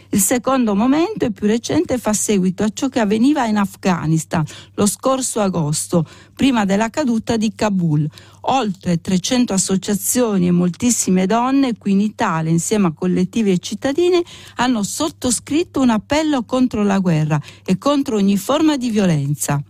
Il 0.09 0.21
secondo 0.21 0.73
momento 0.73 1.25
e 1.25 1.31
più 1.31 1.47
recente 1.47 1.97
fa 1.97 2.13
seguito 2.13 2.63
a 2.63 2.69
ciò 2.73 2.87
che 2.87 3.01
avveniva 3.01 3.45
in 3.45 3.57
Afghanistan 3.57 4.43
lo 4.75 4.85
scorso 4.85 5.41
agosto, 5.41 6.07
prima 6.33 6.63
della 6.63 6.89
caduta 6.89 7.35
di 7.35 7.53
Kabul. 7.53 8.09
Oltre 8.49 9.01
300 9.01 9.53
associazioni 9.53 10.47
e 10.47 10.51
moltissime 10.51 11.25
donne 11.25 11.77
qui 11.77 11.91
in 11.91 11.99
Italia, 11.99 12.49
insieme 12.49 12.87
a 12.87 12.93
collettivi 12.93 13.51
e 13.51 13.57
cittadini, 13.57 14.23
hanno 14.55 14.81
sottoscritto 14.81 15.81
un 15.81 15.89
appello 15.89 16.43
contro 16.45 16.83
la 16.83 16.99
guerra 16.99 17.41
e 17.65 17.77
contro 17.77 18.15
ogni 18.15 18.37
forma 18.37 18.77
di 18.77 18.89
violenza. 18.89 19.61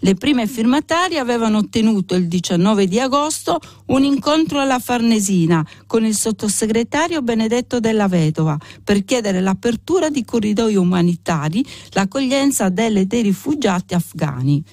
Le 0.00 0.14
prime 0.14 0.46
firmatarie 0.46 1.18
avevano 1.18 1.58
ottenuto 1.58 2.14
il 2.14 2.28
19 2.28 2.86
di 2.86 3.00
agosto 3.00 3.58
un 3.86 4.04
incontro 4.04 4.60
alla 4.60 4.78
Farnesina 4.78 5.66
con 5.86 6.04
il 6.04 6.14
sottosegretario 6.14 7.20
Benedetto 7.20 7.80
della 7.80 8.06
Vedova 8.06 8.56
per 8.84 9.04
chiedere 9.04 9.40
l'apertura 9.40 10.08
di 10.08 10.24
corridoi 10.24 10.76
umanitari, 10.76 11.64
l'accoglienza 11.90 12.68
delle 12.68 13.06
dei 13.06 13.22
rifugiati 13.22 13.94
afghani 13.94 14.64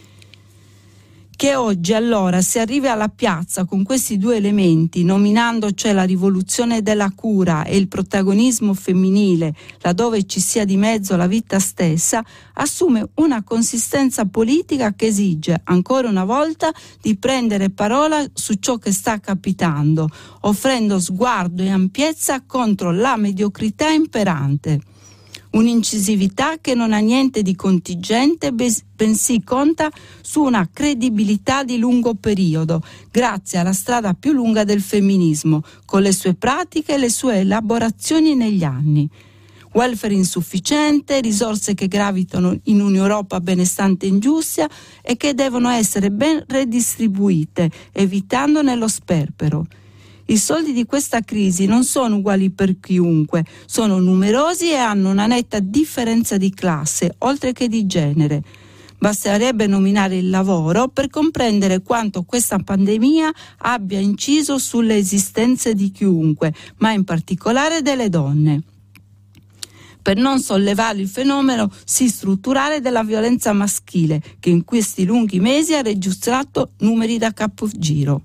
che 1.35 1.55
oggi 1.55 1.93
allora 1.93 2.41
si 2.41 2.59
arrivi 2.59 2.87
alla 2.87 3.09
piazza 3.09 3.65
con 3.65 3.83
questi 3.83 4.17
due 4.17 4.37
elementi, 4.37 5.03
nominando 5.03 5.71
cioè 5.71 5.91
la 5.91 6.03
rivoluzione 6.03 6.81
della 6.81 7.11
cura 7.13 7.63
e 7.63 7.75
il 7.75 7.87
protagonismo 7.87 8.73
femminile, 8.73 9.53
laddove 9.79 10.25
ci 10.25 10.39
sia 10.39 10.65
di 10.65 10.77
mezzo 10.77 11.15
la 11.15 11.27
vita 11.27 11.59
stessa, 11.59 12.23
assume 12.53 13.09
una 13.15 13.43
consistenza 13.43 14.25
politica 14.25 14.93
che 14.93 15.07
esige 15.07 15.61
ancora 15.65 16.07
una 16.07 16.23
volta 16.23 16.71
di 17.01 17.17
prendere 17.17 17.69
parola 17.69 18.25
su 18.33 18.53
ciò 18.55 18.77
che 18.77 18.91
sta 18.91 19.19
capitando, 19.19 20.07
offrendo 20.41 20.99
sguardo 20.99 21.63
e 21.63 21.69
ampiezza 21.69 22.43
contro 22.45 22.91
la 22.91 23.17
mediocrità 23.17 23.89
imperante 23.89 24.79
un'incisività 25.55 26.57
che 26.61 26.73
non 26.75 26.93
ha 26.93 26.99
niente 26.99 27.41
di 27.41 27.55
contingente, 27.55 28.53
bensì 28.53 29.43
conta 29.43 29.89
su 30.21 30.43
una 30.43 30.69
credibilità 30.71 31.63
di 31.63 31.77
lungo 31.77 32.13
periodo, 32.13 32.81
grazie 33.11 33.59
alla 33.59 33.73
strada 33.73 34.13
più 34.13 34.31
lunga 34.31 34.63
del 34.63 34.81
femminismo, 34.81 35.63
con 35.85 36.01
le 36.01 36.11
sue 36.11 36.35
pratiche 36.35 36.93
e 36.93 36.97
le 36.97 37.09
sue 37.09 37.39
elaborazioni 37.39 38.35
negli 38.35 38.63
anni 38.63 39.09
welfare 39.75 40.13
insufficiente, 40.13 41.19
risorse 41.19 41.73
che 41.73 41.89
gravitano 41.89 42.57
in 42.63 42.79
un'Europa 42.79 43.41
benestante 43.41 44.05
e 44.05 44.09
ingiusta 44.09 44.69
e 45.01 45.17
che 45.17 45.33
devono 45.33 45.67
essere 45.67 46.11
ben 46.11 46.41
redistribuite, 46.47 47.69
evitandone 47.91 48.73
lo 48.75 48.87
sperpero. 48.87 49.65
I 50.27 50.37
soldi 50.37 50.73
di 50.73 50.85
questa 50.85 51.21
crisi 51.21 51.67
non 51.67 51.83
sono 51.83 52.15
uguali 52.15 52.49
per 52.49 52.79
chiunque, 52.79 53.45
sono 53.67 53.99
numerosi 53.99 54.71
e 54.71 54.75
hanno 54.75 55.11
una 55.11 55.27
netta 55.27 55.59
differenza 55.59 56.37
di 56.37 56.51
classe, 56.51 57.13
oltre 57.19 57.51
che 57.53 57.67
di 57.67 57.85
genere. 57.85 58.41
Basterebbe 58.97 59.67
nominare 59.67 60.17
il 60.17 60.31
lavoro 60.31 60.87
per 60.87 61.09
comprendere 61.09 61.83
quanto 61.83 62.23
questa 62.23 62.57
pandemia 62.57 63.31
abbia 63.59 63.99
inciso 63.99 64.57
sulle 64.57 64.97
esistenze 64.97 65.75
di 65.75 65.91
chiunque, 65.91 66.51
ma 66.77 66.91
in 66.91 67.03
particolare 67.03 67.83
delle 67.83 68.09
donne 68.09 68.63
per 70.05 70.17
non 70.17 70.39
sollevare 70.39 70.99
il 70.99 71.07
fenomeno 71.07 71.71
sì 71.83 72.07
strutturale 72.09 72.79
della 72.79 73.03
violenza 73.03 73.53
maschile 73.53 74.21
che 74.39 74.51
in 74.51 74.63
questi 74.63 75.03
lunghi 75.03 75.39
mesi 75.39 75.73
ha 75.73 75.81
registrato 75.81 76.73
numeri 76.81 77.17
da 77.17 77.31
capogiro. 77.31 78.21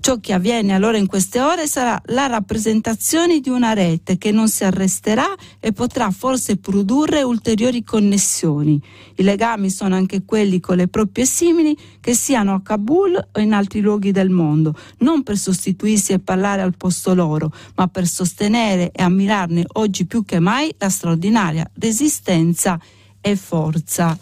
Ciò 0.00 0.18
che 0.18 0.32
avviene 0.32 0.72
allora 0.72 0.96
in 0.96 1.06
queste 1.06 1.42
ore 1.42 1.66
sarà 1.66 2.00
la 2.06 2.26
rappresentazione 2.26 3.40
di 3.40 3.50
una 3.50 3.74
rete 3.74 4.16
che 4.16 4.32
non 4.32 4.48
si 4.48 4.64
arresterà 4.64 5.26
e 5.60 5.72
potrà 5.72 6.10
forse 6.10 6.56
produrre 6.56 7.22
ulteriori 7.22 7.84
connessioni. 7.84 8.80
I 9.16 9.22
legami 9.22 9.68
sono 9.68 9.96
anche 9.96 10.24
quelli 10.24 10.58
con 10.58 10.76
le 10.76 10.88
proprie 10.88 11.26
simili 11.26 11.76
che 12.00 12.14
siano 12.14 12.54
a 12.54 12.62
Kabul 12.62 13.28
o 13.30 13.40
in 13.40 13.52
altri 13.52 13.80
luoghi 13.80 14.10
del 14.10 14.30
mondo, 14.30 14.74
non 15.00 15.22
per 15.22 15.36
sostituirsi 15.36 16.12
e 16.12 16.18
parlare 16.18 16.62
al 16.62 16.78
posto 16.78 17.14
loro, 17.14 17.52
ma 17.74 17.86
per 17.86 18.06
sostenere 18.06 18.92
e 18.92 19.02
ammirarne 19.02 19.66
oggi 19.74 20.06
più 20.06 20.24
che 20.24 20.38
mai 20.38 20.74
la 20.78 20.88
straordinaria 20.88 21.70
resistenza 21.74 22.80
e 23.20 23.36
forza 23.36 24.18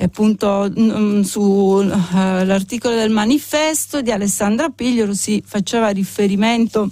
appunto 0.00 0.70
mm, 0.76 1.20
sull'articolo 1.20 2.94
uh, 2.94 2.98
del 2.98 3.10
manifesto 3.10 4.02
di 4.02 4.10
Alessandra 4.10 4.68
Pigliolo 4.68 5.14
si 5.14 5.42
faceva 5.46 5.88
riferimento 5.90 6.90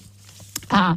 a, 0.68 0.96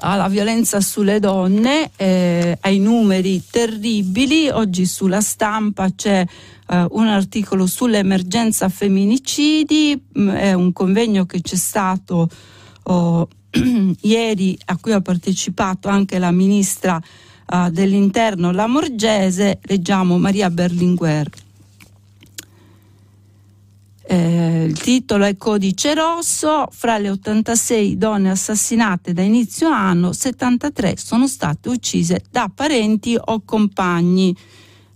alla 0.00 0.28
violenza 0.28 0.80
sulle 0.80 1.20
donne, 1.20 1.90
eh, 1.96 2.58
ai 2.60 2.78
numeri 2.78 3.42
terribili. 3.50 4.48
Oggi 4.50 4.84
sulla 4.84 5.20
stampa 5.20 5.90
c'è 5.94 6.24
uh, 6.68 6.86
un 6.90 7.06
articolo 7.06 7.66
sull'emergenza 7.66 8.68
femminicidi, 8.68 10.00
mm, 10.18 10.28
è 10.28 10.52
un 10.52 10.72
convegno 10.72 11.24
che 11.24 11.40
c'è 11.40 11.56
stato 11.56 12.28
oh, 12.82 13.28
ieri 14.02 14.58
a 14.66 14.76
cui 14.76 14.92
ha 14.92 15.00
partecipato 15.00 15.88
anche 15.88 16.18
la 16.18 16.30
ministra 16.30 17.00
uh, 17.50 17.70
dell'interno 17.70 18.52
Lamorgese, 18.52 19.58
leggiamo 19.62 20.18
Maria 20.18 20.50
Berlinguer. 20.50 21.28
Eh, 24.10 24.64
il 24.64 24.80
titolo 24.80 25.26
è 25.26 25.36
Codice 25.36 25.92
Rosso, 25.92 26.66
fra 26.70 26.96
le 26.96 27.10
86 27.10 27.98
donne 27.98 28.30
assassinate 28.30 29.12
da 29.12 29.20
inizio 29.20 29.68
anno, 29.68 30.14
73 30.14 30.96
sono 30.96 31.26
state 31.26 31.68
uccise 31.68 32.24
da 32.30 32.50
parenti 32.52 33.18
o 33.22 33.42
compagni. 33.44 34.34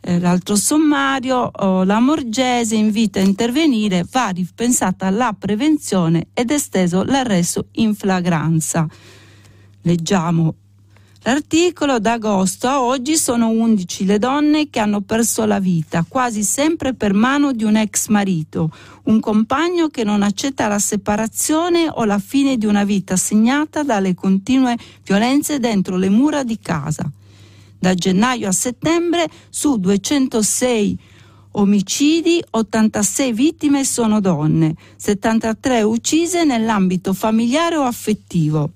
Eh, 0.01 0.19
l'altro 0.19 0.57
sommario, 0.57 1.51
oh, 1.55 1.85
la 1.85 2.01
Morgese 2.01 2.75
invita 2.75 3.21
a 3.21 3.23
intervenire, 3.23 4.07
va 4.11 4.31
ripensata 4.31 5.11
la 5.11 5.37
prevenzione 5.39 6.29
ed 6.33 6.51
esteso 6.51 7.05
l'arresto 7.05 7.67
in 7.73 7.95
flagranza. 7.95 8.89
Leggiamo 9.83 10.55
L'articolo 11.25 12.01
da 12.01 12.15
agosto 12.15 12.67
a 12.67 12.83
oggi 12.83 13.17
sono 13.17 13.51
11 13.51 14.07
le 14.07 14.19
donne 14.19 14.69
che 14.71 14.81
hanno 14.81 15.03
perso 15.03 15.47
la 15.47 15.61
vita, 15.61 16.05
quasi 16.09 16.43
sempre 16.43 16.95
per 16.95 17.15
mano 17.15 17.53
di 17.53 17.63
un 17.63 17.77
ex 17.77 18.09
marito, 18.09 18.73
un 19.05 19.21
compagno 19.21 19.87
che 19.87 20.03
non 20.03 20.25
accetta 20.25 20.67
la 20.67 20.81
separazione 20.81 21.89
o 21.89 22.05
la 22.05 22.19
fine 22.19 22.57
di 22.57 22.67
una 22.67 22.83
vita 22.83 23.15
segnata 23.15 23.85
dalle 23.85 24.17
continue 24.17 24.77
violenze 25.05 25.61
dentro 25.61 25.97
le 25.97 26.09
mura 26.09 26.43
di 26.43 26.59
casa. 26.61 27.09
Da 27.79 27.95
gennaio 27.95 28.49
a 28.49 28.53
settembre 28.53 29.29
su 29.49 29.79
206 29.79 30.99
omicidi, 31.53 32.43
86 32.51 33.33
vittime 33.33 33.85
sono 33.85 34.21
donne, 34.21 34.75
73 34.97 35.83
uccise 35.83 36.43
nell'ambito 36.43 37.13
familiare 37.13 37.77
o 37.77 37.85
affettivo 37.85 38.73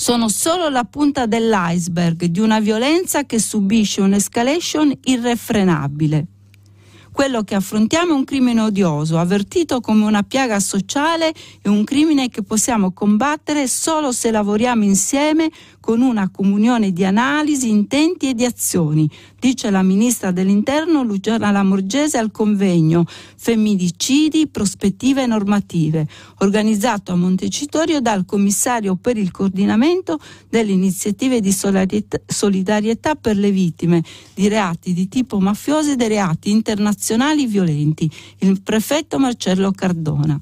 sono 0.00 0.28
solo 0.28 0.68
la 0.68 0.84
punta 0.84 1.26
dell'iceberg 1.26 2.26
di 2.26 2.38
una 2.38 2.60
violenza 2.60 3.24
che 3.24 3.40
subisce 3.40 4.00
un'escalation 4.00 4.96
irrefrenabile. 5.02 6.26
Quello 7.10 7.42
che 7.42 7.56
affrontiamo 7.56 8.12
è 8.12 8.14
un 8.14 8.22
crimine 8.22 8.60
odioso, 8.60 9.18
avvertito 9.18 9.80
come 9.80 10.04
una 10.04 10.22
piaga 10.22 10.60
sociale 10.60 11.34
e 11.60 11.68
un 11.68 11.82
crimine 11.82 12.28
che 12.28 12.44
possiamo 12.44 12.92
combattere 12.92 13.66
solo 13.66 14.12
se 14.12 14.30
lavoriamo 14.30 14.84
insieme 14.84 15.50
con 15.88 16.02
una 16.02 16.28
comunione 16.28 16.92
di 16.92 17.02
analisi, 17.02 17.70
intenti 17.70 18.28
e 18.28 18.34
di 18.34 18.44
azioni, 18.44 19.08
dice 19.40 19.70
la 19.70 19.82
ministra 19.82 20.32
dell'Interno 20.32 21.02
Luciana 21.02 21.50
Lamorgese 21.50 22.18
al 22.18 22.30
convegno 22.30 23.06
Femminicidi, 23.06 24.48
prospettive 24.48 25.24
normative, 25.24 26.06
organizzato 26.40 27.12
a 27.12 27.16
Montecitorio 27.16 28.02
dal 28.02 28.26
commissario 28.26 28.96
per 28.96 29.16
il 29.16 29.30
coordinamento 29.30 30.20
delle 30.50 30.72
iniziative 30.72 31.40
di 31.40 31.56
solidarietà 32.26 33.14
per 33.14 33.38
le 33.38 33.50
vittime 33.50 34.04
di 34.34 34.46
reati 34.46 34.92
di 34.92 35.08
tipo 35.08 35.40
mafioso 35.40 35.92
e 35.92 35.96
dei 35.96 36.08
reati 36.08 36.50
internazionali 36.50 37.46
violenti, 37.46 38.10
il 38.40 38.60
prefetto 38.60 39.18
Marcello 39.18 39.70
Cardona. 39.70 40.38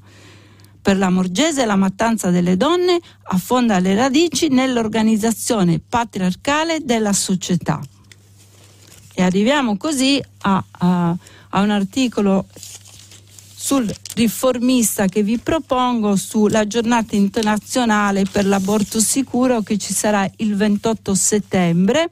Per 0.87 0.97
la 0.97 1.09
Morgese 1.09 1.65
la 1.65 1.75
mattanza 1.75 2.29
delle 2.29 2.55
donne 2.55 2.97
affonda 3.23 3.77
le 3.79 3.93
radici 3.93 4.47
nell'organizzazione 4.47 5.81
patriarcale 5.85 6.79
della 6.81 7.11
società. 7.11 7.81
E 9.13 9.21
arriviamo 9.21 9.75
così 9.75 10.23
a, 10.43 10.63
a, 10.71 11.13
a 11.49 11.59
un 11.59 11.71
articolo 11.71 12.45
sul 13.53 13.93
riformista 14.15 15.07
che 15.07 15.23
vi 15.23 15.37
propongo 15.37 16.15
sulla 16.15 16.65
giornata 16.65 17.17
internazionale 17.17 18.23
per 18.23 18.45
l'aborto 18.45 19.01
sicuro 19.01 19.63
che 19.63 19.77
ci 19.77 19.91
sarà 19.91 20.25
il 20.37 20.55
28 20.55 21.13
settembre 21.13 22.09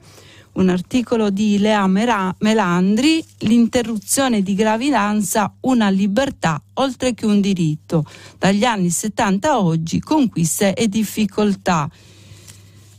un 0.56 0.68
articolo 0.68 1.30
di 1.30 1.58
Lea 1.58 1.86
Melandri, 1.86 3.24
l'interruzione 3.40 4.42
di 4.42 4.54
gravidanza 4.54 5.52
una 5.60 5.88
libertà 5.88 6.60
oltre 6.74 7.14
che 7.14 7.26
un 7.26 7.40
diritto. 7.40 8.04
Dagli 8.38 8.64
anni 8.64 8.90
70 8.90 9.50
a 9.50 9.60
oggi 9.60 10.00
conquiste 10.00 10.74
e 10.74 10.88
difficoltà. 10.88 11.88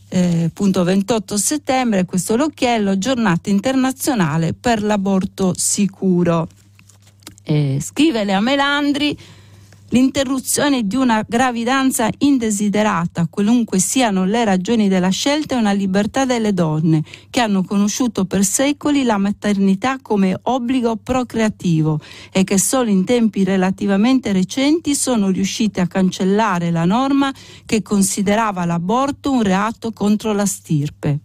Eh, 0.09 0.49
punto 0.53 0.83
28 0.83 1.37
settembre, 1.37 2.05
questo 2.05 2.35
l'occhiello, 2.35 2.97
giornata 2.97 3.49
internazionale 3.49 4.53
per 4.53 4.81
l'aborto 4.81 5.53
sicuro. 5.55 6.47
Eh, 7.43 7.79
scrive 7.81 8.23
Lea 8.23 8.39
Melandri, 8.39 9.17
L'interruzione 9.91 10.85
di 10.85 10.97
una 10.97 11.23
gravidanza 11.25 12.09
indesiderata, 12.17 13.27
qualunque 13.29 13.79
siano 13.79 14.25
le 14.25 14.43
ragioni 14.43 14.89
della 14.89 15.07
scelta, 15.07 15.55
è 15.55 15.57
una 15.57 15.71
libertà 15.71 16.25
delle 16.25 16.53
donne 16.53 17.03
che 17.29 17.39
hanno 17.39 17.63
conosciuto 17.63 18.25
per 18.25 18.43
secoli 18.43 19.03
la 19.03 19.17
maternità 19.17 19.97
come 20.01 20.37
obbligo 20.41 20.97
procreativo 20.97 22.01
e 22.33 22.43
che 22.43 22.59
solo 22.59 22.89
in 22.89 23.05
tempi 23.05 23.45
relativamente 23.45 24.33
recenti 24.33 24.93
sono 24.93 25.29
riuscite 25.29 25.79
a 25.79 25.87
cancellare 25.87 26.69
la 26.69 26.83
norma 26.83 27.33
che 27.65 27.81
considerava 27.81 28.65
l'aborto 28.65 29.31
un 29.31 29.41
reato 29.41 29.93
contro 29.93 30.33
la 30.33 30.45
stirpe. 30.45 31.19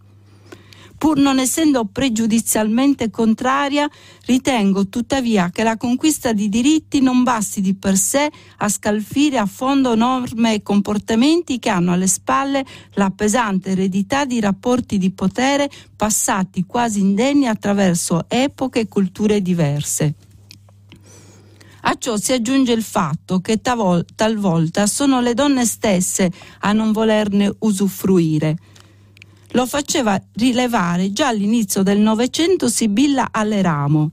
Pur 1.03 1.19
non 1.19 1.41
essendo 1.41 1.85
pregiudizialmente 1.87 3.11
contraria, 3.11 3.91
ritengo 4.25 4.89
tuttavia 4.89 5.51
che 5.51 5.65
la 5.65 5.77
conquista 5.77 6.33
di 6.33 6.49
diritti 6.49 7.01
non 7.01 7.25
basti 7.25 7.61
di 7.61 7.75
per 7.75 7.97
sé 7.97 8.31
a 8.59 8.69
scalfire 8.69 9.39
a 9.39 9.47
fondo 9.47 9.97
norme 9.97 10.55
e 10.55 10.63
comportamenti 10.63 11.59
che 11.59 11.71
hanno 11.71 11.91
alle 11.91 12.07
spalle 12.07 12.65
la 12.95 13.11
pesante 13.11 13.71
eredità 13.71 14.25
di 14.25 14.39
rapporti 14.39 14.97
di 14.97 15.11
potere 15.11 15.69
passati 15.97 16.63
quasi 16.67 17.01
indenni 17.01 17.49
attraverso 17.49 18.27
epoche 18.29 18.79
e 18.79 18.87
culture 18.87 19.43
diverse. 19.43 20.15
A 21.81 21.97
ciò 21.99 22.17
si 22.17 22.33
aggiunge 22.33 22.71
il 22.71 22.85
fatto 22.85 23.41
che 23.41 23.61
talvolta 23.61 24.87
sono 24.87 25.21
le 25.21 25.35
donne 25.35 25.67
stesse 25.67 26.31
a 26.61 26.73
non 26.73 26.93
volerne 26.93 27.53
usufruire 27.59 28.57
lo 29.53 29.67
faceva 29.67 30.21
rilevare 30.35 31.13
già 31.13 31.29
all'inizio 31.29 31.83
del 31.83 31.99
Novecento 31.99 32.69
Sibilla 32.69 33.29
Alleramo, 33.31 34.11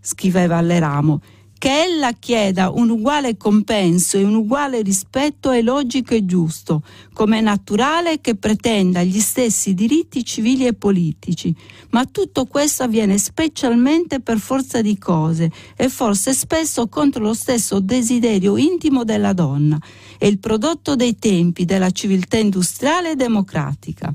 scriveva 0.00 0.58
Alleramo, 0.58 1.20
che 1.58 1.82
ella 1.82 2.12
chieda 2.12 2.70
un 2.70 2.90
uguale 2.90 3.36
compenso 3.36 4.18
e 4.18 4.22
un 4.22 4.34
uguale 4.34 4.82
rispetto 4.82 5.50
è 5.50 5.62
logico 5.62 6.14
e 6.14 6.24
giusto, 6.24 6.82
come 7.12 7.38
è 7.38 7.40
naturale 7.40 8.20
che 8.20 8.36
pretenda 8.36 9.02
gli 9.02 9.18
stessi 9.18 9.74
diritti 9.74 10.24
civili 10.24 10.66
e 10.66 10.74
politici, 10.74 11.52
ma 11.90 12.04
tutto 12.04 12.44
questo 12.44 12.84
avviene 12.84 13.18
specialmente 13.18 14.20
per 14.20 14.38
forza 14.38 14.80
di 14.80 14.96
cose 14.98 15.50
e 15.74 15.88
forse 15.88 16.34
spesso 16.34 16.86
contro 16.88 17.22
lo 17.22 17.34
stesso 17.34 17.80
desiderio 17.80 18.56
intimo 18.58 19.02
della 19.02 19.32
donna, 19.32 19.80
è 20.18 20.26
il 20.26 20.38
prodotto 20.38 20.94
dei 20.94 21.18
tempi 21.18 21.64
della 21.64 21.90
civiltà 21.90 22.36
industriale 22.36 23.12
e 23.12 23.16
democratica 23.16 24.12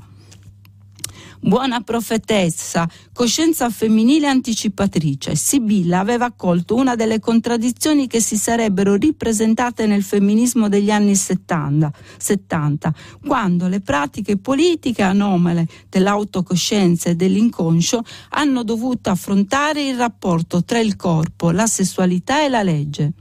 buona 1.44 1.80
profetessa, 1.80 2.88
coscienza 3.12 3.68
femminile 3.68 4.28
anticipatrice. 4.28 5.34
Sibilla 5.34 5.98
aveva 5.98 6.30
colto 6.30 6.76
una 6.76 6.94
delle 6.94 7.18
contraddizioni 7.18 8.06
che 8.06 8.20
si 8.20 8.36
sarebbero 8.36 8.94
ripresentate 8.94 9.86
nel 9.86 10.04
femminismo 10.04 10.68
degli 10.68 10.90
anni 10.90 11.16
70, 11.16 11.92
70 12.16 12.94
quando 13.26 13.66
le 13.66 13.80
pratiche 13.80 14.36
politiche 14.36 15.02
anomale 15.02 15.66
dell'autocoscienza 15.88 17.10
e 17.10 17.16
dell'inconscio 17.16 18.02
hanno 18.30 18.62
dovuto 18.62 19.10
affrontare 19.10 19.82
il 19.88 19.96
rapporto 19.96 20.62
tra 20.62 20.78
il 20.78 20.94
corpo, 20.94 21.50
la 21.50 21.66
sessualità 21.66 22.44
e 22.44 22.48
la 22.48 22.62
legge. 22.62 23.12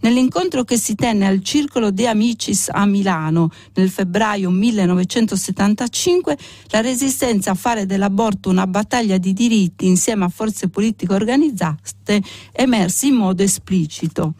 Nell'incontro 0.00 0.62
che 0.64 0.78
si 0.78 0.94
tenne 0.94 1.26
al 1.26 1.42
Circolo 1.42 1.90
De 1.90 2.06
Amicis 2.06 2.68
a 2.70 2.84
Milano 2.86 3.50
nel 3.74 3.90
febbraio 3.90 4.50
1975, 4.50 6.36
la 6.68 6.80
resistenza 6.80 7.52
a 7.52 7.54
fare 7.54 7.86
dell'aborto 7.86 8.50
una 8.50 8.66
battaglia 8.66 9.18
di 9.18 9.32
diritti 9.32 9.86
insieme 9.86 10.24
a 10.24 10.28
forze 10.28 10.68
politiche 10.68 11.14
organizzate 11.14 12.22
emerse 12.52 13.06
in 13.06 13.14
modo 13.14 13.42
esplicito. 13.42 14.34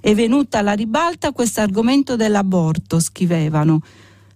È 0.00 0.14
venuta 0.14 0.58
alla 0.58 0.72
ribalta 0.72 1.32
questo 1.32 1.60
argomento 1.60 2.16
dell'aborto, 2.16 2.98
scrivevano 2.98 3.80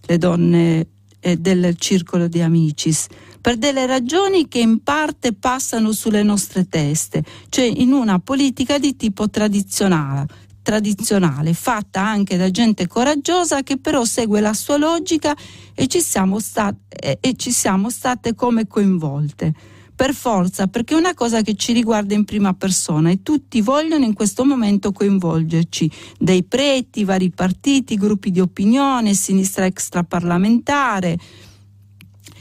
le 0.03 0.19
donne 0.19 0.87
eh, 1.27 1.37
del 1.37 1.75
circolo 1.77 2.29
di 2.29 2.41
Amicis, 2.41 3.09
per 3.41 3.57
delle 3.57 3.85
ragioni 3.85 4.47
che 4.47 4.61
in 4.61 4.85
parte 4.85 5.33
passano 5.33 5.91
sulle 5.91 6.23
nostre 6.23 6.69
teste, 6.69 7.25
cioè 7.49 7.65
in 7.65 7.93
una 7.93 8.21
politica 8.21 8.79
di 8.79 8.95
tipo 8.95 9.29
tradizionale, 9.29 10.27
tradizionale, 10.63 11.53
fatta 11.53 12.01
anche 12.01 12.37
da 12.37 12.49
gente 12.53 12.87
coraggiosa 12.87 13.65
che 13.65 13.77
però 13.77 14.05
segue 14.05 14.41
la 14.41 14.55
sua 14.55 14.77
logica 14.77 15.37
e 15.75 15.89
ci 15.89 16.01
siamo, 16.01 16.39
state, 16.39 17.19
e 17.21 17.35
ci 17.35 17.51
siamo 17.51 17.91
state 17.91 18.37
come 18.37 18.69
coinvolte 18.69 19.53
per 19.97 20.15
forza, 20.15 20.67
perché 20.67 20.95
è 20.95 20.99
una 20.99 21.15
cosa 21.15 21.41
che 21.41 21.55
ci 21.55 21.73
riguarda 21.73 22.15
in 22.15 22.25
prima 22.25 22.53
persona 22.53 23.11
e 23.11 23.23
tutti 23.23 23.63
vogliono 23.63 24.05
in 24.05 24.13
questo 24.13 24.45
momento 24.45 24.93
coinvolgerci, 24.93 25.91
dei 26.19 26.45
preti, 26.45 27.03
vari 27.03 27.31
partiti, 27.31 27.97
gruppi 27.97 28.31
di 28.31 28.41
opinione, 28.41 29.15
sinistra 29.15 29.65
extraparlamentare. 29.65 31.19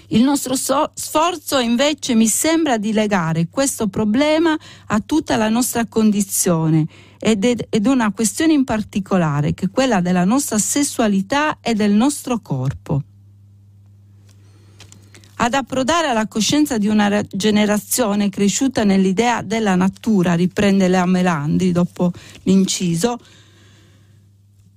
Il 0.10 0.22
nostro 0.22 0.56
so- 0.56 0.91
sforzo 0.94 1.58
invece 1.58 2.13
mi 2.13 2.28
sembra 2.28 2.78
di 2.78 2.91
legare 2.91 3.48
questo 3.50 3.88
problema 3.88 4.56
a 4.88 5.00
tutta 5.00 5.38
la 5.38 5.50
nostra 5.50 5.88
condizione 5.88 6.86
ed, 7.18 7.68
ed 7.70 7.86
una 7.88 8.12
questione 8.12 8.54
in 8.54 8.65
particolare, 8.65 9.54
che 9.54 9.65
è 9.65 9.72
quella 9.72 10.02
della 10.02 10.26
nostra 10.26 10.60
sessualità 10.60 11.60
e 11.62 11.74
del 11.74 11.94
nostro 11.94 12.39
corpo 12.41 13.02
ad 15.38 15.54
approdare 15.54 16.08
alla 16.08 16.28
coscienza 16.28 16.78
di 16.78 16.88
una 16.88 17.21
generazione 17.29 18.29
cresciuta 18.29 18.83
nell'idea 18.83 19.42
della 19.42 19.75
natura, 19.75 20.33
riprende 20.33 20.88
Lea 20.88 21.06
Melandri 21.06 21.71
dopo 21.71 22.12
l'inciso, 22.44 23.19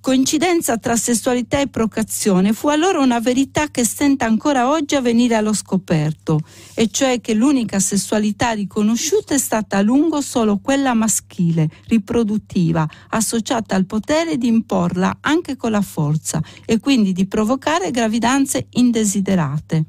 coincidenza 0.01 0.77
tra 0.77 0.95
sessualità 0.95 1.59
e 1.59 1.67
procreazione 1.67 2.53
fu 2.53 2.69
allora 2.69 2.99
una 2.99 3.19
verità 3.19 3.67
che 3.67 3.83
stenta 3.83 4.25
ancora 4.25 4.69
oggi 4.69 4.95
a 4.95 5.01
venire 5.01 5.35
allo 5.35 5.53
scoperto, 5.53 6.39
e 6.73 6.89
cioè 6.89 7.21
che 7.21 7.33
l'unica 7.33 7.79
sessualità 7.79 8.51
riconosciuta 8.51 9.35
è 9.35 9.37
stata 9.37 9.77
a 9.77 9.81
lungo 9.81 10.21
solo 10.21 10.57
quella 10.57 10.93
maschile, 10.93 11.69
riproduttiva, 11.87 12.87
associata 13.09 13.75
al 13.75 13.85
potere 13.85 14.37
di 14.37 14.47
imporla 14.47 15.17
anche 15.21 15.55
con 15.55 15.71
la 15.71 15.81
forza 15.81 16.41
e 16.65 16.79
quindi 16.79 17.11
di 17.11 17.27
provocare 17.27 17.91
gravidanze 17.91 18.67
indesiderate. 18.71 19.85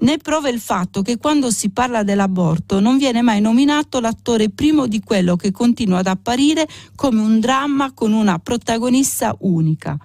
Ne 0.00 0.16
prova 0.18 0.48
il 0.48 0.60
fatto 0.60 1.02
che 1.02 1.16
quando 1.16 1.50
si 1.50 1.70
parla 1.70 2.04
dell'aborto 2.04 2.78
non 2.78 2.98
viene 2.98 3.20
mai 3.20 3.40
nominato 3.40 3.98
l'attore 3.98 4.48
primo 4.48 4.86
di 4.86 5.00
quello 5.00 5.34
che 5.34 5.50
continua 5.50 5.98
ad 5.98 6.06
apparire 6.06 6.68
come 6.94 7.20
un 7.20 7.40
dramma 7.40 7.92
con 7.92 8.12
una 8.12 8.38
protagonista 8.38 9.34
unica. 9.40 9.98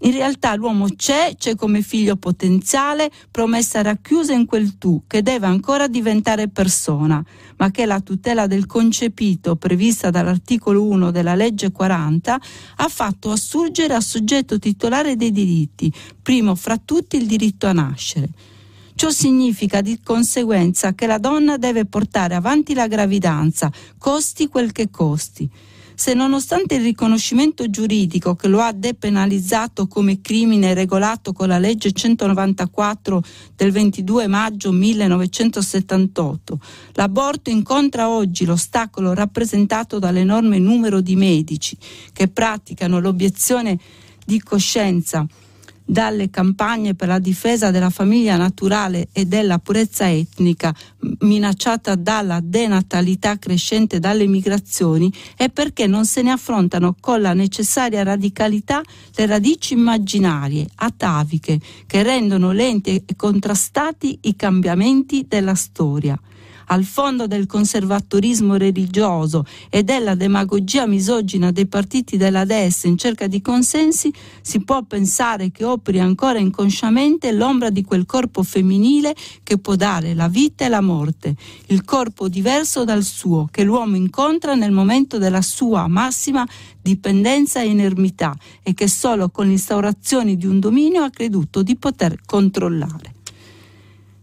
In 0.00 0.10
realtà 0.10 0.56
l'uomo 0.56 0.88
c'è, 0.96 1.34
c'è 1.38 1.54
come 1.54 1.82
figlio 1.82 2.16
potenziale, 2.16 3.10
promessa 3.30 3.80
racchiusa 3.80 4.34
in 4.34 4.44
quel 4.44 4.76
tu, 4.76 5.04
che 5.06 5.22
deve 5.22 5.46
ancora 5.46 5.86
diventare 5.86 6.48
persona, 6.48 7.24
ma 7.56 7.70
che 7.70 7.86
la 7.86 8.00
tutela 8.00 8.46
del 8.48 8.66
concepito, 8.66 9.54
prevista 9.54 10.10
dall'articolo 10.10 10.82
1 10.84 11.10
della 11.12 11.36
legge 11.36 11.70
40, 11.70 12.40
ha 12.76 12.88
fatto 12.88 13.30
assurgere 13.30 13.94
a 13.94 14.00
soggetto 14.00 14.58
titolare 14.58 15.16
dei 15.16 15.30
diritti, 15.30 15.90
primo 16.20 16.54
fra 16.56 16.76
tutti 16.76 17.16
il 17.16 17.26
diritto 17.26 17.66
a 17.66 17.72
nascere. 17.72 18.28
Ciò 18.96 19.10
significa 19.10 19.80
di 19.80 19.98
conseguenza 20.02 20.94
che 20.94 21.06
la 21.06 21.18
donna 21.18 21.56
deve 21.56 21.84
portare 21.84 22.36
avanti 22.36 22.74
la 22.74 22.86
gravidanza, 22.86 23.68
costi 23.98 24.46
quel 24.46 24.70
che 24.70 24.88
costi. 24.88 25.50
Se 25.96 26.14
nonostante 26.14 26.76
il 26.76 26.82
riconoscimento 26.82 27.68
giuridico 27.68 28.36
che 28.36 28.46
lo 28.46 28.60
ha 28.60 28.72
depenalizzato 28.72 29.88
come 29.88 30.20
crimine 30.20 30.74
regolato 30.74 31.32
con 31.32 31.48
la 31.48 31.58
legge 31.58 31.92
194 31.92 33.22
del 33.56 33.72
22 33.72 34.28
maggio 34.28 34.70
1978, 34.70 36.60
l'aborto 36.92 37.50
incontra 37.50 38.08
oggi 38.08 38.44
l'ostacolo 38.44 39.12
rappresentato 39.12 39.98
dall'enorme 39.98 40.58
numero 40.58 41.00
di 41.00 41.16
medici 41.16 41.76
che 42.12 42.28
praticano 42.28 43.00
l'obiezione 43.00 43.78
di 44.24 44.40
coscienza 44.40 45.26
dalle 45.84 46.30
campagne 46.30 46.94
per 46.94 47.08
la 47.08 47.18
difesa 47.18 47.70
della 47.70 47.90
famiglia 47.90 48.36
naturale 48.36 49.08
e 49.12 49.26
della 49.26 49.58
purezza 49.58 50.10
etnica 50.10 50.74
minacciata 51.20 51.94
dalla 51.94 52.40
denatalità 52.42 53.38
crescente 53.38 54.00
dalle 54.00 54.26
migrazioni 54.26 55.12
è 55.36 55.50
perché 55.50 55.86
non 55.86 56.06
se 56.06 56.22
ne 56.22 56.30
affrontano 56.30 56.96
con 56.98 57.20
la 57.20 57.34
necessaria 57.34 58.02
radicalità 58.02 58.80
le 59.14 59.26
radici 59.26 59.74
immaginarie, 59.74 60.66
ataviche, 60.76 61.60
che 61.86 62.02
rendono 62.02 62.52
lenti 62.52 63.02
e 63.04 63.16
contrastati 63.16 64.18
i 64.22 64.36
cambiamenti 64.36 65.26
della 65.28 65.54
storia 65.54 66.18
al 66.66 66.84
fondo 66.84 67.26
del 67.26 67.46
conservatorismo 67.46 68.56
religioso 68.56 69.44
e 69.68 69.82
della 69.82 70.14
demagogia 70.14 70.86
misogina 70.86 71.50
dei 71.50 71.66
partiti 71.66 72.16
della 72.16 72.44
destra 72.44 72.88
in 72.88 72.98
cerca 72.98 73.26
di 73.26 73.40
consensi, 73.40 74.12
si 74.40 74.60
può 74.60 74.82
pensare 74.82 75.50
che 75.50 75.64
operi 75.64 76.00
ancora 76.00 76.38
inconsciamente 76.38 77.32
l'ombra 77.32 77.70
di 77.70 77.82
quel 77.82 78.06
corpo 78.06 78.42
femminile 78.42 79.14
che 79.42 79.58
può 79.58 79.74
dare 79.74 80.14
la 80.14 80.28
vita 80.28 80.64
e 80.64 80.68
la 80.68 80.80
morte, 80.80 81.34
il 81.66 81.84
corpo 81.84 82.28
diverso 82.28 82.84
dal 82.84 83.02
suo, 83.02 83.48
che 83.50 83.64
l'uomo 83.64 83.96
incontra 83.96 84.54
nel 84.54 84.72
momento 84.72 85.18
della 85.18 85.42
sua 85.42 85.86
massima 85.88 86.46
dipendenza 86.80 87.62
e 87.62 87.68
inermità 87.68 88.36
e 88.62 88.74
che 88.74 88.88
solo 88.88 89.30
con 89.30 89.46
l'instaurazione 89.46 90.36
di 90.36 90.46
un 90.46 90.60
dominio 90.60 91.02
ha 91.02 91.10
creduto 91.10 91.62
di 91.62 91.76
poter 91.76 92.20
controllare. 92.24 93.13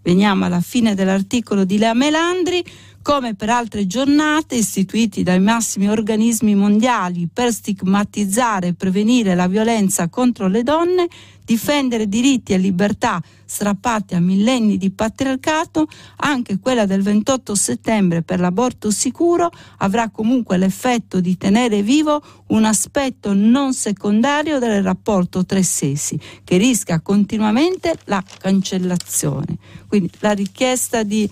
Veniamo 0.03 0.45
alla 0.45 0.61
fine 0.61 0.95
dell'articolo 0.95 1.63
di 1.63 1.77
Lea 1.77 1.93
Melandri. 1.93 2.63
Come 3.03 3.33
per 3.33 3.49
altre 3.49 3.87
giornate 3.87 4.55
istituiti 4.55 5.23
dai 5.23 5.39
massimi 5.39 5.89
organismi 5.89 6.53
mondiali 6.53 7.27
per 7.31 7.51
stigmatizzare 7.51 8.67
e 8.67 8.73
prevenire 8.75 9.33
la 9.33 9.47
violenza 9.47 10.07
contro 10.07 10.47
le 10.47 10.61
donne, 10.61 11.07
difendere 11.43 12.07
diritti 12.07 12.53
e 12.53 12.59
libertà 12.59 13.19
strappati 13.43 14.13
a 14.13 14.19
millenni 14.19 14.77
di 14.77 14.91
patriarcato, 14.91 15.87
anche 16.17 16.59
quella 16.59 16.85
del 16.85 17.01
28 17.01 17.55
settembre 17.55 18.21
per 18.21 18.39
l'aborto 18.39 18.91
sicuro 18.91 19.49
avrà 19.79 20.09
comunque 20.09 20.57
l'effetto 20.57 21.19
di 21.19 21.35
tenere 21.37 21.81
vivo 21.81 22.21
un 22.47 22.63
aspetto 22.65 23.33
non 23.33 23.73
secondario 23.73 24.59
del 24.59 24.83
rapporto 24.83 25.43
tra 25.43 25.61
sessi, 25.61 26.19
che 26.43 26.57
rischia 26.57 27.01
continuamente 27.01 27.97
la 28.05 28.23
cancellazione. 28.37 29.57
Quindi 29.87 30.09
la 30.19 30.31
richiesta 30.31 31.03
di, 31.03 31.29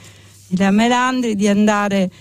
di 0.50 0.68
Melandri 0.72 1.36
di 1.36 1.47
andare 1.47 2.12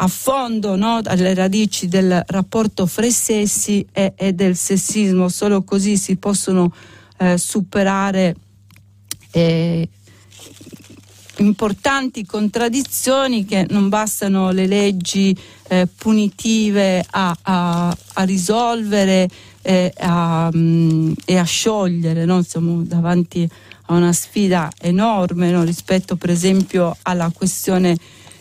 a 0.00 0.08
fondo 0.08 0.76
no, 0.76 1.00
alle 1.04 1.34
radici 1.34 1.88
del 1.88 2.22
rapporto 2.26 2.86
fra 2.86 3.06
i 3.06 3.10
sessi 3.10 3.86
e, 3.92 4.12
e 4.16 4.32
del 4.32 4.56
sessismo, 4.56 5.28
solo 5.28 5.62
così 5.62 5.96
si 5.96 6.16
possono 6.16 6.72
eh, 7.18 7.36
superare 7.36 8.36
eh, 9.32 9.88
importanti 11.38 12.24
contraddizioni 12.24 13.44
che 13.44 13.66
non 13.70 13.88
bastano 13.88 14.50
le 14.50 14.66
leggi 14.66 15.36
eh, 15.68 15.86
punitive 15.86 17.04
a, 17.10 17.36
a, 17.42 17.96
a 18.14 18.22
risolvere 18.22 19.28
eh, 19.62 19.92
a, 19.98 20.48
um, 20.52 21.14
e 21.24 21.36
a 21.36 21.44
sciogliere. 21.44 22.24
No? 22.24 22.42
Siamo 22.42 22.82
davanti 22.82 23.42
a 23.42 23.67
una 23.94 24.12
sfida 24.12 24.70
enorme 24.80 25.50
no? 25.50 25.62
rispetto 25.62 26.16
per 26.16 26.30
esempio 26.30 26.96
alla 27.02 27.30
questione 27.34 27.96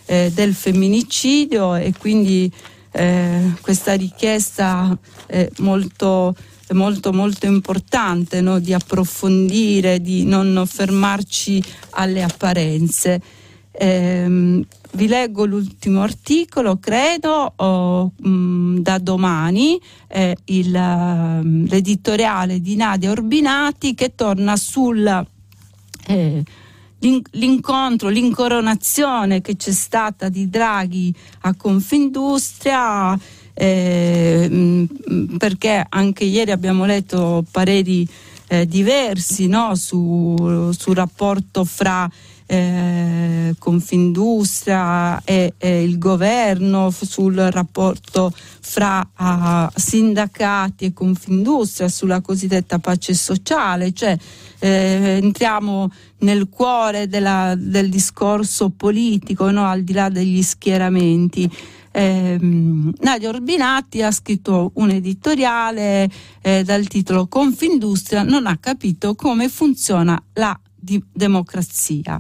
eh, 0.06 0.32
del 0.34 0.54
femminicidio 0.54 1.76
e 1.76 1.94
quindi 1.98 2.52
eh, 2.92 3.54
questa 3.62 3.94
richiesta 3.94 4.98
è 5.26 5.50
molto, 5.60 6.36
è 6.66 6.74
molto, 6.74 7.14
molto 7.14 7.46
importante 7.46 8.42
no? 8.42 8.60
di 8.60 8.74
approfondire, 8.74 10.02
di 10.02 10.26
non 10.26 10.64
fermarci 10.66 11.64
alle 11.92 12.24
apparenze. 12.24 13.22
Eh, 13.72 14.66
vi 14.98 15.08
leggo 15.08 15.46
l'ultimo 15.46 16.02
articolo, 16.02 16.78
credo, 16.78 17.54
oh, 17.56 18.12
mh, 18.18 18.30
mm, 18.30 18.78
da 18.80 18.98
domani, 18.98 19.80
eh, 20.08 20.36
il, 20.46 20.74
uh, 20.74 21.68
l'editoriale 21.70 22.60
di 22.62 22.76
Nadia 22.76 23.12
Orbinati 23.12 23.94
che 23.94 24.16
torna 24.16 24.56
sul 24.56 25.28
eh, 26.08 26.44
l'incontro, 27.00 28.10
l'incoronazione 28.10 29.42
che 29.42 29.56
c'è 29.56 29.72
stata 29.72 30.30
di 30.30 30.50
Draghi 30.50 31.14
a 31.42 31.54
Confindustria, 31.54 33.18
eh, 33.54 34.88
perché 35.38 35.86
anche 35.88 36.24
ieri 36.24 36.52
abbiamo 36.52 36.86
letto 36.86 37.46
pareri 37.52 38.08
eh, 38.48 38.66
diversi 38.66 39.48
no? 39.48 39.76
sul 39.76 40.74
su 40.74 40.94
rapporto 40.94 41.66
fra 41.66 42.10
eh, 42.48 43.54
Confindustria 43.60 45.22
e, 45.24 45.54
e, 45.58 45.84
il 45.84 45.98
governo, 45.98 46.90
sul 46.90 47.36
rapporto 47.36 48.34
fra 48.62 49.08
uh, 49.18 49.70
sindacati 49.78 50.86
e 50.86 50.94
Confindustria, 50.94 51.90
sulla 51.90 52.22
cosiddetta 52.22 52.80
pace 52.80 53.14
sociale, 53.14 53.94
cioè 53.94 54.18
eh, 54.60 55.20
entriamo 55.22 55.92
nel 56.20 56.50
cuore 56.50 57.08
della, 57.08 57.54
del 57.58 57.90
discorso 57.90 58.70
politico, 58.70 59.52
no? 59.52 59.68
al 59.68 59.84
di 59.84 59.94
là 59.94 60.10
degli 60.10 60.42
schieramenti. 60.42 61.50
Eh, 61.92 62.38
Nadia 62.40 63.30
Orbinati 63.30 64.02
ha 64.04 64.12
scritto 64.12 64.72
un 64.76 64.92
editoriale 64.92 66.10
eh, 66.42 66.64
dal 66.64 66.86
titolo 66.88 67.28
Confindustria 67.28 68.22
non 68.22 68.46
ha 68.46 68.58
capito 68.58 69.16
come 69.16 69.50
funziona 69.50 70.22
la 70.34 70.58
di 70.76 71.04
democrazia. 71.12 72.20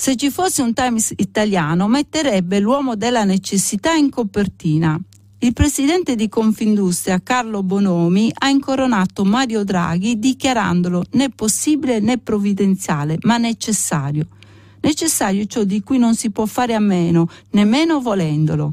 Se 0.00 0.14
ci 0.14 0.30
fosse 0.30 0.62
un 0.62 0.74
Times 0.74 1.12
italiano 1.16 1.88
metterebbe 1.88 2.60
l'uomo 2.60 2.94
della 2.94 3.24
necessità 3.24 3.94
in 3.94 4.10
copertina. 4.10 4.96
Il 5.40 5.52
presidente 5.52 6.14
di 6.14 6.28
Confindustria, 6.28 7.20
Carlo 7.20 7.64
Bonomi, 7.64 8.30
ha 8.32 8.48
incoronato 8.48 9.24
Mario 9.24 9.64
Draghi 9.64 10.20
dichiarandolo 10.20 11.02
né 11.10 11.30
possibile 11.30 11.98
né 11.98 12.16
provvidenziale, 12.16 13.18
ma 13.22 13.38
necessario. 13.38 14.28
Necessario 14.82 15.44
ciò 15.46 15.64
di 15.64 15.82
cui 15.82 15.98
non 15.98 16.14
si 16.14 16.30
può 16.30 16.46
fare 16.46 16.74
a 16.74 16.80
meno, 16.80 17.28
nemmeno 17.50 18.00
volendolo. 18.00 18.70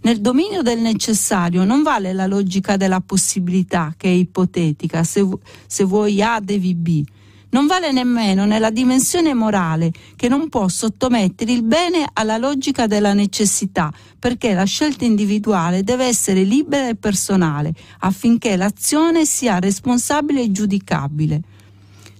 Nel 0.00 0.22
dominio 0.22 0.62
del 0.62 0.80
necessario 0.80 1.64
non 1.64 1.82
vale 1.82 2.14
la 2.14 2.26
logica 2.26 2.78
della 2.78 3.02
possibilità, 3.02 3.92
che 3.94 4.08
è 4.08 4.12
ipotetica, 4.12 5.04
se, 5.04 5.22
se 5.66 5.84
vuoi 5.84 6.22
A 6.22 6.40
devi 6.40 6.74
B. 6.74 7.04
Non 7.52 7.66
vale 7.66 7.92
nemmeno 7.92 8.46
nella 8.46 8.70
dimensione 8.70 9.34
morale, 9.34 9.92
che 10.16 10.26
non 10.26 10.48
può 10.48 10.68
sottomettere 10.68 11.52
il 11.52 11.62
bene 11.62 12.08
alla 12.10 12.38
logica 12.38 12.86
della 12.86 13.12
necessità, 13.12 13.92
perché 14.18 14.54
la 14.54 14.64
scelta 14.64 15.04
individuale 15.04 15.82
deve 15.82 16.06
essere 16.06 16.44
libera 16.44 16.88
e 16.88 16.94
personale, 16.94 17.74
affinché 17.98 18.56
l'azione 18.56 19.26
sia 19.26 19.58
responsabile 19.58 20.40
e 20.40 20.50
giudicabile. 20.50 21.42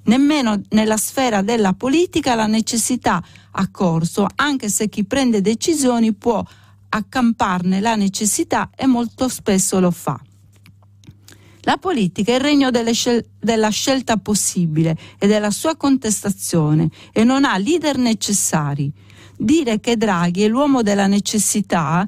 Nemmeno 0.05 0.61
nella 0.71 0.99
sfera 0.99 1.41
della 1.41 1.73
politica 1.73 2.35
la 2.35 2.47
necessità 2.47 3.25
ha 3.53 3.69
corso, 3.71 4.27
anche 4.35 4.69
se 4.69 4.91
chi 4.91 5.05
prende 5.05 5.41
decisioni 5.41 6.13
può 6.13 6.45
accamparne 6.91 7.81
la 7.81 7.95
necessità 7.95 8.69
e 8.77 8.85
molto 8.87 9.31
spesso 9.31 9.81
lo 9.81 9.91
fa. 9.91 10.21
La 11.65 11.77
politica 11.77 12.33
è 12.33 12.35
il 12.37 12.41
regno 12.41 12.71
scel- 12.93 13.25
della 13.39 13.69
scelta 13.69 14.17
possibile 14.17 14.97
e 15.19 15.27
della 15.27 15.51
sua 15.51 15.77
contestazione 15.77 16.89
e 17.13 17.23
non 17.23 17.45
ha 17.45 17.57
leader 17.57 17.99
necessari. 17.99 18.91
Dire 19.37 19.79
che 19.79 19.97
Draghi 19.97 20.43
è 20.43 20.49
l'uomo 20.49 20.83
della 20.83 21.07
necessità 21.07 22.07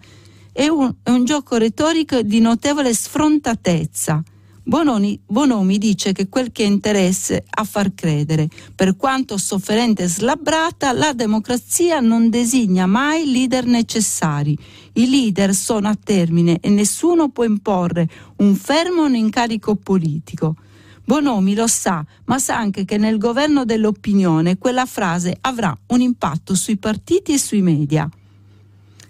è 0.52 0.68
un, 0.68 0.94
è 1.02 1.10
un 1.10 1.24
gioco 1.24 1.56
retorico 1.56 2.22
di 2.22 2.40
notevole 2.40 2.94
sfrontatezza. 2.94 4.22
Bononi, 4.66 5.20
Bonomi 5.26 5.76
dice 5.76 6.12
che 6.12 6.30
quel 6.30 6.50
che 6.50 6.62
interessa 6.62 7.38
a 7.50 7.64
far 7.64 7.92
credere, 7.94 8.48
per 8.74 8.96
quanto 8.96 9.36
sofferente 9.36 10.04
e 10.04 10.08
slabbrata, 10.08 10.92
la 10.92 11.12
democrazia 11.12 12.00
non 12.00 12.30
designa 12.30 12.86
mai 12.86 13.30
leader 13.30 13.66
necessari. 13.66 14.56
I 14.94 15.10
leader 15.10 15.54
sono 15.54 15.88
a 15.88 15.98
termine 16.02 16.60
e 16.62 16.70
nessuno 16.70 17.28
può 17.28 17.44
imporre 17.44 18.08
un 18.36 18.54
fermo 18.54 19.06
incarico 19.06 19.76
politico. 19.76 20.56
Bonomi 21.04 21.54
lo 21.54 21.66
sa, 21.66 22.02
ma 22.24 22.38
sa 22.38 22.56
anche 22.56 22.86
che 22.86 22.96
nel 22.96 23.18
governo 23.18 23.66
dell'opinione 23.66 24.56
quella 24.56 24.86
frase 24.86 25.36
avrà 25.42 25.76
un 25.88 26.00
impatto 26.00 26.54
sui 26.54 26.78
partiti 26.78 27.34
e 27.34 27.38
sui 27.38 27.60
media. 27.60 28.08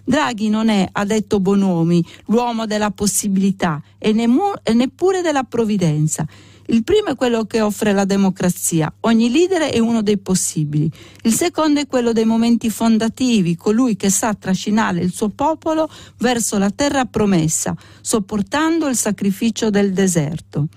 Draghi 0.04 0.48
non 0.50 0.68
è, 0.68 0.86
ha 0.92 1.04
detto 1.04 1.40
Bonomi, 1.40 2.04
l'uomo 2.26 2.66
della 2.66 2.90
possibilità 2.90 3.82
e, 3.98 4.12
nemmur, 4.12 4.60
e 4.62 4.74
neppure 4.74 5.22
della 5.22 5.44
provvidenza. 5.44 6.26
Il 6.66 6.82
primo 6.82 7.08
è 7.08 7.14
quello 7.14 7.44
che 7.44 7.60
offre 7.60 7.92
la 7.92 8.06
democrazia, 8.06 8.90
ogni 9.00 9.30
leader 9.30 9.70
è 9.70 9.78
uno 9.78 10.02
dei 10.02 10.16
possibili. 10.16 10.90
Il 11.22 11.34
secondo 11.34 11.80
è 11.80 11.86
quello 11.86 12.12
dei 12.12 12.24
momenti 12.24 12.70
fondativi, 12.70 13.54
colui 13.54 13.96
che 13.96 14.08
sa 14.08 14.34
trascinare 14.34 15.00
il 15.00 15.12
suo 15.12 15.28
popolo 15.28 15.90
verso 16.18 16.56
la 16.56 16.70
terra 16.70 17.04
promessa, 17.04 17.76
sopportando 18.00 18.88
il 18.88 18.96
sacrificio 18.96 19.68
del 19.68 19.92
deserto. 19.92 20.68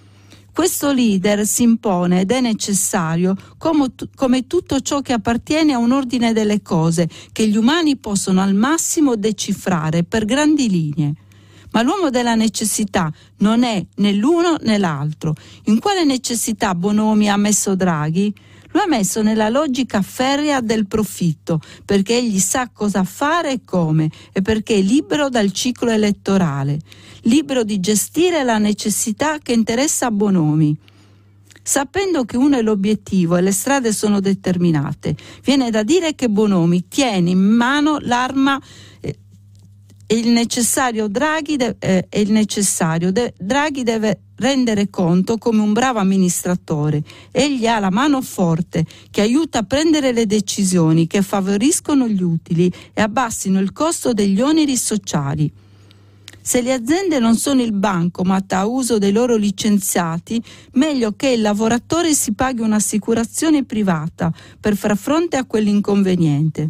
Questo 0.57 0.91
leader 0.91 1.45
si 1.45 1.61
impone 1.61 2.21
ed 2.21 2.31
è 2.31 2.41
necessario 2.41 3.35
come, 3.59 3.93
come, 4.15 4.47
tutto 4.47 4.79
ciò 4.79 5.01
che 5.01 5.13
appartiene 5.13 5.73
a 5.73 5.77
un 5.77 5.91
ordine 5.91 6.33
delle 6.33 6.63
cose 6.63 7.07
che 7.31 7.47
gli 7.47 7.55
umani 7.55 7.95
possono 7.97 8.41
al 8.41 8.55
massimo 8.55 9.15
decifrare 9.15 10.03
per 10.03 10.25
grandi 10.25 10.67
linee. 10.67 11.13
Ma 11.73 11.83
l'uomo 11.83 12.09
della 12.09 12.33
necessità 12.33 13.13
non 13.37 13.61
è 13.61 13.85
né 13.97 14.13
l'uno 14.13 14.55
né 14.61 14.79
l'altro. 14.79 15.35
In 15.65 15.77
quale 15.77 16.03
necessità 16.03 16.73
Bonomi 16.73 17.29
ha 17.29 17.37
messo 17.37 17.75
Draghi? 17.75 18.33
Lo 18.71 18.81
ha 18.81 18.87
messo 18.87 19.21
nella 19.21 19.49
logica 19.49 20.01
ferrea 20.01 20.61
del 20.61 20.87
profitto, 20.87 21.59
perché 21.85 22.17
egli 22.17 22.39
sa 22.39 22.69
cosa 22.71 23.03
fare 23.03 23.51
e 23.51 23.61
come, 23.63 24.09
e 24.31 24.41
perché 24.41 24.75
è 24.75 24.81
libero 24.81 25.29
dal 25.29 25.51
ciclo 25.51 25.91
elettorale 25.91 26.79
libero 27.27 27.63
di 27.63 27.79
gestire 27.79 28.43
la 28.43 28.57
necessità 28.57 29.37
che 29.39 29.53
interessa 29.53 30.07
a 30.07 30.11
Bonomi. 30.11 30.75
Sapendo 31.61 32.23
che 32.23 32.37
uno 32.37 32.57
è 32.57 32.61
l'obiettivo 32.61 33.35
e 33.35 33.41
le 33.41 33.51
strade 33.51 33.91
sono 33.91 34.21
determinate, 34.21 35.15
viene 35.43 35.69
da 35.69 35.83
dire 35.83 36.15
che 36.15 36.29
Bonomi 36.29 36.87
tiene 36.87 37.29
in 37.29 37.39
mano 37.39 37.97
l'arma 37.99 38.59
eh, 39.01 39.17
e 40.05 40.15
il 40.15 40.29
necessario 40.29 41.07
Draghi, 41.07 41.57
de- 41.57 41.75
eh, 41.79 42.07
il 42.13 42.31
necessario. 42.31 43.11
De- 43.11 43.33
Draghi 43.37 43.83
deve 43.83 44.21
rendere 44.37 44.89
conto 44.89 45.37
come 45.37 45.61
un 45.61 45.73
bravo 45.73 45.99
amministratore. 45.99 47.03
Egli 47.31 47.67
ha 47.67 47.79
la 47.79 47.89
mano 47.89 48.21
forte 48.21 48.85
che 49.11 49.21
aiuta 49.21 49.59
a 49.59 49.63
prendere 49.63 50.11
le 50.11 50.25
decisioni 50.25 51.07
che 51.07 51.21
favoriscono 51.21 52.07
gli 52.07 52.21
utili 52.21 52.71
e 52.93 53.01
abbassino 53.01 53.59
il 53.59 53.73
costo 53.73 54.13
degli 54.13 54.41
oneri 54.41 54.77
sociali. 54.77 55.51
Se 56.47 56.61
le 56.61 56.71
aziende 56.71 57.19
non 57.19 57.35
sono 57.35 57.61
il 57.61 57.73
bancomat 57.73 58.53
a 58.53 58.65
uso 58.65 58.97
dei 58.97 59.11
loro 59.11 59.35
licenziati, 59.35 60.41
meglio 60.73 61.11
che 61.17 61.27
il 61.31 61.41
lavoratore 61.41 62.13
si 62.13 62.31
paghi 62.31 62.61
un'assicurazione 62.61 63.65
privata 63.65 64.31
per 64.57 64.77
far 64.77 64.95
fronte 64.95 65.35
a 65.35 65.43
quell'inconveniente. 65.43 66.69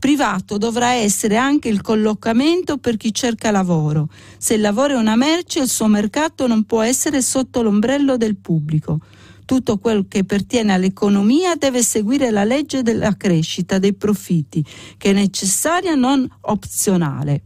Privato 0.00 0.56
dovrà 0.56 0.94
essere 0.94 1.36
anche 1.36 1.68
il 1.68 1.82
collocamento 1.82 2.78
per 2.78 2.96
chi 2.96 3.12
cerca 3.12 3.50
lavoro. 3.50 4.08
Se 4.38 4.54
il 4.54 4.62
lavoro 4.62 4.94
è 4.94 4.96
una 4.96 5.14
merce, 5.14 5.60
il 5.60 5.68
suo 5.68 5.88
mercato 5.88 6.46
non 6.46 6.64
può 6.64 6.80
essere 6.80 7.20
sotto 7.20 7.60
l'ombrello 7.60 8.16
del 8.16 8.36
pubblico. 8.36 9.00
Tutto 9.44 9.76
quel 9.76 10.06
che 10.08 10.24
pertiene 10.24 10.72
all'economia 10.72 11.54
deve 11.54 11.82
seguire 11.82 12.30
la 12.30 12.44
legge 12.44 12.80
della 12.80 13.14
crescita 13.14 13.78
dei 13.78 13.92
profitti, 13.92 14.64
che 14.96 15.10
è 15.10 15.12
necessaria 15.12 15.94
non 15.94 16.26
opzionale. 16.42 17.42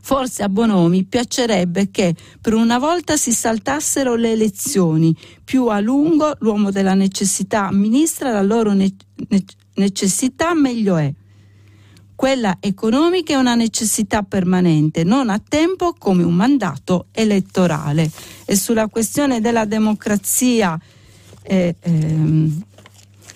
Forse 0.00 0.44
a 0.44 0.48
Bonomi 0.48 1.02
piacerebbe 1.02 1.90
che 1.90 2.14
per 2.40 2.54
una 2.54 2.78
volta 2.78 3.16
si 3.16 3.32
saltassero 3.32 4.14
le 4.14 4.30
elezioni. 4.30 5.12
Più 5.42 5.66
a 5.66 5.80
lungo 5.80 6.36
l'uomo 6.38 6.70
della 6.70 6.94
necessità 6.94 7.66
amministra 7.66 8.30
la 8.30 8.42
loro 8.42 8.74
ne- 8.74 8.94
necessità, 9.74 10.54
meglio 10.54 10.96
è. 10.96 11.12
Quella 12.22 12.58
economica 12.60 13.32
è 13.32 13.36
una 13.36 13.56
necessità 13.56 14.22
permanente, 14.22 15.02
non 15.02 15.28
a 15.28 15.40
tempo 15.40 15.92
come 15.98 16.22
un 16.22 16.34
mandato 16.34 17.06
elettorale. 17.10 18.08
E 18.44 18.54
sulla 18.54 18.86
questione 18.86 19.40
della 19.40 19.64
democrazia 19.64 20.78
e, 21.42 21.74
ehm, 21.80 22.62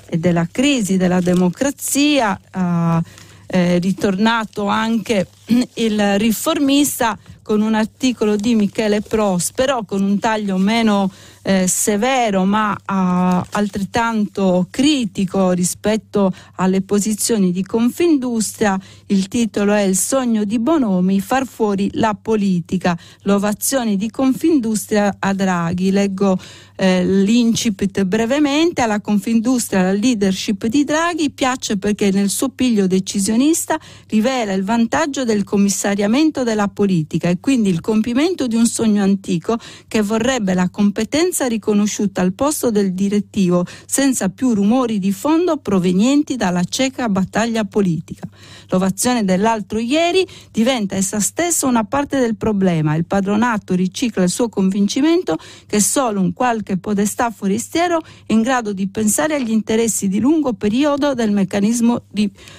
e 0.09 0.19
della 0.19 0.47
crisi 0.49 0.97
della 0.97 1.21
democrazia, 1.21 2.41
eh, 2.55 3.01
eh, 3.49 3.79
ritornato 3.81 4.69
anche 4.69 5.27
il 5.75 6.19
riformista 6.21 7.19
con 7.43 7.63
un 7.63 7.75
articolo 7.75 8.37
di 8.37 8.55
Michele 8.55 9.01
Prospero 9.01 9.83
con 9.85 10.01
un 10.01 10.21
taglio 10.21 10.59
meno 10.59 11.11
eh, 11.47 11.69
severo 11.69 12.45
ma 12.45 12.73
uh, 12.73 13.47
altrettanto 13.53 14.67
critico 14.69 15.53
rispetto 15.53 16.33
alle 16.57 16.81
posizioni 16.81 17.53
di 17.53 17.63
Confindustria. 17.63 18.77
Il 19.07 19.29
titolo 19.29 19.73
è 19.73 19.83
Il 19.83 19.97
sogno 19.97 20.43
di 20.43 20.59
Bonomi, 20.59 21.21
far 21.21 21.47
fuori 21.47 21.89
la 21.93 22.19
politica, 22.21 22.99
l'ovazione 23.23 23.97
di 23.97 24.11
Confindustria 24.11 25.19
a 25.21 25.33
Draghi. 25.33 25.93
Leggo 25.93 26.37
eh, 26.75 27.05
l'incipit 27.05 28.03
brevemente. 28.03 28.83
Alla 28.83 29.01
Confindustria 29.01 29.83
la 29.83 29.93
leadership 29.93 30.67
di 30.67 30.83
Draghi 30.83 31.31
piace 31.31 31.77
perché 31.77 32.11
nel 32.11 32.29
suo 32.29 32.49
piglio 32.49 32.89
decisionista 32.89 33.79
rivela 34.09 34.53
il 34.53 34.65
vantaggio 34.65 35.25
del 35.25 35.45
commissariamento 35.45 36.43
della 36.43 36.69
politica 36.69 37.29
e 37.29 37.39
quindi 37.39 37.69
il 37.69 37.81
compimento 37.81 38.49
di 38.49 38.57
un 38.57 38.67
sogno 38.67 39.03
antico 39.03 39.57
che 39.87 40.03
vorrebbe 40.03 40.53
la 40.53 40.69
competenza 40.69 41.36
competenza 41.37 41.47
riconosciuta 41.47 42.23
al 42.23 42.33
posto 42.33 42.71
del 42.71 42.95
direttivo 42.95 43.67
senza 43.87 44.31
più 44.31 44.55
rumori 44.55 44.99
di 44.99 45.13
fondo 45.13 45.59
provenienti 45.59 46.37
dalla 46.37 46.65
cieca 46.65 47.09
battaglia 47.09 47.65
politica. 47.65 48.27
L'ovazione 48.69 49.25
dell'altro 49.25 49.79
ieri 49.79 50.27
diventa 50.51 50.97
essa 50.97 51.21
stessa 51.21 51.67
una 51.67 51.85
parte 51.85 52.19
del 52.19 52.37
problema. 52.37 52.95
Il 52.95 53.05
padronato 53.05 53.75
ricicla 53.75 54.23
il 54.23 54.31
suo 54.31 54.49
convincimento 54.49 55.37
che 55.67 55.81
solo 55.81 56.21
un 56.21 56.33
qualche 56.33 56.79
podestà 56.79 57.31
forestiero 57.31 58.01
è 58.25 58.33
in 58.33 58.41
grado 58.41 58.73
di 58.73 58.89
pensare 58.89 59.35
agli 59.35 59.51
interessi 59.51 60.09
di 60.09 60.21
lungo 60.21 60.55
periodo 60.55 61.15
del 61.15 61.33
meccanismo 61.33 62.05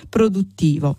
produttivo 0.10 0.96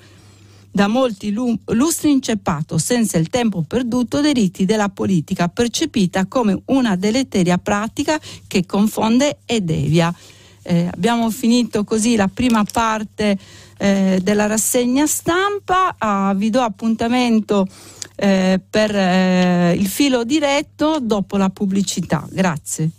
da 0.79 0.87
molti 0.87 1.33
lustri 1.33 2.12
inceppato 2.12 2.79
senza 2.79 3.18
il 3.18 3.31
tempo 3.31 3.64
perduto 3.66 4.20
dei 4.20 4.33
riti 4.33 4.64
della 4.64 4.89
politica 4.89 5.49
percepita 5.49 6.26
come 6.26 6.62
una 6.66 6.95
deleteria 6.95 7.59
pratica 7.59 8.16
che 8.47 8.64
confonde 8.64 9.39
e 9.45 9.61
devia. 9.61 10.14
Eh, 10.62 10.89
abbiamo 10.89 11.31
finito 11.31 11.83
così 11.83 12.14
la 12.14 12.31
prima 12.33 12.62
parte 12.62 13.37
eh, 13.76 14.20
della 14.22 14.47
rassegna 14.47 15.05
stampa, 15.09 15.97
ah, 15.99 16.33
vi 16.37 16.49
do 16.49 16.61
appuntamento 16.61 17.66
eh, 18.14 18.61
per 18.70 18.95
eh, 18.95 19.74
il 19.76 19.89
filo 19.89 20.22
diretto 20.22 21.01
dopo 21.01 21.37
la 21.37 21.49
pubblicità. 21.49 22.24
Grazie. 22.31 22.91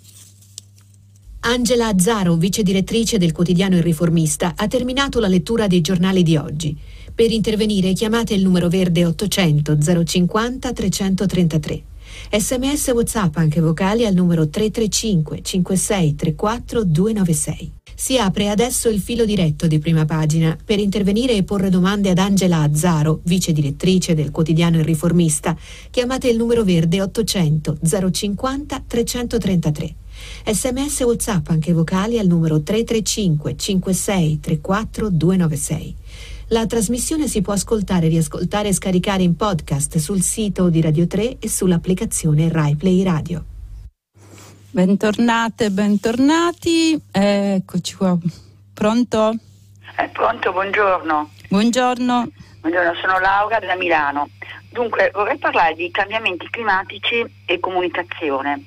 Angela 1.41 1.87
Azzaro, 1.87 2.35
vice 2.35 2.61
direttrice 2.61 3.17
del 3.17 3.31
quotidiano 3.31 3.77
Il 3.77 3.83
Riformista, 3.83 4.55
ha 4.57 4.67
terminato 4.67 5.21
la 5.21 5.29
lettura 5.29 5.67
dei 5.67 5.79
giornali 5.79 6.23
di 6.23 6.35
oggi. 6.35 6.77
Per 7.19 7.33
intervenire 7.33 7.91
chiamate 7.91 8.33
il 8.33 8.41
numero 8.41 8.69
verde 8.69 9.05
800 9.05 9.77
050 10.05 10.71
333. 10.71 11.83
Sms 12.31 12.87
WhatsApp 12.93 13.35
anche 13.35 13.59
vocali 13.59 14.05
al 14.05 14.13
numero 14.13 14.47
335 14.47 15.41
5634 15.43 16.85
296. 16.85 17.71
Si 17.93 18.17
apre 18.17 18.47
adesso 18.47 18.87
il 18.87 19.01
filo 19.01 19.25
diretto 19.25 19.67
di 19.67 19.79
prima 19.79 20.05
pagina 20.05 20.57
per 20.63 20.79
intervenire 20.79 21.33
e 21.33 21.43
porre 21.43 21.69
domande 21.69 22.09
ad 22.09 22.19
Angela 22.19 22.61
Azzaro, 22.61 23.19
vice 23.23 23.51
direttrice 23.51 24.13
del 24.13 24.31
quotidiano 24.31 24.77
Il 24.77 24.85
Riformista. 24.85 25.57
Chiamate 25.89 26.29
il 26.29 26.37
numero 26.37 26.63
verde 26.63 27.01
800 27.01 27.79
050 28.13 28.83
333. 28.87 29.95
Sms 30.45 31.01
WhatsApp 31.01 31.49
anche 31.49 31.73
vocali 31.73 32.17
al 32.17 32.27
numero 32.27 32.61
335 32.61 33.55
56 33.57 34.39
34 34.39 35.09
296. 35.09 35.95
La 36.51 36.65
trasmissione 36.65 37.27
si 37.27 37.41
può 37.41 37.53
ascoltare, 37.53 38.07
riascoltare 38.07 38.69
e 38.69 38.73
scaricare 38.73 39.21
in 39.21 39.35
podcast 39.35 39.97
sul 39.97 40.21
sito 40.21 40.69
di 40.69 40.81
Radio 40.81 41.05
3 41.05 41.37
e 41.37 41.47
sull'applicazione 41.47 42.49
RaiPlay 42.49 43.03
Radio. 43.03 43.43
Bentornate, 44.71 45.69
bentornati. 45.69 46.99
Eccoci 47.11 47.95
qua. 47.95 48.17
Pronto? 48.73 49.35
Eh, 49.95 50.09
pronto, 50.09 50.51
buongiorno. 50.51 51.29
Buongiorno. 51.49 52.31
Buongiorno, 52.61 52.93
sono 52.95 53.19
Laura 53.19 53.57
da 53.59 53.75
Milano. 53.75 54.31
Dunque, 54.69 55.11
vorrei 55.13 55.37
parlare 55.37 55.75
di 55.75 55.89
cambiamenti 55.91 56.49
climatici 56.49 57.25
e 57.45 57.57
comunicazione. 57.61 58.65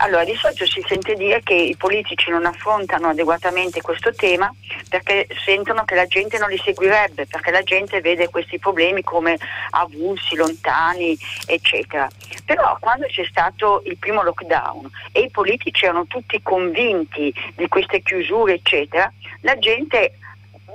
Allora, 0.00 0.24
di 0.24 0.34
solito 0.34 0.66
si 0.66 0.84
sente 0.88 1.14
dire 1.14 1.40
che 1.44 1.54
i 1.54 1.76
politici 1.76 2.30
non 2.30 2.46
affrontano 2.46 3.10
adeguatamente 3.10 3.80
questo 3.80 4.12
tema 4.12 4.52
perché 4.88 5.28
sentono 5.44 5.84
che 5.84 5.94
la 5.94 6.06
gente 6.06 6.36
non 6.38 6.48
li 6.48 6.58
seguirebbe, 6.58 7.26
perché 7.26 7.52
la 7.52 7.62
gente 7.62 8.00
vede 8.00 8.28
questi 8.28 8.58
problemi 8.58 9.04
come 9.04 9.38
avulsi, 9.70 10.34
lontani, 10.34 11.16
eccetera. 11.46 12.08
Però 12.44 12.76
quando 12.80 13.06
c'è 13.06 13.24
stato 13.24 13.82
il 13.84 13.96
primo 13.98 14.24
lockdown 14.24 14.90
e 15.12 15.20
i 15.20 15.30
politici 15.30 15.84
erano 15.84 16.06
tutti 16.08 16.42
convinti 16.42 17.32
di 17.54 17.68
queste 17.68 18.02
chiusure, 18.02 18.54
eccetera, 18.54 19.10
la 19.42 19.56
gente 19.58 20.14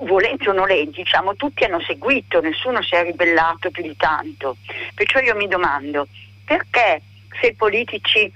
volenti 0.02 0.50
o 0.50 0.54
nolenti, 0.54 1.04
diciamo, 1.04 1.36
tutti 1.36 1.64
hanno 1.64 1.80
seguito, 1.82 2.42
nessuno 2.42 2.82
si 2.82 2.96
è 2.96 3.04
ribellato 3.04 3.72
più 3.72 3.84
di 3.84 3.96
tanto. 3.96 4.58
Perciò 4.94 5.20
io 5.20 5.36
mi 5.36 5.48
domando 5.48 6.08
perché 6.46 7.02
se 7.40 7.48
i 7.48 7.54
politici, 7.54 8.32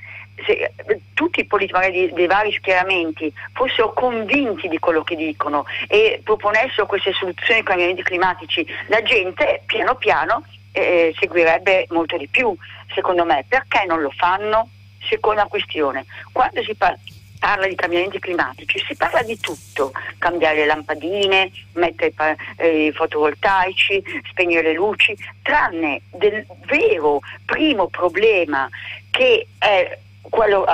se 0.46 0.74
tutti 1.14 1.42
i 1.42 1.46
politici 1.46 1.74
magari 1.74 2.12
dei 2.14 2.28
vari 2.28 2.54
schieramenti 2.54 3.32
fossero 3.54 3.94
convinti 3.94 4.68
di 4.68 4.80
quello 4.80 5.04
che 5.04 5.16
dicono 5.16 5.66
e 5.88 6.22
proponessero 6.24 6.86
queste 6.86 7.12
soluzioni 7.14 7.60
ai 7.60 7.66
cambiamenti 7.66 8.04
climatici, 8.04 8.66
la 8.88 9.02
gente 9.02 9.64
piano 9.66 9.96
piano 9.96 10.44
eh, 10.72 11.14
seguirebbe 11.20 11.88
molto 11.90 12.18
di 12.18 12.28
più, 12.28 12.56
secondo 12.94 13.26
me. 13.26 13.46
Perché 13.48 13.86
non 13.86 14.02
lo 14.02 14.12
fanno? 14.12 14.70
Seconda 15.10 15.46
questione, 15.46 16.06
quando 16.34 16.62
si 16.64 16.76
parla 16.76 16.98
parla 17.40 17.68
di 17.68 17.76
cambiamenti 17.76 18.20
climatici, 18.20 18.80
si 18.86 18.96
parla 18.96 19.22
di 19.22 19.40
tutto, 19.40 19.92
cambiare 20.18 20.58
le 20.58 20.66
lampadine, 20.66 21.52
mettere 21.74 22.14
i 22.62 22.92
fotovoltaici, 22.92 24.04
spegnere 24.30 24.70
le 24.70 24.74
luci, 24.74 25.16
tranne 25.42 26.02
del 26.12 26.46
vero 26.66 27.20
primo 27.46 27.88
problema 27.88 28.70
che 29.12 29.48
è 29.58 29.98
quello 30.22 30.66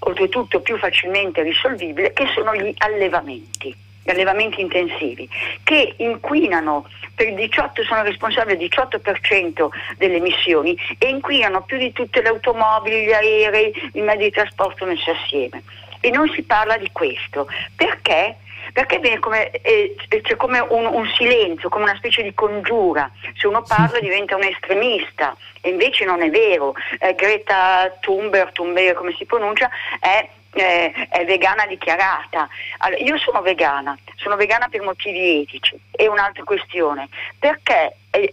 oltretutto 0.00 0.60
più 0.60 0.78
facilmente 0.78 1.42
risolvibile, 1.42 2.12
che 2.12 2.26
sono 2.34 2.54
gli 2.54 2.72
allevamenti 2.78 3.86
gli 4.08 4.14
allevamenti 4.14 4.60
intensivi, 4.60 5.28
che 5.62 5.94
inquinano 5.98 6.86
per 7.14 7.28
il 7.28 7.34
18, 7.34 7.82
sono 7.82 8.02
responsabili 8.02 8.56
del 8.56 8.68
18% 8.68 9.68
delle 9.96 10.16
emissioni 10.16 10.78
e 10.98 11.08
inquinano 11.08 11.62
più 11.62 11.76
di 11.76 11.92
tutte 11.92 12.22
le 12.22 12.28
automobili, 12.28 13.04
gli 13.04 13.12
aerei, 13.12 13.90
i 13.94 14.00
mezzi 14.00 14.22
di 14.24 14.30
trasporto 14.30 14.86
messi 14.86 15.10
assieme. 15.10 15.62
E 16.00 16.10
non 16.10 16.28
si 16.28 16.42
parla 16.42 16.76
di 16.76 16.88
questo. 16.92 17.48
Perché? 17.74 18.36
Perché 18.72 19.18
come, 19.18 19.50
eh, 19.50 19.96
c'è 20.22 20.36
come 20.36 20.60
un, 20.60 20.86
un, 20.86 21.06
silenzio, 21.16 21.68
come 21.68 21.84
una 21.84 21.96
specie 21.96 22.22
di 22.22 22.32
congiura. 22.34 23.10
Se 23.36 23.48
uno 23.48 23.62
parla 23.62 23.98
diventa 23.98 24.36
un 24.36 24.44
estremista 24.44 25.36
e 25.60 25.70
invece 25.70 26.04
non 26.04 26.22
è 26.22 26.30
vero. 26.30 26.74
Eh, 27.00 27.14
Greta 27.14 27.96
Thunberg, 28.00 28.52
Thunberg 28.52 28.96
come 28.96 29.12
si 29.18 29.24
pronuncia, 29.24 29.68
è 29.98 30.28
eh, 30.60 31.08
è 31.08 31.24
vegana 31.24 31.66
dichiarata. 31.66 32.48
Allora, 32.78 33.02
io 33.02 33.16
sono 33.18 33.40
vegana, 33.42 33.96
sono 34.16 34.36
vegana 34.36 34.68
per 34.68 34.82
motivi 34.82 35.42
etici. 35.42 35.78
E 35.90 36.08
un'altra 36.08 36.44
questione, 36.44 37.08
perché 37.38 37.96
eh, 38.10 38.32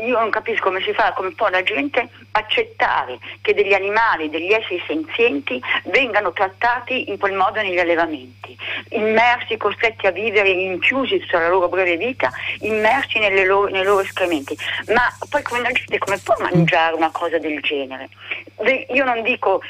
io 0.00 0.18
non 0.18 0.30
capisco 0.30 0.64
come 0.64 0.80
si 0.80 0.92
fa, 0.92 1.12
come 1.12 1.32
può 1.32 1.48
la 1.48 1.62
gente 1.62 2.08
accettare 2.32 3.18
che 3.40 3.54
degli 3.54 3.74
animali, 3.74 4.30
degli 4.30 4.52
esseri 4.52 4.82
senzienti 4.86 5.60
vengano 5.84 6.32
trattati 6.32 7.10
in 7.10 7.18
quel 7.18 7.34
modo 7.34 7.60
negli 7.60 7.78
allevamenti, 7.78 8.56
immersi, 8.90 9.56
costretti 9.56 10.06
a 10.06 10.10
vivere 10.10 10.52
rinchiusi 10.52 11.18
tutta 11.18 11.40
la 11.40 11.48
loro 11.48 11.68
breve 11.68 11.96
vita, 11.96 12.30
immersi 12.60 13.18
loro, 13.44 13.68
nei 13.68 13.84
loro 13.84 14.00
escrementi. 14.00 14.56
Ma 14.88 15.02
poi 15.28 15.42
come 15.42 15.60
la 15.60 15.70
gente 15.72 15.98
come 15.98 16.18
può 16.18 16.34
mangiare 16.38 16.94
una 16.94 17.10
cosa 17.10 17.38
del 17.38 17.60
genere? 17.60 18.08
Io 18.88 19.04
non 19.04 19.22
dico 19.22 19.60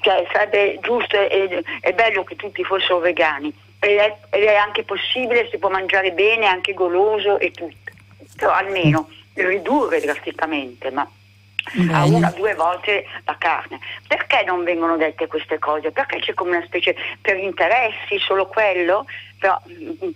cioè, 0.00 0.26
sarebbe 0.32 0.78
giusto 0.80 1.16
e, 1.16 1.62
e 1.80 1.92
bello 1.92 2.24
che 2.24 2.36
tutti 2.36 2.62
fossero 2.64 2.98
vegani, 2.98 3.52
ed 3.80 3.98
è, 3.98 4.16
ed 4.30 4.44
è 4.44 4.54
anche 4.54 4.84
possibile, 4.84 5.48
si 5.50 5.58
può 5.58 5.68
mangiare 5.68 6.12
bene, 6.12 6.46
anche 6.46 6.74
goloso 6.74 7.38
e 7.38 7.50
tutto, 7.50 7.92
però 8.36 8.52
almeno 8.52 9.08
ridurre 9.34 10.00
drasticamente, 10.00 10.90
ma 10.90 11.08
Bene. 11.72 11.92
a 11.92 12.04
una 12.04 12.28
o 12.28 12.36
due 12.36 12.54
volte 12.54 13.04
la 13.24 13.36
carne. 13.38 13.78
Perché 14.06 14.44
non 14.44 14.64
vengono 14.64 14.96
dette 14.96 15.26
queste 15.26 15.58
cose? 15.58 15.90
Perché 15.90 16.20
c'è 16.20 16.34
come 16.34 16.56
una 16.56 16.66
specie 16.66 16.94
per 17.20 17.38
interessi, 17.38 18.18
solo 18.18 18.46
quello? 18.46 19.06
Però 19.38 19.60
mh, 19.64 20.06
mm, 20.06 20.10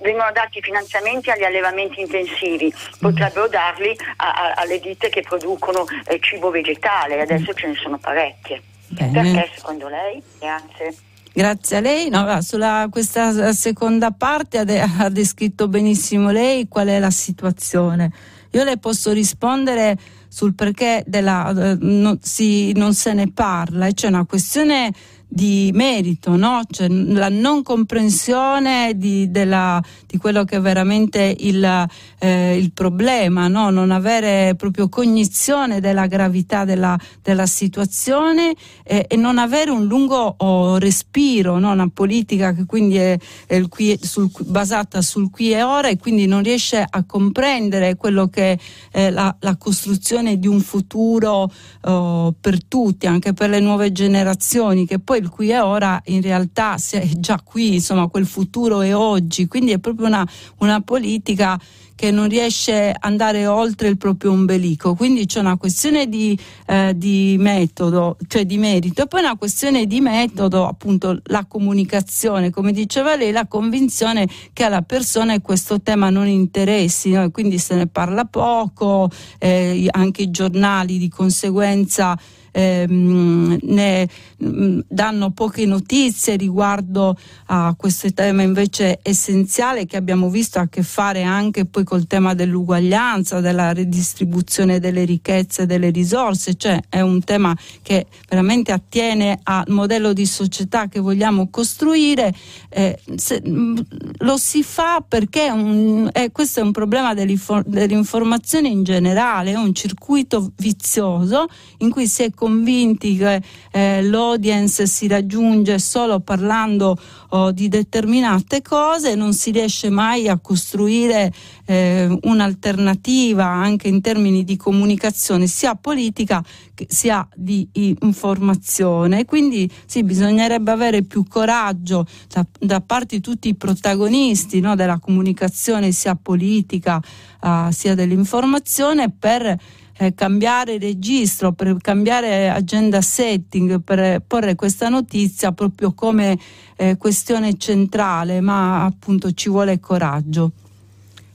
vengono 0.00 0.30
dati 0.32 0.60
finanziamenti 0.60 1.30
agli 1.30 1.44
allevamenti 1.44 2.00
intensivi, 2.00 2.72
potrebbero 3.00 3.48
darli 3.48 3.96
a, 4.16 4.32
a, 4.32 4.52
alle 4.56 4.78
ditte 4.80 5.08
che 5.08 5.22
producono 5.22 5.84
eh, 6.06 6.18
cibo 6.20 6.50
vegetale, 6.50 7.20
adesso 7.20 7.52
ce 7.52 7.66
ne 7.66 7.74
sono 7.74 7.98
parecchie. 7.98 8.62
Bene. 8.88 9.12
Perché 9.32 9.50
secondo 9.56 9.88
lei? 9.88 10.22
Grazie. 10.38 10.94
Grazie 11.32 11.76
a 11.76 11.80
lei. 11.80 12.08
No, 12.08 12.40
sulla 12.40 12.88
questa 12.90 13.52
seconda 13.52 14.10
parte 14.10 14.58
ha, 14.58 14.64
ha 14.98 15.10
descritto 15.10 15.68
benissimo 15.68 16.30
lei 16.30 16.66
qual 16.66 16.86
è 16.86 16.98
la 16.98 17.10
situazione. 17.10 18.10
Io 18.56 18.64
le 18.64 18.78
posso 18.78 19.12
rispondere 19.12 19.98
sul 20.28 20.54
perché 20.54 21.04
della, 21.06 21.50
eh, 21.50 21.76
no, 21.78 22.16
si, 22.22 22.72
non 22.72 22.94
se 22.94 23.12
ne 23.12 23.30
parla, 23.30 23.90
c'è 23.90 24.08
una 24.08 24.24
questione 24.24 24.90
di 25.28 25.70
merito, 25.74 26.36
no? 26.36 26.62
cioè, 26.70 26.88
la 26.88 27.28
non 27.28 27.62
comprensione 27.62 28.92
di, 28.96 29.30
della, 29.30 29.82
di, 30.06 30.16
quello 30.18 30.44
che 30.44 30.56
è 30.56 30.60
veramente 30.60 31.34
il, 31.40 31.86
eh, 32.18 32.56
il 32.56 32.72
problema, 32.72 33.48
no? 33.48 33.70
non 33.70 33.90
avere 33.90 34.54
proprio 34.56 34.88
cognizione 34.88 35.80
della 35.80 36.06
gravità 36.06 36.64
della, 36.64 36.98
della 37.22 37.46
situazione 37.46 38.54
eh, 38.84 39.04
e 39.08 39.16
non 39.16 39.38
avere 39.38 39.70
un 39.70 39.84
lungo 39.84 40.36
oh, 40.38 40.78
respiro, 40.78 41.58
no? 41.58 41.72
una 41.72 41.90
politica 41.92 42.54
che 42.54 42.64
quindi 42.64 42.96
è, 42.96 43.18
è 43.46 43.60
qui, 43.68 43.98
sul, 44.00 44.30
basata 44.46 45.02
sul 45.02 45.30
qui 45.30 45.52
e 45.52 45.62
ora 45.62 45.88
e 45.88 45.98
quindi 45.98 46.26
non 46.26 46.42
riesce 46.42 46.84
a 46.88 47.04
comprendere 47.04 47.96
quello 47.96 48.28
che 48.28 48.58
è 48.90 49.10
la, 49.10 49.34
la 49.40 49.56
costruzione 49.56 50.38
di 50.38 50.46
un 50.46 50.60
futuro 50.60 51.50
oh, 51.82 52.34
per 52.40 52.64
tutti, 52.64 53.06
anche 53.06 53.32
per 53.32 53.50
le 53.50 53.60
nuove 53.60 53.92
generazioni, 53.92 54.86
che 54.86 54.98
poi 54.98 55.15
il 55.16 55.28
qui 55.28 55.50
e 55.50 55.60
ora 55.60 56.00
in 56.06 56.22
realtà 56.22 56.76
è 56.90 57.08
già 57.18 57.40
qui, 57.42 57.74
insomma 57.74 58.08
quel 58.08 58.26
futuro 58.26 58.80
è 58.80 58.94
oggi, 58.94 59.46
quindi 59.46 59.72
è 59.72 59.78
proprio 59.78 60.06
una, 60.06 60.26
una 60.58 60.80
politica 60.80 61.58
che 61.96 62.10
non 62.10 62.28
riesce 62.28 62.90
ad 62.90 62.96
andare 63.00 63.46
oltre 63.46 63.88
il 63.88 63.96
proprio 63.96 64.30
ombelico. 64.30 64.94
Quindi 64.94 65.24
c'è 65.24 65.40
una 65.40 65.56
questione 65.56 66.08
di, 66.08 66.38
eh, 66.66 66.92
di, 66.94 67.36
metodo, 67.38 68.18
cioè 68.28 68.44
di 68.44 68.58
merito, 68.58 69.02
e 69.02 69.06
poi 69.06 69.20
una 69.20 69.36
questione 69.36 69.86
di 69.86 70.00
metodo, 70.00 70.66
appunto 70.66 71.18
la 71.24 71.46
comunicazione, 71.46 72.50
come 72.50 72.72
diceva 72.72 73.16
lei, 73.16 73.32
la 73.32 73.46
convinzione 73.46 74.28
che 74.52 74.62
alla 74.62 74.82
persona 74.82 75.40
questo 75.40 75.80
tema 75.80 76.10
non 76.10 76.28
interessi, 76.28 77.10
no? 77.12 77.30
quindi 77.30 77.58
se 77.58 77.74
ne 77.74 77.86
parla 77.86 78.26
poco, 78.26 79.10
eh, 79.38 79.88
anche 79.90 80.22
i 80.22 80.30
giornali 80.30 80.98
di 80.98 81.08
conseguenza 81.08 82.16
ehm, 82.56 83.58
ne 83.62 84.08
mm, 84.42 84.80
danno 84.88 85.30
poche 85.30 85.66
notizie 85.66 86.36
riguardo 86.36 87.16
a 87.46 87.74
questo 87.76 88.10
tema 88.12 88.42
invece 88.42 88.98
essenziale 89.02 89.84
che 89.84 89.98
abbiamo 89.98 90.30
visto 90.30 90.58
a 90.58 90.66
che 90.68 90.82
fare 90.82 91.22
anche 91.22 91.66
poi 91.66 91.84
col 91.84 92.06
tema 92.06 92.34
dell'uguaglianza, 92.34 93.40
della 93.40 93.74
redistribuzione 93.74 94.80
delle 94.80 95.04
ricchezze 95.04 95.62
e 95.62 95.66
delle 95.66 95.90
risorse, 95.90 96.54
cioè 96.54 96.80
è 96.88 97.00
un 97.02 97.22
tema 97.22 97.54
che 97.82 98.06
veramente 98.28 98.72
attiene 98.72 99.38
al 99.42 99.64
modello 99.68 100.14
di 100.14 100.24
società 100.24 100.88
che 100.88 101.00
vogliamo 101.00 101.50
costruire. 101.50 102.34
Eh, 102.70 102.98
se, 103.16 103.42
mm, 103.46 103.76
lo 104.20 104.36
si 104.38 104.62
fa 104.62 105.04
perché 105.06 105.50
un, 105.50 106.08
eh, 106.12 106.30
questo 106.32 106.60
è 106.60 106.62
un 106.62 106.72
problema 106.72 107.12
dell'informazione 107.12 108.68
in 108.68 108.82
generale, 108.82 109.52
è 109.52 109.56
un 109.56 109.74
circuito 109.74 110.52
vizioso 110.56 111.46
in 111.78 111.90
cui 111.90 112.06
si 112.06 112.22
è 112.22 112.30
convinti 112.46 113.16
che 113.16 113.42
eh, 113.72 114.02
l'audience 114.02 114.86
si 114.86 115.08
raggiunge 115.08 115.80
solo 115.80 116.20
parlando 116.20 116.96
oh, 117.30 117.50
di 117.50 117.66
determinate 117.66 118.62
cose, 118.62 119.16
non 119.16 119.32
si 119.32 119.50
riesce 119.50 119.90
mai 119.90 120.28
a 120.28 120.38
costruire 120.38 121.32
eh, 121.66 122.06
un'alternativa 122.22 123.44
anche 123.44 123.88
in 123.88 124.00
termini 124.00 124.44
di 124.44 124.56
comunicazione 124.56 125.48
sia 125.48 125.74
politica 125.74 126.40
sia 126.86 127.26
di 127.34 127.68
informazione. 127.72 129.24
Quindi 129.24 129.68
sì, 129.86 130.04
bisognerebbe 130.04 130.70
avere 130.70 131.02
più 131.02 131.24
coraggio 131.26 132.06
da, 132.28 132.46
da 132.60 132.80
parte 132.80 133.16
di 133.16 133.22
tutti 133.22 133.48
i 133.48 133.56
protagonisti 133.56 134.60
no, 134.60 134.76
della 134.76 135.00
comunicazione 135.00 135.90
sia 135.90 136.14
politica 136.14 137.02
uh, 137.40 137.70
sia 137.70 137.96
dell'informazione 137.96 139.10
per 139.10 139.58
eh, 139.98 140.14
cambiare 140.14 140.78
registro, 140.78 141.52
per 141.52 141.76
cambiare 141.80 142.50
agenda 142.50 143.00
setting, 143.00 143.82
per 143.82 144.20
porre 144.26 144.54
questa 144.54 144.88
notizia 144.88 145.52
proprio 145.52 145.92
come 145.94 146.38
eh, 146.76 146.96
questione 146.96 147.56
centrale, 147.56 148.40
ma 148.40 148.84
appunto 148.84 149.32
ci 149.32 149.48
vuole 149.48 149.80
coraggio. 149.80 150.50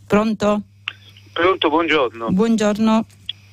Pronto? 0.05 0.61
Pronto, 1.33 1.69
buongiorno. 1.69 2.29
Buongiorno. 2.29 3.05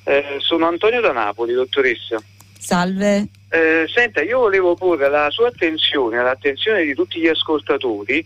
Eh, 0.03 0.37
sono 0.39 0.67
Antonio 0.67 1.01
da 1.01 1.11
Napoli, 1.11 1.53
dottoressa. 1.53 2.21
Salve. 2.57 3.27
Eh, 3.49 3.85
senta, 3.87 4.21
io 4.21 4.39
volevo 4.39 4.75
porre 4.75 5.09
la 5.09 5.29
sua 5.31 5.47
attenzione, 5.47 6.21
l'attenzione 6.21 6.83
di 6.83 6.93
tutti 6.93 7.19
gli 7.19 7.27
ascoltatori, 7.27 8.23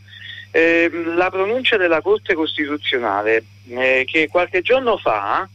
eh, 0.51 0.89
la 1.15 1.29
pronuncia 1.29 1.77
della 1.77 2.01
Corte 2.01 2.34
Costituzionale 2.34 3.43
eh, 3.69 4.03
che 4.05 4.27
qualche 4.27 4.61
giorno 4.61 4.97
fa 4.97 5.47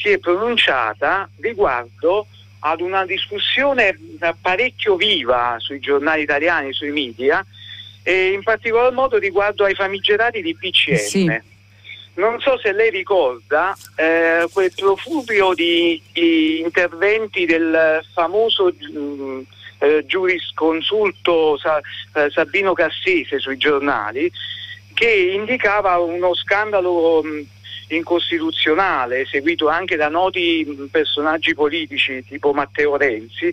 si 0.00 0.10
è 0.10 0.18
pronunciata 0.18 1.28
riguardo 1.40 2.26
ad 2.60 2.80
una 2.80 3.04
discussione 3.04 3.96
parecchio 4.40 4.96
viva 4.96 5.56
sui 5.58 5.78
giornali 5.78 6.22
italiani, 6.22 6.72
sui 6.72 6.90
media, 6.90 7.44
e 8.02 8.32
in 8.32 8.42
particolar 8.42 8.92
modo 8.92 9.18
riguardo 9.18 9.64
ai 9.64 9.74
famigerati 9.74 10.42
di 10.42 10.56
PCM. 10.56 10.96
Sì. 10.96 11.40
Non 12.14 12.40
so 12.40 12.58
se 12.58 12.72
lei 12.72 12.90
ricorda 12.90 13.76
eh, 13.94 14.48
quel 14.52 14.72
profubio 14.74 15.54
di, 15.54 16.02
di, 16.12 16.58
interventi 16.60 17.46
del 17.46 18.04
famoso 18.12 18.72
mh, 18.76 18.98
mm, 18.98 19.40
eh, 19.78 20.04
giurisconsulto 20.04 21.56
Sa, 21.58 21.80
eh, 22.14 22.28
Sabino 22.30 22.72
Cassese 22.72 23.38
sui 23.38 23.56
giornali 23.56 24.28
che 24.94 25.08
indicava 25.08 25.96
uno 25.98 26.34
scandalo 26.34 27.22
mh, 27.22 27.28
mm, 27.28 27.40
incostituzionale, 27.88 29.26
seguito 29.26 29.68
anche 29.68 29.96
da 29.96 30.08
noti 30.08 30.88
personaggi 30.90 31.54
politici 31.54 32.24
tipo 32.26 32.52
Matteo 32.52 32.96
Renzi, 32.96 33.52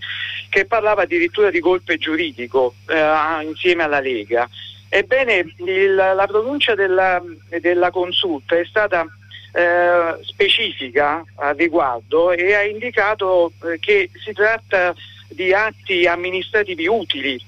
che 0.50 0.66
parlava 0.66 1.04
addirittura 1.04 1.50
di 1.50 1.60
golpe 1.60 1.98
giuridico 1.98 2.76
eh, 2.88 3.44
insieme 3.44 3.84
alla 3.84 4.00
Lega. 4.00 4.50
Ebbene, 4.90 5.46
il, 5.66 5.94
la 5.96 6.26
pronuncia 6.28 6.76
della, 6.76 7.22
della, 7.60 7.92
consulta 7.92 8.58
è 8.58 8.66
stata 8.66 9.06
eh, 9.52 10.18
specifica 10.22 11.24
a 11.36 11.52
riguardo 11.52 12.32
e 12.32 12.54
ha 12.54 12.64
indicato 12.64 13.52
eh, 13.64 13.80
che 13.80 14.10
si 14.24 14.32
tratta 14.32 14.94
di 15.30 15.54
atti 15.54 16.06
amministrativi 16.06 16.88
utili 16.88 17.42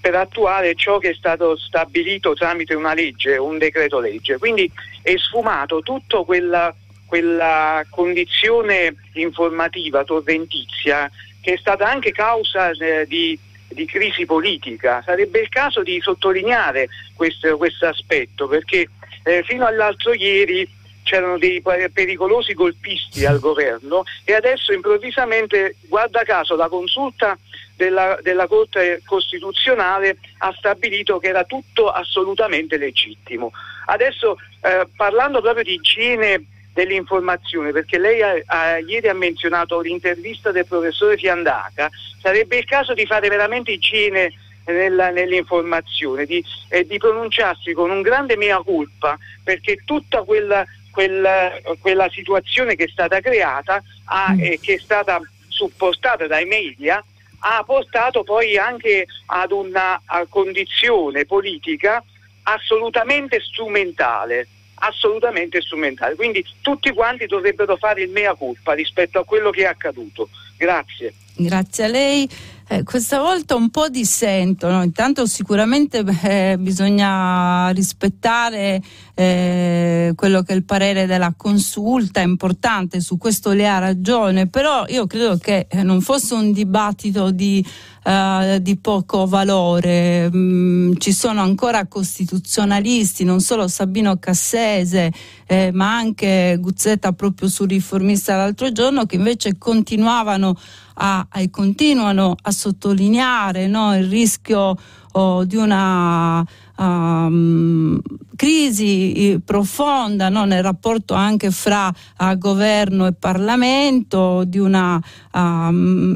per 0.00 0.14
attuare 0.14 0.74
ciò 0.74 0.98
che 0.98 1.10
è 1.10 1.14
stato 1.14 1.56
stabilito 1.56 2.32
tramite 2.34 2.74
una 2.74 2.94
legge, 2.94 3.36
un 3.36 3.58
decreto 3.58 3.98
legge. 3.98 4.38
Quindi 4.38 4.70
è 5.08 5.16
sfumato 5.16 5.80
tutta 5.80 6.22
quella, 6.22 6.74
quella 7.06 7.82
condizione 7.88 8.94
informativa 9.14 10.04
torrentizia 10.04 11.10
che 11.40 11.54
è 11.54 11.56
stata 11.56 11.88
anche 11.88 12.12
causa 12.12 12.70
eh, 12.70 13.06
di, 13.06 13.38
di, 13.68 13.86
crisi 13.86 14.26
politica. 14.26 15.02
Sarebbe 15.02 15.40
il 15.40 15.48
caso 15.48 15.82
di 15.82 15.98
sottolineare 16.02 16.88
questo, 17.14 17.56
questo 17.56 17.86
aspetto 17.86 18.48
perché 18.48 18.90
eh, 19.22 19.42
fino 19.46 19.64
all'altro 19.64 20.12
ieri 20.12 20.68
c'erano 21.04 21.38
dei 21.38 21.62
pericolosi 21.90 22.52
golpisti 22.52 23.24
al 23.24 23.38
governo 23.38 24.04
e 24.24 24.34
adesso 24.34 24.74
improvvisamente, 24.74 25.76
guarda 25.88 26.22
caso, 26.22 26.54
la 26.54 26.68
consulta 26.68 27.38
della, 27.78 28.18
della, 28.22 28.48
Corte 28.48 29.00
Costituzionale 29.06 30.18
ha 30.38 30.52
stabilito 30.58 31.18
che 31.18 31.28
era 31.28 31.44
tutto 31.44 31.88
assolutamente 31.88 32.76
legittimo. 32.76 33.52
Adesso 33.86 34.36
eh, 34.62 34.86
parlando 34.96 35.40
proprio 35.40 35.62
di 35.62 35.74
igiene 35.74 36.44
dell'informazione, 36.74 37.70
perché 37.70 37.98
lei 37.98 38.20
ha, 38.20 38.34
ha, 38.46 38.78
ieri 38.78 39.08
ha 39.08 39.14
menzionato 39.14 39.80
l'intervista 39.80 40.50
del 40.50 40.66
professore 40.66 41.16
Fiandaca, 41.16 41.88
sarebbe 42.20 42.58
il 42.58 42.64
caso 42.64 42.94
di 42.94 43.06
fare 43.06 43.28
veramente 43.28 43.70
igiene 43.70 44.32
nella, 44.66 45.10
nell'informazione, 45.10 46.26
di, 46.26 46.44
eh, 46.68 46.84
di, 46.84 46.98
pronunciarsi 46.98 47.72
con 47.72 47.90
un 47.90 48.02
grande 48.02 48.36
mea 48.36 48.58
culpa, 48.58 49.16
perché 49.42 49.82
tutta 49.84 50.22
quella 50.22 50.66
quella, 50.90 51.52
quella 51.80 52.08
situazione 52.10 52.74
che 52.74 52.84
è 52.84 52.88
stata 52.88 53.20
creata 53.20 53.80
ha, 54.06 54.32
mm. 54.32 54.40
eh, 54.40 54.58
che 54.60 54.74
è 54.74 54.78
stata 54.78 55.20
suppostata 55.46 56.26
dai 56.26 56.44
media 56.44 57.02
ha 57.40 57.62
portato 57.64 58.22
poi 58.24 58.56
anche 58.56 59.06
ad 59.26 59.52
una 59.52 60.00
condizione 60.28 61.24
politica 61.24 62.02
assolutamente 62.42 63.40
strumentale 63.40 64.48
assolutamente 64.80 65.60
strumentale. 65.60 66.14
Quindi 66.14 66.44
tutti 66.60 66.92
quanti 66.92 67.26
dovrebbero 67.26 67.76
fare 67.76 68.02
il 68.02 68.10
mea 68.10 68.34
culpa 68.34 68.74
rispetto 68.74 69.18
a 69.18 69.24
quello 69.24 69.50
che 69.50 69.62
è 69.62 69.66
accaduto. 69.66 70.28
Grazie. 70.56 71.14
Grazie 71.34 71.84
a 71.84 71.88
lei. 71.88 72.28
Eh, 72.68 72.82
questa 72.82 73.20
volta 73.20 73.54
un 73.54 73.70
po' 73.70 73.88
dissento, 73.88 74.68
no? 74.68 74.82
intanto 74.82 75.24
sicuramente 75.26 76.04
eh, 76.24 76.56
bisogna 76.58 77.70
rispettare 77.70 78.80
eh, 79.20 80.12
quello 80.14 80.42
che 80.42 80.52
è 80.52 80.56
il 80.56 80.62
parere 80.62 81.04
della 81.04 81.34
consulta, 81.36 82.20
è 82.20 82.24
importante, 82.24 83.00
su 83.00 83.18
questo 83.18 83.50
le 83.50 83.66
ha 83.66 83.80
ragione, 83.80 84.46
però 84.46 84.84
io 84.86 85.08
credo 85.08 85.36
che 85.38 85.66
eh, 85.68 85.82
non 85.82 86.00
fosse 86.02 86.34
un 86.34 86.52
dibattito 86.52 87.32
di, 87.32 87.66
uh, 88.04 88.58
di 88.60 88.76
poco 88.76 89.26
valore, 89.26 90.30
mm, 90.32 90.92
ci 90.98 91.12
sono 91.12 91.40
ancora 91.40 91.88
costituzionalisti, 91.88 93.24
non 93.24 93.40
solo 93.40 93.66
Sabino 93.66 94.18
Cassese, 94.18 95.12
eh, 95.48 95.72
ma 95.72 95.96
anche 95.96 96.56
Guzzetta 96.60 97.10
proprio 97.10 97.48
sul 97.48 97.70
riformista 97.70 98.36
l'altro 98.36 98.70
giorno, 98.70 99.04
che 99.04 99.16
invece 99.16 99.58
continuavano 99.58 100.56
a, 100.94 101.26
e 101.34 101.50
continuano 101.50 102.36
a 102.40 102.52
sottolineare 102.52 103.66
no, 103.66 103.96
il 103.96 104.08
rischio 104.08 104.76
oh, 105.10 105.44
di 105.44 105.56
una 105.56 106.46
um, 106.76 108.00
crisi 108.38 109.42
profonda 109.44 110.28
no, 110.28 110.44
nel 110.44 110.62
rapporto 110.62 111.14
anche 111.14 111.50
fra 111.50 111.92
uh, 112.18 112.38
governo 112.38 113.06
e 113.06 113.12
Parlamento, 113.12 114.44
di 114.44 114.58
una 114.58 114.94
uh, 114.94 115.40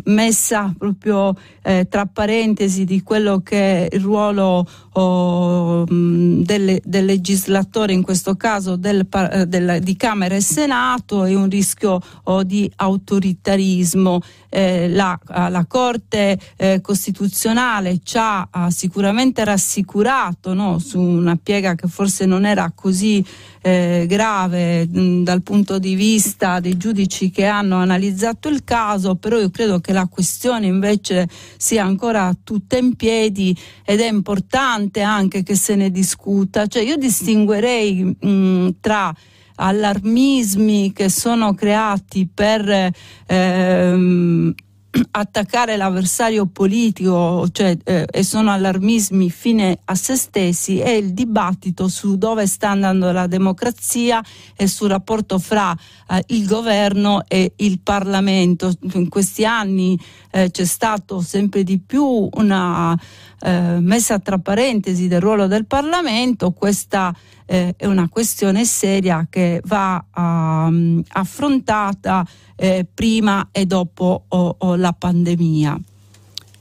messa 0.04 0.72
proprio 0.78 1.34
eh, 1.62 1.88
tra 1.90 2.06
parentesi 2.06 2.84
di 2.84 3.02
quello 3.02 3.40
che 3.40 3.88
è 3.88 3.94
il 3.96 4.00
ruolo 4.00 4.64
oh, 4.92 5.84
del, 5.84 6.80
del, 6.84 7.04
legislatore, 7.04 7.92
in 7.92 8.02
questo 8.02 8.36
caso 8.36 8.76
del, 8.76 9.04
del, 9.48 9.80
di 9.82 9.96
Camera 9.96 10.36
e 10.36 10.40
Senato, 10.40 11.24
e 11.24 11.34
un 11.34 11.48
rischio 11.48 12.00
oh, 12.24 12.44
di 12.44 12.70
autoritarismo. 12.76 14.20
Eh, 14.54 14.88
la, 14.90 15.18
la, 15.28 15.64
Corte 15.66 16.38
eh, 16.56 16.82
Costituzionale 16.82 18.00
ci 18.02 18.18
ha 18.20 18.46
sicuramente 18.68 19.42
rassicurato 19.44 20.52
no, 20.52 20.78
su 20.78 21.00
una 21.00 21.38
piega 21.42 21.74
che 21.74 21.88
forse 21.88 22.11
non 22.20 22.44
era 22.44 22.72
così 22.74 23.24
eh, 23.62 24.04
grave 24.08 24.86
mh, 24.86 25.22
dal 25.22 25.42
punto 25.42 25.78
di 25.78 25.94
vista 25.94 26.60
dei 26.60 26.76
giudici 26.76 27.30
che 27.30 27.46
hanno 27.46 27.76
analizzato 27.76 28.48
il 28.48 28.64
caso, 28.64 29.16
però 29.16 29.38
io 29.38 29.50
credo 29.50 29.80
che 29.80 29.92
la 29.92 30.06
questione 30.06 30.66
invece 30.66 31.28
sia 31.56 31.84
ancora 31.84 32.36
tutta 32.42 32.76
in 32.76 32.94
piedi 32.94 33.56
ed 33.84 34.00
è 34.00 34.08
importante 34.08 35.00
anche 35.00 35.42
che 35.42 35.54
se 35.54 35.74
ne 35.74 35.90
discuta. 35.90 36.66
Cioè 36.66 36.82
io 36.82 36.96
distinguerei 36.96 38.16
mh, 38.18 38.76
tra 38.80 39.14
allarmismi 39.54 40.92
che 40.92 41.08
sono 41.08 41.54
creati 41.54 42.28
per 42.32 42.92
ehm, 43.26 44.54
attaccare 45.12 45.76
l'avversario 45.76 46.46
politico 46.46 47.48
cioè, 47.50 47.76
eh, 47.84 48.06
e 48.10 48.22
sono 48.22 48.50
allarmismi 48.50 49.30
fine 49.30 49.78
a 49.84 49.94
se 49.94 50.16
stessi 50.16 50.80
è 50.80 50.90
il 50.90 51.12
dibattito 51.12 51.88
su 51.88 52.18
dove 52.18 52.46
sta 52.46 52.70
andando 52.70 53.10
la 53.10 53.26
democrazia 53.26 54.22
e 54.54 54.66
sul 54.66 54.90
rapporto 54.90 55.38
fra 55.38 55.74
eh, 56.08 56.22
il 56.28 56.46
governo 56.46 57.24
e 57.26 57.52
il 57.56 57.80
Parlamento. 57.80 58.72
In 58.94 59.08
questi 59.08 59.44
anni 59.44 59.98
eh, 60.30 60.50
c'è 60.50 60.64
stato 60.64 61.20
sempre 61.20 61.62
di 61.62 61.78
più 61.78 62.28
una 62.32 62.98
eh, 63.42 63.80
messa 63.80 64.18
tra 64.18 64.38
parentesi 64.38 65.08
del 65.08 65.20
ruolo 65.20 65.46
del 65.46 65.66
Parlamento, 65.66 66.52
questa 66.52 67.12
eh, 67.46 67.74
è 67.76 67.86
una 67.86 68.08
questione 68.08 68.64
seria 68.64 69.26
che 69.28 69.60
va 69.64 70.02
um, 70.14 71.02
affrontata 71.08 72.24
eh, 72.56 72.86
prima 72.92 73.48
e 73.50 73.66
dopo 73.66 74.24
oh, 74.28 74.56
oh, 74.58 74.76
la 74.76 74.94
pandemia. 74.96 75.76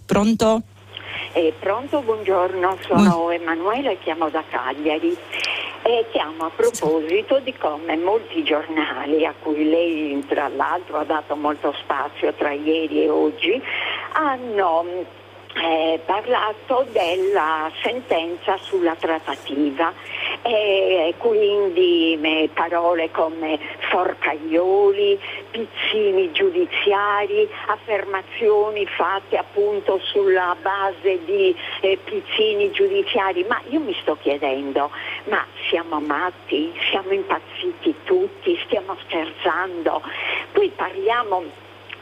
Pronto? 0.05 0.63
Eh, 1.33 1.53
pronto, 1.59 2.01
buongiorno, 2.01 2.77
sono 2.85 3.29
Emanuela 3.29 3.91
e 3.91 3.99
chiamo 3.99 4.29
da 4.29 4.43
Cagliari 4.49 5.15
e 5.83 6.05
chiamo 6.11 6.45
a 6.45 6.51
proposito 6.53 7.39
di 7.39 7.53
come 7.55 7.95
molti 7.95 8.43
giornali 8.43 9.25
a 9.25 9.33
cui 9.39 9.67
lei 9.69 10.23
tra 10.27 10.47
l'altro 10.49 10.97
ha 10.97 11.03
dato 11.03 11.35
molto 11.35 11.73
spazio 11.81 12.33
tra 12.33 12.51
ieri 12.51 13.03
e 13.03 13.09
oggi 13.09 13.61
hanno 14.13 14.85
eh, 15.53 15.99
parlato 16.05 16.85
della 16.91 17.71
sentenza 17.83 18.57
sulla 18.57 18.95
trattativa. 18.95 19.93
E 20.43 21.13
quindi 21.17 22.17
eh, 22.19 22.49
parole 22.53 23.11
come 23.11 23.59
forcaioli, 23.89 25.19
pizzini 25.51 26.31
giudiziari, 26.31 27.47
affermazioni 27.67 28.85
fatte 28.87 29.37
appunto 29.37 29.99
sulla 29.99 30.55
base 30.59 31.23
di 31.25 31.55
eh, 31.81 31.97
pizzini 32.03 32.71
giudiziari, 32.71 33.43
ma 33.43 33.61
io 33.69 33.79
mi 33.79 33.95
sto 34.01 34.17
chiedendo, 34.19 34.89
ma 35.25 35.45
siamo 35.69 35.99
matti, 35.99 36.73
siamo 36.89 37.11
impazziti 37.11 37.93
tutti, 38.03 38.59
stiamo 38.65 38.95
scherzando, 39.05 40.01
qui 40.53 40.71
parliamo 40.75 41.43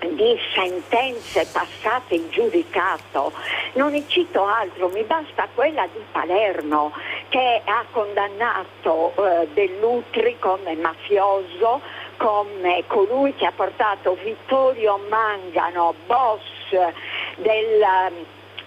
di 0.08 0.40
sentenze 0.54 1.46
passate 1.52 2.16
in 2.16 2.30
giudicato, 2.30 3.34
non 3.74 3.92
ne 3.92 4.04
cito 4.08 4.46
altro, 4.46 4.90
mi 4.90 5.04
basta 5.04 5.48
quella 5.54 5.88
di 5.88 6.02
Palermo 6.12 6.94
che 7.30 7.62
ha 7.66 7.86
condannato 7.92 9.14
eh, 9.16 9.48
Dell'Utri 9.54 10.38
come 10.40 10.76
mafioso, 10.76 11.82
come 12.18 12.84
colui 12.88 13.34
che 13.36 13.46
ha 13.46 13.52
portato 13.52 14.18
Vittorio 14.24 15.00
Mangano, 15.10 15.94
boss 16.06 16.42
del 17.38 17.84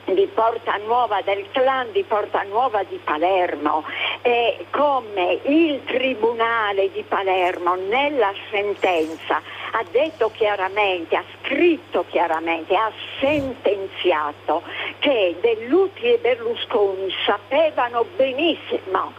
di 0.04 0.26
Porta 0.26 0.76
Nuova, 0.84 1.20
del 1.22 1.46
clan 1.52 1.92
di 1.92 2.02
Porta 2.02 2.42
Nuova 2.42 2.82
di 2.82 2.98
Palermo. 3.02 3.84
E 4.22 4.66
come 4.70 5.40
il 5.44 5.82
Tribunale 5.84 6.90
di 6.90 7.02
Palermo 7.02 7.74
nella 7.74 8.32
sentenza 8.50 9.40
ha 9.72 9.84
detto 9.90 10.30
chiaramente, 10.30 11.16
ha 11.16 11.24
scritto 11.38 12.04
chiaramente, 12.08 12.76
ha 12.76 12.92
sentenziato 13.20 14.62
che 14.98 15.36
Dell'Utri 15.40 16.14
e 16.14 16.18
Berlusconi 16.18 17.12
sapevano 17.24 18.04
benissimo 18.16 19.12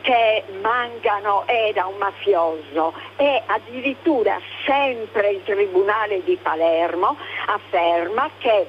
che 0.00 0.44
Mangano 0.60 1.44
era 1.46 1.86
un 1.86 1.96
mafioso 1.98 2.94
e 3.16 3.42
addirittura 3.46 4.40
sempre 4.64 5.30
il 5.30 5.42
Tribunale 5.44 6.22
di 6.24 6.38
Palermo 6.40 7.16
afferma 7.46 8.30
che 8.38 8.66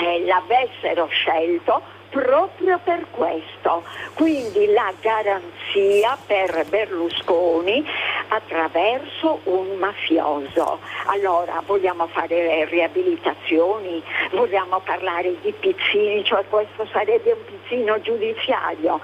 eh, 0.00 0.24
l'avessero 0.24 1.06
scelto 1.06 1.96
proprio 2.08 2.80
per 2.82 3.06
questo. 3.10 3.84
Quindi 4.14 4.72
la 4.72 4.92
garanzia 5.00 6.16
per 6.26 6.64
Berlusconi 6.68 7.84
attraverso 8.28 9.40
un 9.44 9.76
mafioso. 9.76 10.80
Allora 11.06 11.62
vogliamo 11.64 12.06
fare 12.08 12.64
riabilitazioni, 12.66 14.02
vogliamo 14.32 14.80
parlare 14.80 15.36
di 15.40 15.52
pizzini, 15.52 16.24
cioè 16.24 16.44
questo 16.48 16.86
sarebbe 16.92 17.32
un 17.32 17.44
pizzino 17.44 18.00
giudiziario, 18.00 19.00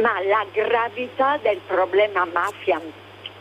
ma 0.00 0.20
la 0.22 0.44
gravità 0.52 1.38
del 1.40 1.60
problema 1.66 2.26
mafia 2.32 2.80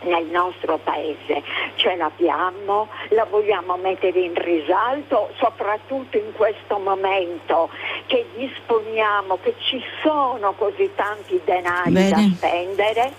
nel 0.03 0.25
nostro 0.25 0.77
paese. 0.77 1.43
Ce 1.75 1.95
l'abbiamo, 1.95 2.87
la 3.09 3.25
vogliamo 3.25 3.77
mettere 3.77 4.19
in 4.19 4.33
risalto, 4.35 5.31
soprattutto 5.37 6.17
in 6.17 6.31
questo 6.33 6.77
momento 6.77 7.69
che 8.05 8.25
disponiamo, 8.35 9.37
che 9.41 9.55
ci 9.59 9.81
sono 10.03 10.53
così 10.53 10.89
tanti 10.95 11.39
denari 11.43 11.91
Bene. 11.91 12.09
da 12.09 12.35
spendere. 12.35 13.13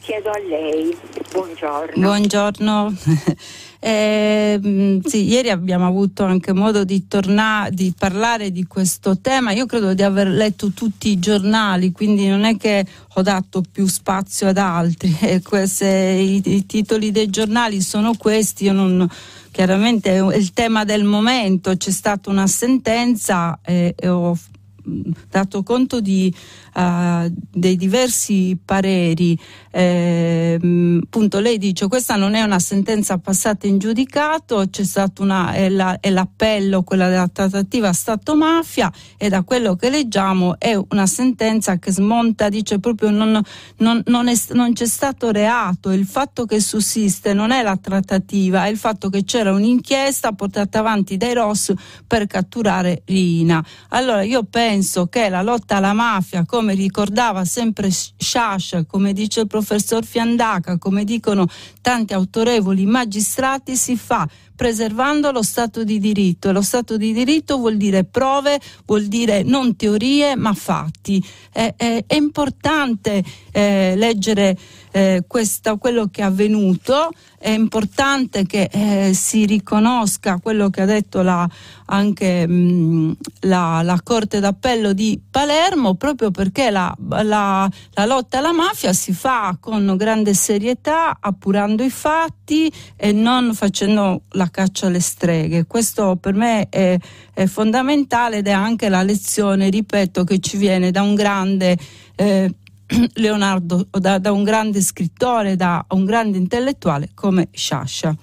Chiedo 0.00 0.30
a 0.30 0.38
lei, 0.38 0.98
buongiorno. 1.30 1.92
Buongiorno. 1.94 2.92
Eh, 3.84 5.00
sì, 5.04 5.24
ieri 5.28 5.50
abbiamo 5.50 5.88
avuto 5.88 6.22
anche 6.22 6.52
modo 6.52 6.84
di, 6.84 7.08
tornare, 7.08 7.72
di 7.72 7.92
parlare 7.98 8.52
di 8.52 8.64
questo 8.64 9.18
tema. 9.18 9.50
Io 9.50 9.66
credo 9.66 9.92
di 9.92 10.02
aver 10.04 10.28
letto 10.28 10.70
tutti 10.70 11.08
i 11.08 11.18
giornali, 11.18 11.90
quindi 11.90 12.28
non 12.28 12.44
è 12.44 12.56
che 12.56 12.86
ho 13.14 13.22
dato 13.22 13.60
più 13.68 13.88
spazio 13.88 14.46
ad 14.46 14.58
altri. 14.58 15.10
Se 15.66 15.88
i, 15.88 16.40
i 16.44 16.64
titoli 16.64 17.10
dei 17.10 17.28
giornali 17.28 17.80
sono 17.80 18.14
questi, 18.16 18.66
io 18.66 18.72
non 18.72 19.08
chiaramente 19.50 20.16
è 20.16 20.36
il 20.36 20.52
tema 20.52 20.84
del 20.84 21.02
momento, 21.02 21.76
c'è 21.76 21.90
stata 21.90 22.30
una 22.30 22.46
sentenza 22.46 23.58
e, 23.64 23.94
e 23.98 24.08
ho 24.08 24.38
dato 24.82 25.62
conto 25.62 26.00
di, 26.00 26.34
uh, 26.74 27.32
dei 27.50 27.76
diversi 27.76 28.58
pareri, 28.62 29.38
eh, 29.70 30.58
appunto 31.02 31.40
lei 31.40 31.58
dice 31.58 31.88
questa 31.88 32.16
non 32.16 32.34
è 32.34 32.42
una 32.42 32.58
sentenza 32.58 33.18
passata 33.18 33.66
in 33.66 33.78
giudicato, 33.78 34.66
c'è 34.70 34.84
stato 34.84 35.22
una, 35.22 35.52
è, 35.52 35.68
la, 35.68 35.98
è 36.00 36.10
l'appello, 36.10 36.82
quella 36.82 37.08
della 37.08 37.28
trattativa 37.28 37.92
Stato-mafia 37.92 38.92
e 39.16 39.28
da 39.28 39.42
quello 39.42 39.76
che 39.76 39.90
leggiamo 39.90 40.58
è 40.58 40.74
una 40.90 41.06
sentenza 41.06 41.78
che 41.78 41.92
smonta, 41.92 42.48
dice 42.48 42.78
proprio 42.78 43.10
non, 43.10 43.40
non, 43.78 44.02
non, 44.06 44.28
è, 44.28 44.34
non 44.50 44.72
c'è 44.72 44.86
stato 44.86 45.30
reato, 45.30 45.90
il 45.90 46.06
fatto 46.06 46.44
che 46.44 46.60
sussiste 46.60 47.32
non 47.32 47.50
è 47.50 47.62
la 47.62 47.76
trattativa, 47.76 48.66
è 48.66 48.68
il 48.68 48.78
fatto 48.78 49.08
che 49.08 49.24
c'era 49.24 49.52
un'inchiesta 49.52 50.32
portata 50.32 50.80
avanti 50.80 51.16
dai 51.16 51.34
Ross 51.34 51.72
per 52.06 52.26
catturare 52.26 53.02
Rina. 53.06 53.64
Allora 53.90 54.22
io 54.22 54.42
penso 54.44 54.71
che 55.10 55.28
la 55.28 55.42
lotta 55.42 55.76
alla 55.76 55.92
mafia, 55.92 56.44
come 56.46 56.74
ricordava 56.74 57.44
sempre 57.44 57.90
Sciascia, 57.90 58.84
come 58.84 59.12
dice 59.12 59.40
il 59.40 59.46
professor 59.46 60.04
Fiandaca, 60.04 60.78
come 60.78 61.04
dicono 61.04 61.46
tanti 61.80 62.14
autorevoli 62.14 62.86
magistrati, 62.86 63.76
si 63.76 63.96
fa 63.96 64.26
preservando 64.54 65.32
lo 65.32 65.42
Stato 65.42 65.82
di 65.82 65.98
diritto 65.98 66.48
e 66.48 66.52
lo 66.52 66.62
Stato 66.62 66.96
di 66.96 67.12
diritto 67.12 67.58
vuol 67.58 67.76
dire 67.76 68.04
prove, 68.04 68.60
vuol 68.86 69.06
dire 69.06 69.42
non 69.42 69.76
teorie 69.76 70.36
ma 70.36 70.54
fatti. 70.54 71.22
È, 71.50 71.74
è, 71.76 72.04
è 72.06 72.14
importante 72.14 73.24
eh, 73.50 73.94
leggere 73.96 74.56
eh, 74.92 75.24
questo, 75.26 75.78
quello 75.78 76.08
che 76.08 76.22
è 76.22 76.24
avvenuto, 76.24 77.10
è 77.42 77.50
importante 77.50 78.46
che 78.46 78.68
eh, 78.70 79.14
si 79.14 79.46
riconosca 79.46 80.38
quello 80.38 80.70
che 80.70 80.82
ha 80.82 80.84
detto 80.84 81.22
la, 81.22 81.48
anche 81.86 82.46
mh, 82.46 83.16
la, 83.40 83.82
la, 83.82 84.00
Corte 84.02 84.38
d'Appello 84.38 84.92
di 84.92 85.20
Palermo, 85.28 85.96
proprio 85.96 86.30
perché 86.30 86.70
la, 86.70 86.94
la, 87.08 87.68
la, 87.94 88.06
lotta 88.06 88.38
alla 88.38 88.52
mafia 88.52 88.92
si 88.92 89.12
fa 89.12 89.56
con 89.58 89.96
grande 89.96 90.34
serietà, 90.34 91.16
appurando 91.18 91.82
i 91.82 91.90
fatti 91.90 92.72
e 92.94 93.10
non 93.10 93.54
facendo 93.54 94.22
la 94.30 94.48
caccia 94.48 94.86
alle 94.86 95.00
streghe. 95.00 95.66
Questo 95.66 96.14
per 96.20 96.34
me 96.34 96.68
è, 96.68 96.96
è 97.34 97.46
fondamentale 97.46 98.36
ed 98.38 98.46
è 98.46 98.52
anche 98.52 98.88
la 98.88 99.02
lezione, 99.02 99.68
ripeto, 99.68 100.22
che 100.22 100.38
ci 100.38 100.56
viene 100.56 100.92
da 100.92 101.02
un 101.02 101.16
grande 101.16 101.76
eh, 102.14 102.54
Leonardo, 103.14 103.86
da, 103.90 104.18
da, 104.18 104.32
un 104.32 104.44
grande 104.44 104.80
scrittore, 104.80 105.56
da 105.56 105.84
un 105.90 106.04
grande 106.04 106.36
intellettuale 106.38 107.10
come 107.14 107.48
Sciascia. 107.52 108.14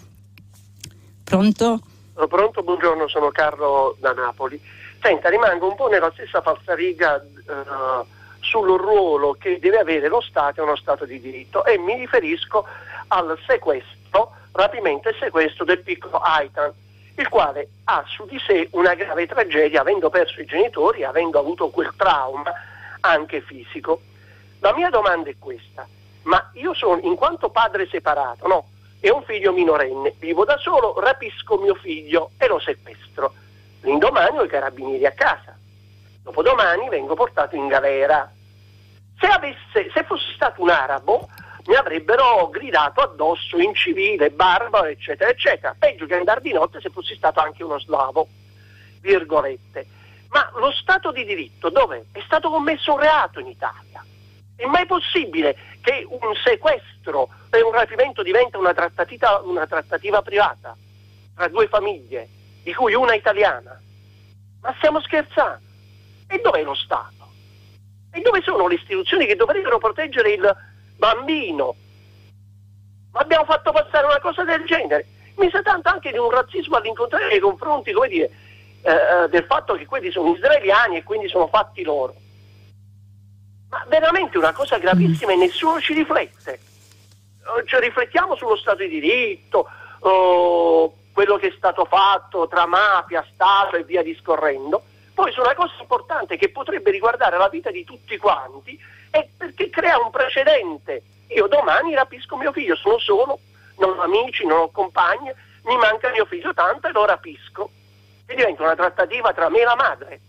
Pronto? 1.24 1.80
Pronto, 2.13 2.63
buongiorno, 2.63 3.07
sono 3.07 3.30
Carlo 3.30 3.95
da 3.99 4.11
Napoli. 4.13 4.59
Senta, 5.01 5.30
rimango 5.30 5.67
un 5.67 5.76
po' 5.76 5.88
nella 5.88 6.11
stessa 6.11 6.41
falsariga 6.41 7.15
uh, 7.15 8.05
sul 8.41 8.78
ruolo 8.78 9.36
che 9.39 9.59
deve 9.59 9.78
avere 9.78 10.07
lo 10.07 10.22
Stato 10.22 10.59
e 10.59 10.63
uno 10.63 10.76
Stato 10.76 11.05
di 11.05 11.20
diritto 11.20 11.63
e 11.65 11.78
mi 11.78 11.95
riferisco 11.95 12.65
al 13.07 13.38
sequestro, 13.47 14.34
rapimento 14.51 15.09
e 15.09 15.15
sequestro 15.20 15.63
del 15.63 15.82
piccolo 15.82 16.17
Aitan, 16.17 16.72
il 17.15 17.28
quale 17.30 17.70
ha 17.86 18.03
su 18.05 18.26
di 18.26 18.39
sé 18.45 18.67
una 18.72 18.93
grave 18.93 19.26
tragedia 19.26 19.82
avendo 19.82 20.09
perso 20.09 20.41
i 20.41 20.45
genitori, 20.45 21.03
avendo 21.03 21.39
avuto 21.39 21.70
quel 21.70 21.93
trauma 21.95 22.51
anche 23.01 23.41
fisico. 23.41 24.01
La 24.60 24.74
mia 24.74 24.89
domanda 24.89 25.30
è 25.30 25.36
questa, 25.39 25.88
ma 26.24 26.49
io 26.53 26.74
sono, 26.74 26.99
in 27.01 27.16
quanto 27.16 27.49
padre 27.49 27.88
separato, 27.88 28.47
no? 28.47 28.68
E 28.99 29.10
un 29.10 29.24
figlio 29.24 29.53
minorenne, 29.53 30.16
vivo 30.20 30.43
da 30.43 30.57
solo, 30.57 30.99
rapisco 30.99 31.57
mio 31.57 31.76
figlio 31.76 32.32
e 32.38 32.47
lo 32.47 32.60
sequestro. 32.60 33.34
domani 33.82 34.38
ho 34.38 34.43
i 34.43 34.49
carabinieri 34.49 35.05
a 35.05 35.12
casa, 35.12 35.57
dopodomani 36.24 36.89
vengo 36.89 37.16
portato 37.16 37.55
in 37.55 37.68
galera. 37.68 38.30
Se, 39.18 39.26
avesse, 39.28 39.89
se 39.93 40.03
fosse 40.03 40.34
stato 40.36 40.62
un 40.62 40.70
arabo 40.70 41.28
mi 41.70 41.76
avrebbero 41.76 42.49
gridato 42.49 43.01
addosso 43.01 43.60
in 43.60 43.76
civile, 43.76 44.32
barbaro, 44.32 44.88
eccetera, 44.88 45.30
eccetera. 45.30 45.76
Peggio 45.78 46.05
che 46.07 46.16
andare 46.16 46.41
di 46.41 46.51
notte 46.51 46.82
se 46.82 46.89
fossi 46.89 47.16
stato 47.16 47.39
anche 47.39 47.64
uno 47.64 47.80
slavo, 47.80 48.28
virgolette. 49.01 49.86
Ma 50.30 50.49
lo 50.55 50.72
Stato 50.72 51.12
di 51.12 51.26
diritto 51.26 51.70
dove? 51.70 52.07
È 52.12 52.22
stato 52.26 52.49
commesso 52.49 52.93
un 52.93 52.99
reato 52.99 53.39
in 53.39 53.47
Italia. 53.47 53.89
È 54.60 54.66
mai 54.66 54.86
possibile 54.86 55.55
che 55.80 56.05
un 56.05 56.36
sequestro 56.43 57.30
e 57.49 57.62
un 57.62 57.72
rapimento 57.72 58.22
diventa 58.24 58.57
una 58.57 58.74
trattativa, 58.74 59.39
una 59.45 59.66
trattativa 59.66 60.22
privata 60.22 60.76
tra 61.34 61.47
due 61.47 61.70
famiglie, 61.70 62.28
di 62.62 62.74
cui 62.74 62.93
una 62.93 63.14
italiana? 63.14 63.80
Ma 64.62 64.76
stiamo 64.80 64.99
scherzando? 64.99 65.62
E 66.28 66.41
dov'è 66.43 66.62
lo 66.64 66.76
Stato? 66.76 67.32
E 68.12 68.20
dove 68.20 68.41
sono 68.41 68.68
le 68.68 68.76
istituzioni 68.76 69.26
che 69.26 69.38
dovrebbero 69.38 69.78
proteggere 69.78 70.32
il 70.32 70.57
bambino? 70.97 71.76
Ma 73.14 73.22
abbiamo 73.22 73.45
fatto 73.45 73.72
passare 73.72 74.07
una 74.07 74.20
cosa 74.20 74.43
del 74.43 74.66
genere. 74.66 75.07
Mi 75.38 75.49
sa 75.51 75.62
tanto 75.62 75.88
anche 75.88 76.12
di 76.12 76.18
un 76.18 76.32
razzismo 76.32 76.76
all'incontrario 76.76 77.30
nei 77.30 77.39
confronti, 77.39 77.93
come 77.93 78.10
dire, 78.10 78.30
eh, 78.82 78.91
eh, 78.91 79.30
del 79.30 79.45
fatto 79.45 79.76
che 79.76 79.86
quelli 79.86 80.12
sono 80.12 80.36
israeliani 80.36 80.97
e 80.97 81.03
quindi 81.03 81.30
sono 81.30 81.47
fatti 81.47 81.82
loro. 81.82 82.14
Ma 83.70 83.86
veramente 83.88 84.38
una 84.38 84.51
cosa 84.51 84.78
gravissima 84.78 85.32
e 85.32 85.36
nessuno 85.36 85.80
ci 85.80 85.93
riflette. 85.93 86.59
Cioè, 87.65 87.80
riflettiamo 87.80 88.36
sullo 88.36 88.55
Stato 88.57 88.78
di 88.78 88.99
diritto, 88.99 89.67
oh, 89.99 90.93
quello 91.11 91.38
che 91.38 91.47
è 91.47 91.53
stato 91.55 91.86
fatto 91.86 92.47
tra 92.47 92.65
mafia, 92.65 93.26
Stato 93.34 93.76
e 93.76 93.84
via 93.84 94.01
discorrendo. 94.01 94.84
Poi 95.13 95.32
su 95.32 95.41
una 95.41 95.53
cosa 95.53 95.74
importante 95.82 96.38
che 96.38 96.49
potrebbe 96.49 96.91
riguardare 96.91 97.38
la 97.38 97.49
vita 97.49 97.72
di 97.72 97.84
tutti 97.84 98.17
quanti 98.17 98.80
è 99.09 99.28
perché 99.36 99.70
crea 99.70 99.99
un 99.99 100.11
precedente. 100.11 101.03
Io 101.28 101.47
domani 101.47 101.93
rapisco 101.93 102.38
mio 102.38 102.51
figlio, 102.51 102.76
sono 102.76 102.97
solo, 102.99 103.39
non 103.78 103.97
ho 103.97 104.01
amici, 104.01 104.45
non 104.45 104.59
ho 104.61 104.72
compagni, 104.72 105.32
mi 105.65 105.76
manca 105.78 106.09
mio 106.11 106.26
figlio 106.26 106.53
tanto 106.53 106.88
e 106.88 106.91
lo 106.91 107.05
rapisco 107.05 107.70
e 108.26 108.36
diventa 108.36 108.63
una 108.63 108.76
trattativa 108.76 109.34
tra 109.34 109.49
me 109.49 109.59
e 109.59 109.63
la 109.63 109.76
madre. 109.76 110.22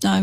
No, 0.00 0.22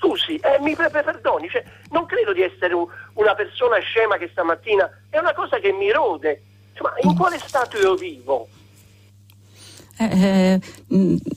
Scusi, 0.00 0.36
eh, 0.36 0.58
mi 0.60 0.74
perdoni, 0.74 1.50
cioè, 1.50 1.62
non 1.90 2.06
credo 2.06 2.32
di 2.32 2.40
essere 2.40 2.72
un, 2.72 2.86
una 3.14 3.34
persona 3.34 3.78
scema 3.80 4.16
che 4.16 4.30
stamattina 4.32 4.88
è 5.10 5.18
una 5.18 5.34
cosa 5.34 5.58
che 5.58 5.72
mi 5.72 5.92
rode. 5.92 6.42
Cioè, 6.72 6.88
ma 6.88 6.94
in 7.02 7.14
quale 7.14 7.38
stato 7.38 7.76
io 7.76 7.94
vivo? 7.96 8.48
Eh, 9.98 10.04
eh, 10.06 10.60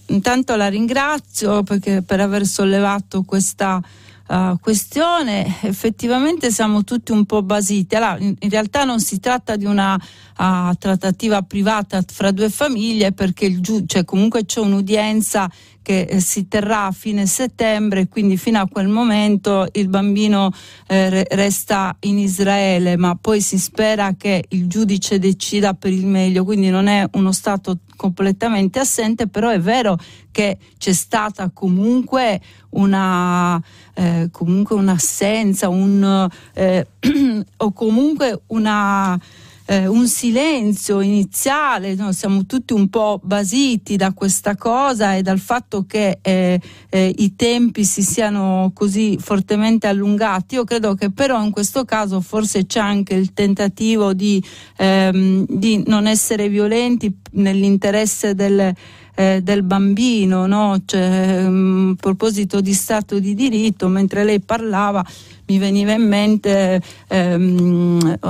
intanto 0.07 0.55
la 0.55 0.70
ringrazio 0.70 1.64
per 1.64 2.20
aver 2.22 2.45
sollevato 2.45 3.24
questa 3.24 3.82
uh, 4.28 4.57
questione. 4.59 5.57
Effettivamente 5.64 6.51
siamo 6.51 6.84
tutti 6.84 7.11
un 7.11 7.26
po' 7.26 7.41
basiti. 7.41 7.95
Allora, 7.95 8.18
in, 8.20 8.36
in 8.39 8.49
realtà 8.49 8.84
non 8.84 8.99
si 8.99 9.20
tratta 9.20 9.55
di 9.55 9.66
una 9.66 9.95
uh, 9.95 10.74
trattativa 10.78 11.41
privata 11.41 12.01
fra 12.05 12.32
due 12.32 12.49
famiglie 12.49 13.11
perché 13.11 13.59
giu- 13.59 13.86
cioè 13.86 14.05
comunque 14.05 14.45
c'è 14.45 14.59
un'udienza 14.59 15.49
che 15.84 16.01
eh, 16.01 16.19
si 16.19 16.47
terrà 16.47 16.86
a 16.86 16.91
fine 16.91 17.27
settembre, 17.27 18.07
quindi 18.07 18.38
fino 18.38 18.59
a 18.59 18.67
quel 18.67 18.88
momento 18.88 19.67
il 19.73 19.89
bambino 19.89 20.51
eh, 20.88 21.23
resta 21.29 21.95
in 22.01 22.17
Israele, 22.17 22.97
ma 22.97 23.15
poi 23.19 23.41
si 23.41 23.59
spera 23.59 24.15
che 24.17 24.45
il 24.49 24.67
giudice 24.67 25.19
decida 25.19 25.75
per 25.75 25.91
il 25.91 26.07
meglio, 26.07 26.43
quindi 26.43 26.69
non 26.69 26.88
è 26.88 27.07
uno 27.11 27.31
stato 27.31 27.77
completamente 27.95 28.79
assente, 28.79 29.27
però 29.27 29.49
è 29.49 29.59
vero 29.59 29.97
che 30.31 30.57
c'è 30.79 30.93
stata 30.93 31.51
comunque 31.53 32.41
una 32.69 33.61
eh, 33.93 34.29
comunque 34.31 34.75
un'assenza, 34.75 35.69
un, 35.69 36.27
eh, 36.53 36.88
o 37.57 37.71
comunque 37.71 38.41
una 38.47 39.19
eh, 39.66 39.88
un 39.88 40.07
silenzio 40.07 41.01
iniziale, 41.01 41.95
no? 41.95 42.11
siamo 42.11 42.45
tutti 42.45 42.74
un 42.74 42.89
po' 42.89 43.20
basiti 43.24 43.95
da 43.95 44.14
questa 44.14 44.55
cosa 44.55 45.16
e 45.16 45.22
dal 45.22 45.39
fatto 45.39 45.86
che 45.86 46.20
eh, 46.22 46.59
eh, 46.89 47.14
i 47.18 47.36
tempi 47.36 47.86
si 47.86 48.01
siano 48.01 48.72
così 48.74 49.18
fortemente 49.20 49.88
allungati. 49.88 50.55
Io 50.55 50.64
credo 50.64 50.95
che 50.95 51.11
però 51.11 51.43
in 51.43 51.51
questo 51.51 51.86
caso 51.86 52.22
forse 52.22 52.66
c'è 52.66 52.80
anche 52.80 53.14
il 53.14 53.34
tentativo 53.34 54.14
di, 54.14 54.43
ehm, 54.78 55.45
di 55.47 55.84
non 55.88 56.07
essere 56.07 56.49
violenti 56.49 57.16
nell'interesse 57.32 58.36
del 58.36 58.74
eh, 59.16 59.41
del 59.41 59.64
bambino, 59.64 60.45
no? 60.47 60.82
cioè, 60.86 61.45
um, 61.45 61.93
a 61.93 61.95
proposito 61.99 62.61
di 62.61 62.74
Stato 62.74 63.20
di 63.20 63.36
diritto, 63.36 63.88
mentre 63.88 64.24
lei 64.24 64.39
parlava 64.39 65.05
mi 65.45 65.57
veniva 65.57 65.91
in 65.91 66.07
mente 66.07 66.82
ehm, 67.07 68.18
uh, 68.22 68.28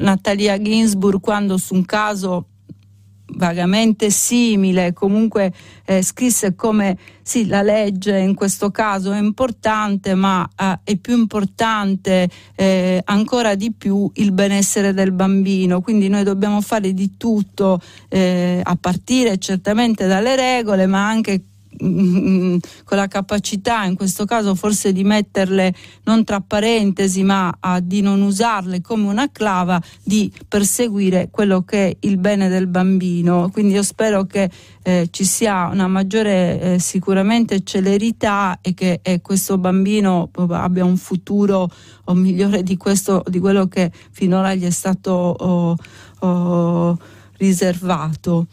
Natalia 0.00 0.60
Ginsburg 0.60 1.20
quando 1.20 1.58
su 1.58 1.74
un 1.74 1.84
caso 1.84 2.46
vagamente 3.34 4.10
simile, 4.10 4.92
comunque 4.92 5.52
eh, 5.84 6.02
scrisse 6.02 6.54
come 6.54 6.96
sì, 7.22 7.46
la 7.46 7.62
legge 7.62 8.18
in 8.18 8.34
questo 8.34 8.70
caso 8.70 9.12
è 9.12 9.18
importante, 9.18 10.14
ma 10.14 10.48
eh, 10.56 10.78
è 10.84 10.96
più 10.96 11.16
importante 11.16 12.28
eh, 12.54 13.00
ancora 13.04 13.54
di 13.54 13.72
più 13.72 14.10
il 14.14 14.32
benessere 14.32 14.92
del 14.92 15.12
bambino. 15.12 15.80
Quindi 15.80 16.08
noi 16.08 16.24
dobbiamo 16.24 16.60
fare 16.60 16.92
di 16.92 17.16
tutto, 17.16 17.80
eh, 18.08 18.60
a 18.62 18.76
partire 18.76 19.38
certamente 19.38 20.06
dalle 20.06 20.36
regole, 20.36 20.86
ma 20.86 21.06
anche 21.06 21.44
con 21.80 22.96
la 22.96 23.08
capacità 23.08 23.84
in 23.84 23.96
questo 23.96 24.24
caso 24.24 24.54
forse 24.54 24.92
di 24.92 25.02
metterle 25.02 25.74
non 26.04 26.24
tra 26.24 26.40
parentesi 26.40 27.22
ma 27.22 27.56
a, 27.58 27.80
di 27.80 28.02
non 28.02 28.20
usarle 28.20 28.80
come 28.80 29.06
una 29.08 29.30
clava 29.30 29.80
di 30.02 30.30
perseguire 30.46 31.28
quello 31.30 31.62
che 31.62 31.88
è 31.88 31.96
il 32.00 32.18
bene 32.18 32.48
del 32.48 32.66
bambino 32.66 33.48
quindi 33.50 33.74
io 33.74 33.82
spero 33.82 34.24
che 34.24 34.50
eh, 34.82 35.08
ci 35.10 35.24
sia 35.24 35.68
una 35.68 35.88
maggiore 35.88 36.60
eh, 36.60 36.78
sicuramente 36.78 37.62
celerità 37.62 38.58
e 38.60 38.74
che 38.74 39.00
eh, 39.02 39.20
questo 39.20 39.58
bambino 39.58 40.30
abbia 40.50 40.84
un 40.84 40.96
futuro 40.96 41.70
o 42.04 42.14
migliore 42.14 42.62
di 42.62 42.76
questo 42.76 43.22
di 43.26 43.38
quello 43.38 43.68
che 43.68 43.90
finora 44.10 44.54
gli 44.54 44.64
è 44.64 44.70
stato 44.70 45.10
oh, 45.12 45.76
oh, 46.20 46.98
riservato 47.36 48.46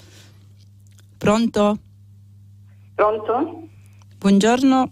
pronto? 1.18 1.80
Pronto? 2.98 3.62
Buongiorno. 4.18 4.90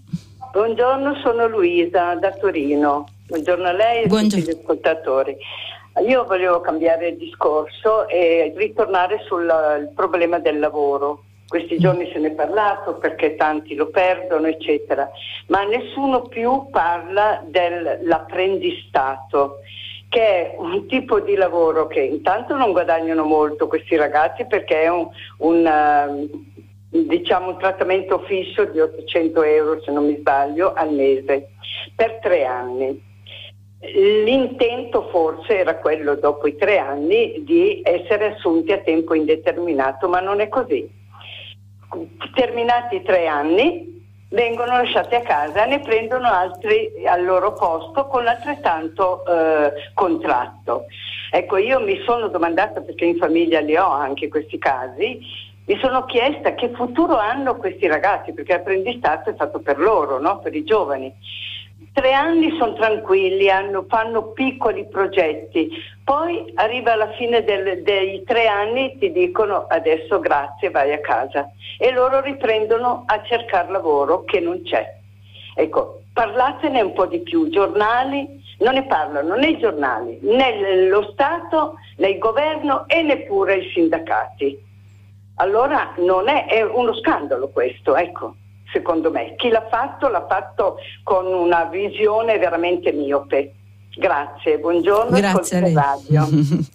Buongiorno, 0.51 1.16
sono 1.24 1.47
Luisa 1.47 2.14
da 2.14 2.32
Torino. 2.34 3.08
Buongiorno 3.26 3.66
a 3.66 3.72
lei 3.72 4.03
e 4.03 4.06
a 4.06 4.08
tutti 4.08 4.43
gli 4.43 4.49
ascoltatori. 4.51 5.36
Io 6.08 6.24
volevo 6.26 6.62
cambiare 6.62 7.08
il 7.08 7.18
discorso 7.18 8.08
e 8.08 8.53
ritornare 8.56 9.24
sul 9.26 9.91
problema 9.95 10.38
del 10.38 10.60
lavoro. 10.60 11.24
Questi 11.47 11.80
giorni 11.80 12.08
se 12.14 12.20
ne 12.20 12.28
è 12.28 12.34
parlato 12.34 12.97
perché 12.97 13.36
tanti 13.38 13.74
lo 13.74 13.88
perdono, 13.88 14.45
eccetera, 14.45 15.10
ma 15.47 15.64
nessuno 15.64 16.28
più 16.28 16.68
parla 16.70 17.41
dell'apprendistato 17.43 19.62
che 20.10 20.22
è 20.22 20.53
un 20.60 20.86
tipo 20.86 21.22
di 21.22 21.34
lavoro 21.34 21.88
che 21.88 22.01
intanto 22.01 22.56
non 22.56 22.72
guadagnano 22.72 23.24
molto 23.24 23.68
questi 23.68 23.95
ragazzi 23.95 24.45
perché 24.45 24.84
è 24.84 24.89
un, 24.89 25.08
un 25.38 25.66
diciamo 27.04 27.50
un 27.50 27.58
trattamento 27.58 28.20
fisso 28.20 28.64
di 28.66 28.80
800 28.80 29.43
euro 29.43 29.82
se 29.82 29.91
non 29.91 30.06
mi 30.06 30.18
sbaglio 30.18 30.74
al 30.74 30.93
mese 30.93 31.50
per 31.96 32.20
tre 32.22 32.46
anni. 32.46 33.14
L'intento 33.93 35.10
forse 35.10 35.60
era 35.60 35.78
quello 35.78 36.16
dopo 36.16 36.48
i 36.48 36.56
tre 36.56 36.78
anni 36.78 37.43
di 37.43 37.82
essere 37.84 38.34
assunti 38.34 38.72
a 38.72 38.80
tempo 38.80 39.14
indeterminato, 39.14 40.08
ma 40.08 40.20
non 40.20 40.39
è 40.39 40.48
così. 40.48 40.89
Terminati 42.34 42.96
i 42.96 43.04
tre 43.04 43.28
anni 43.28 43.93
vengono 44.30 44.78
lasciati 44.78 45.16
a 45.16 45.22
casa 45.22 45.66
e 45.66 45.70
ne 45.70 45.80
prendono 45.80 46.28
altri 46.28 46.91
al 47.06 47.24
loro 47.24 47.54
posto 47.54 48.08
con 48.08 48.28
altrettanto 48.28 49.24
eh, 49.26 49.91
contratto. 49.93 50.86
Ecco, 51.32 51.58
io 51.58 51.80
mi 51.80 52.02
sono 52.06 52.28
domandata, 52.28 52.82
perché 52.82 53.06
in 53.06 53.18
famiglia 53.18 53.60
li 53.60 53.76
ho 53.76 53.89
anche 53.89 54.28
questi 54.28 54.58
casi, 54.58 55.20
mi 55.68 55.78
sono 55.80 56.05
chiesta 56.05 56.53
che 56.53 56.70
futuro 56.70 57.18
hanno 57.18 57.55
questi 57.55 57.88
ragazzi, 57.88 58.34
perché 58.34 58.53
l'apprendistato 58.53 59.32
è 59.32 59.36
fatto 59.36 59.59
per 59.59 59.80
loro, 59.80 60.20
no? 60.20 60.39
per 60.39 60.53
i 60.53 60.63
giovani. 60.63 61.11
Tre 61.91 62.13
anni 62.13 62.55
sono 62.57 62.74
tranquilli, 62.74 63.49
hanno, 63.49 63.86
fanno 63.88 64.32
piccoli 64.34 64.86
progetti, 64.86 65.70
poi 66.03 66.51
arriva 66.55 66.91
alla 66.91 67.11
fine 67.13 67.43
del, 67.43 67.82
dei 67.84 68.22
tre 68.24 68.47
anni 68.47 68.91
e 68.91 68.97
ti 68.99 69.11
dicono 69.11 69.66
adesso 69.68 70.20
grazie, 70.20 70.70
vai 70.70 70.93
a 70.93 70.99
casa 70.99 71.49
e 71.80 71.91
loro 71.91 72.22
riprendono 72.22 73.03
a 73.07 73.24
cercare 73.24 73.72
lavoro 73.72 74.24
che 74.26 74.39
non 74.41 74.61
c'è. 74.61 74.93
Ecco, 75.55 76.01
parlatene 76.13 76.82
un 76.82 76.93
po' 76.93 77.05
di 77.05 77.22
più, 77.22 77.49
giornali, 77.49 78.43
non 78.59 78.74
ne 78.74 78.86
parlano 78.86 79.36
né 79.36 79.47
i 79.47 79.57
giornali, 79.57 80.20
né 80.22 80.88
lo 80.88 81.09
Stato, 81.13 81.76
né 81.97 82.09
il 82.09 82.20
governo 82.20 82.88
e 82.88 83.01
neppure 83.01 83.55
i 83.55 83.72
sindacati. 83.72 84.74
Allora 85.36 85.93
non 85.97 86.27
è, 86.27 86.45
è 86.47 86.63
uno 86.63 86.93
scandalo 86.95 87.49
questo, 87.49 87.95
ecco, 87.95 88.36
secondo 88.71 89.11
me. 89.11 89.36
Chi 89.36 89.49
l'ha 89.49 89.67
fatto 89.69 90.07
l'ha 90.07 90.25
fatto 90.27 90.77
con 91.03 91.25
una 91.25 91.65
visione 91.65 92.38
veramente 92.38 92.91
miope. 92.91 93.53
Grazie, 93.98 94.58
buongiorno. 94.58 95.18
Grazie 95.18 95.58
a 95.58 95.62
lei. 95.62 95.74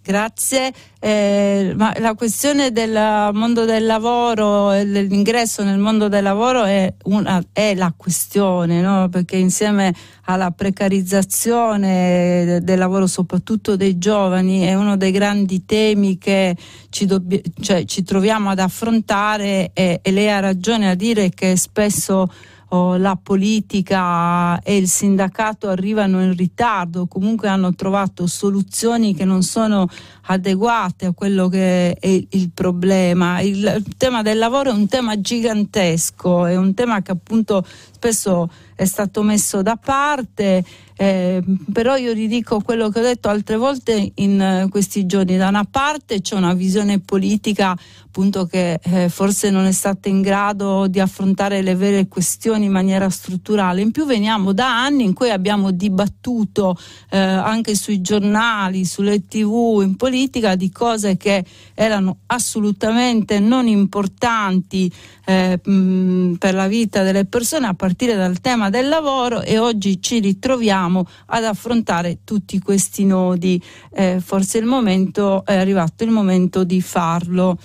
Grazie. 0.00 0.72
Eh, 1.00 1.72
ma 1.76 1.92
la 1.98 2.14
questione 2.14 2.70
del 2.70 3.30
mondo 3.32 3.64
del 3.64 3.84
lavoro 3.84 4.70
e 4.70 4.86
dell'ingresso 4.86 5.64
nel 5.64 5.78
mondo 5.78 6.06
del 6.08 6.22
lavoro 6.22 6.62
è, 6.62 6.94
una, 7.04 7.42
è 7.52 7.74
la 7.74 7.92
questione, 7.96 8.80
no? 8.80 9.08
perché 9.08 9.36
insieme 9.36 9.92
alla 10.26 10.52
precarizzazione 10.52 12.60
del 12.62 12.78
lavoro, 12.78 13.08
soprattutto 13.08 13.74
dei 13.74 13.98
giovani, 13.98 14.60
è 14.60 14.74
uno 14.74 14.96
dei 14.96 15.10
grandi 15.10 15.64
temi 15.64 16.16
che 16.16 16.56
ci, 16.90 17.06
dobbi- 17.06 17.42
cioè, 17.60 17.84
ci 17.84 18.04
troviamo 18.04 18.50
ad 18.50 18.60
affrontare 18.60 19.70
e, 19.72 19.98
e 20.00 20.10
lei 20.12 20.30
ha 20.30 20.38
ragione 20.38 20.90
a 20.90 20.94
dire 20.94 21.30
che 21.30 21.56
spesso 21.56 22.30
oh, 22.72 22.96
la 22.96 23.18
politica 23.22 24.60
e 24.62 24.76
il 24.76 24.88
sindacato 24.88 25.68
arrivano 25.68 26.22
in 26.22 26.34
ritardo, 26.34 27.06
comunque 27.06 27.48
hanno 27.48 27.74
trovato 27.74 28.26
soluzioni 28.26 29.14
che 29.14 29.24
non 29.24 29.42
sono 29.42 29.86
adeguate 30.26 31.06
a 31.06 31.12
quello 31.12 31.48
che 31.48 31.92
è 31.92 32.24
il 32.28 32.50
problema. 32.52 33.40
Il, 33.40 33.82
il 33.86 33.96
tema 33.96 34.22
del 34.22 34.38
lavoro 34.38 34.70
è 34.70 34.74
un 34.74 34.88
tema 34.88 35.20
gigantesco, 35.20 36.46
è 36.46 36.56
un 36.56 36.74
tema 36.74 37.02
che 37.02 37.12
appunto 37.12 37.64
spesso 37.92 38.48
è 38.74 38.84
stato 38.84 39.22
messo 39.22 39.62
da 39.62 39.76
parte, 39.76 40.64
eh, 40.96 41.42
però 41.72 41.96
io 41.96 42.12
ridico 42.12 42.60
quello 42.60 42.88
che 42.88 43.00
ho 43.00 43.02
detto 43.02 43.28
altre 43.28 43.56
volte 43.56 44.12
in 44.14 44.66
questi 44.70 45.06
giorni. 45.06 45.36
Da 45.36 45.48
una 45.48 45.64
parte 45.64 46.20
c'è 46.20 46.36
una 46.36 46.54
visione 46.54 47.00
politica 47.00 47.76
appunto 48.12 48.44
che 48.44 48.78
eh, 48.82 49.08
forse 49.08 49.48
non 49.48 49.64
è 49.64 49.72
stata 49.72 50.10
in 50.10 50.20
grado 50.20 50.86
di 50.86 51.00
affrontare 51.00 51.62
le 51.62 51.74
vere 51.74 52.08
questioni 52.08 52.66
in 52.66 52.70
maniera 52.70 53.08
strutturale. 53.08 53.80
In 53.80 53.90
più 53.90 54.04
veniamo 54.04 54.52
da 54.52 54.82
anni 54.84 55.04
in 55.04 55.14
cui 55.14 55.30
abbiamo 55.30 55.70
dibattuto 55.70 56.76
eh, 57.08 57.16
anche 57.18 57.74
sui 57.74 58.02
giornali, 58.02 58.84
sulle 58.84 59.26
tv, 59.26 59.80
in 59.82 59.96
politica 59.96 60.56
di 60.56 60.70
cose 60.70 61.16
che 61.16 61.42
erano 61.72 62.18
assolutamente 62.26 63.40
non 63.40 63.66
importanti 63.66 64.92
eh, 65.24 65.58
mh, 65.62 66.34
per 66.34 66.52
la 66.52 66.66
vita 66.66 67.02
delle 67.02 67.24
persone 67.24 67.66
a 67.66 67.74
partire 67.74 68.14
dal 68.14 68.40
tema 68.40 68.68
del 68.68 68.88
lavoro 68.88 69.40
e 69.40 69.58
oggi 69.58 70.02
ci 70.02 70.18
ritroviamo 70.18 70.81
ad 71.26 71.44
affrontare 71.44 72.18
tutti 72.24 72.58
questi 72.60 73.04
nodi. 73.04 73.62
Eh, 73.92 74.20
forse 74.20 74.58
il 74.58 74.64
momento, 74.64 75.44
è 75.44 75.56
arrivato 75.56 76.04
il 76.04 76.10
momento 76.10 76.64
di 76.64 76.80
farlo. 76.80 77.56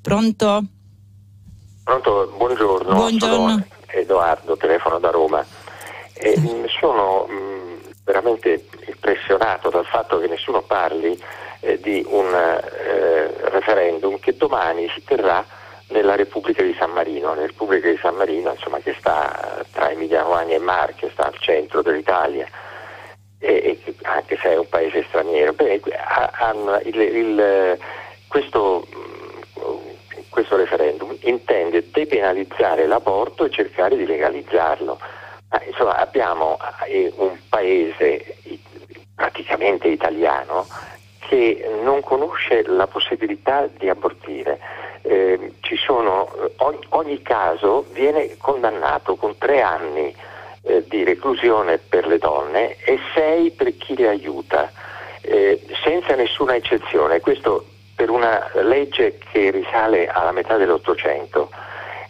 Pronto? 0.00 0.64
Pronto, 1.84 2.34
buongiorno. 2.36 2.94
Buongiorno. 2.94 3.48
Sono 3.48 3.66
Edoardo, 3.86 4.56
telefono 4.56 4.98
da 4.98 5.10
Roma. 5.10 5.44
E 6.12 6.40
sono 6.80 7.26
mh, 7.26 7.90
veramente 8.04 8.66
impressionato 8.86 9.70
dal 9.70 9.86
fatto 9.86 10.18
che 10.18 10.28
nessuno 10.28 10.62
parli 10.62 11.20
eh, 11.60 11.78
di 11.80 12.04
un 12.08 12.26
eh, 12.26 13.50
referendum 13.50 14.18
che 14.18 14.36
domani 14.36 14.88
si 14.94 15.02
terrà 15.04 15.44
nella 15.92 16.16
Repubblica 16.16 16.62
di 16.62 16.74
San 16.78 16.90
Marino, 16.90 17.34
la 17.34 17.46
Repubblica 17.46 17.88
di 17.88 17.98
San 17.98 18.16
Marino 18.16 18.50
insomma, 18.52 18.78
che 18.78 18.94
sta 18.98 19.64
tra 19.72 19.90
Emilia 19.90 20.22
Romagna 20.22 20.54
e 20.54 20.58
Marche, 20.58 21.10
sta 21.12 21.26
al 21.26 21.38
centro 21.38 21.82
dell'Italia, 21.82 22.48
e, 23.38 23.78
e 23.84 23.94
anche 24.02 24.36
se 24.40 24.50
è 24.50 24.56
un 24.56 24.68
paese 24.68 25.04
straniero. 25.08 25.52
Beh, 25.52 25.80
ha, 25.94 26.52
il, 26.84 27.00
il, 27.00 27.78
questo 28.26 28.86
questo 30.32 30.56
referendum 30.56 31.14
intende 31.20 31.90
depenalizzare 31.90 32.86
l'aborto 32.86 33.44
e 33.44 33.50
cercare 33.50 33.96
di 33.96 34.06
legalizzarlo. 34.06 34.98
Ma, 35.50 35.62
insomma, 35.66 35.96
abbiamo 35.96 36.56
eh, 36.86 37.12
un 37.16 37.36
paese 37.50 38.36
praticamente 39.14 39.88
italiano 39.88 40.66
che 41.28 41.78
non 41.82 42.00
conosce 42.00 42.62
la 42.66 42.86
possibilità 42.86 43.68
di 43.76 43.90
abortire. 43.90 44.58
Eh, 45.02 45.52
sono, 45.84 46.30
ogni, 46.56 46.78
ogni, 46.90 47.22
caso 47.22 47.86
viene 47.92 48.36
condannato 48.38 49.16
con 49.16 49.36
tre 49.38 49.60
anni 49.60 50.14
eh, 50.62 50.84
di 50.86 51.02
reclusione 51.02 51.78
per 51.78 52.06
le 52.06 52.18
donne 52.18 52.76
e 52.84 52.98
sei 53.14 53.50
per 53.50 53.76
chi 53.76 53.96
le 53.96 54.08
aiuta, 54.08 54.70
eh, 55.22 55.60
senza 55.82 56.14
nessuna 56.14 56.54
eccezione. 56.54 57.20
Questo 57.20 57.64
per 57.94 58.10
una 58.10 58.50
legge 58.54 59.18
che 59.30 59.50
risale 59.50 60.08
alla 60.08 60.32
metà 60.32 60.56
dell'Ottocento 60.56 61.50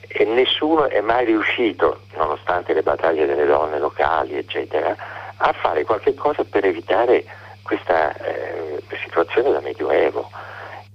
e 0.09 0.25
nessuno 0.25 0.89
è 0.89 1.01
mai 1.01 1.25
riuscito, 1.25 2.01
nonostante 2.17 2.75
le 2.75 2.83
battaglie 2.83 3.27
delle 3.27 3.47
donne 3.47 3.79
locali, 3.79 4.37
eccetera, 4.37 4.95
a 5.37 5.53
fare 5.53 5.85
qualche 5.85 6.15
cosa 6.15 6.45
per 6.45 6.65
evitare 6.67 7.25
questa 7.63 8.15
eh, 8.17 8.83
situazione 9.03 9.51
da 9.51 9.61
medioevo. 9.61 10.31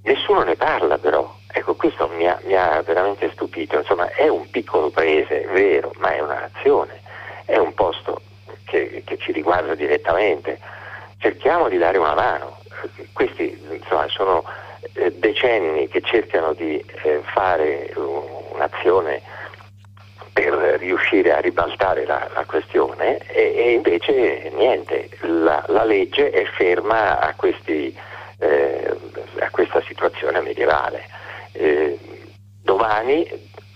Nessuno 0.04 0.44
ne 0.44 0.56
parla 0.56 0.98
però. 0.98 1.37
Ecco, 1.58 1.74
questo 1.74 2.08
mi 2.10 2.28
ha, 2.28 2.40
mi 2.44 2.56
ha 2.56 2.84
veramente 2.84 3.32
stupito. 3.32 3.78
Insomma, 3.78 4.12
è 4.12 4.28
un 4.28 4.48
piccolo 4.52 4.92
paese, 4.92 5.48
vero, 5.52 5.92
ma 5.98 6.14
è 6.14 6.20
una 6.20 6.40
nazione, 6.52 7.02
è 7.46 7.58
un 7.58 7.74
posto 7.74 8.22
che, 8.66 9.02
che 9.04 9.18
ci 9.18 9.32
riguarda 9.32 9.74
direttamente. 9.74 10.60
Cerchiamo 11.18 11.68
di 11.68 11.80
dare 11.80 11.98
una 11.98 12.14
mano. 12.14 12.60
Questi 13.12 13.60
insomma, 13.72 14.08
sono 14.08 14.44
eh, 14.94 15.12
decenni 15.18 15.88
che 15.88 16.02
cercano 16.02 16.54
di 16.54 16.78
eh, 17.02 17.22
fare 17.24 17.92
un'azione 17.96 19.20
per 20.32 20.54
riuscire 20.78 21.34
a 21.34 21.40
ribaltare 21.40 22.06
la, 22.06 22.30
la 22.36 22.46
questione 22.46 23.18
e, 23.30 23.56
e, 23.56 23.72
invece 23.72 24.52
niente, 24.54 25.10
la, 25.22 25.66
la, 25.70 25.84
legge 25.84 26.30
è 26.30 26.46
ferma 26.46 27.20
a, 27.20 27.34
questi, 27.34 27.98
eh, 28.38 28.96
a 29.40 29.50
questa 29.50 29.82
situazione 29.88 30.40
medievale. 30.42 31.17
Eh, 31.58 32.00
domani 32.62 33.26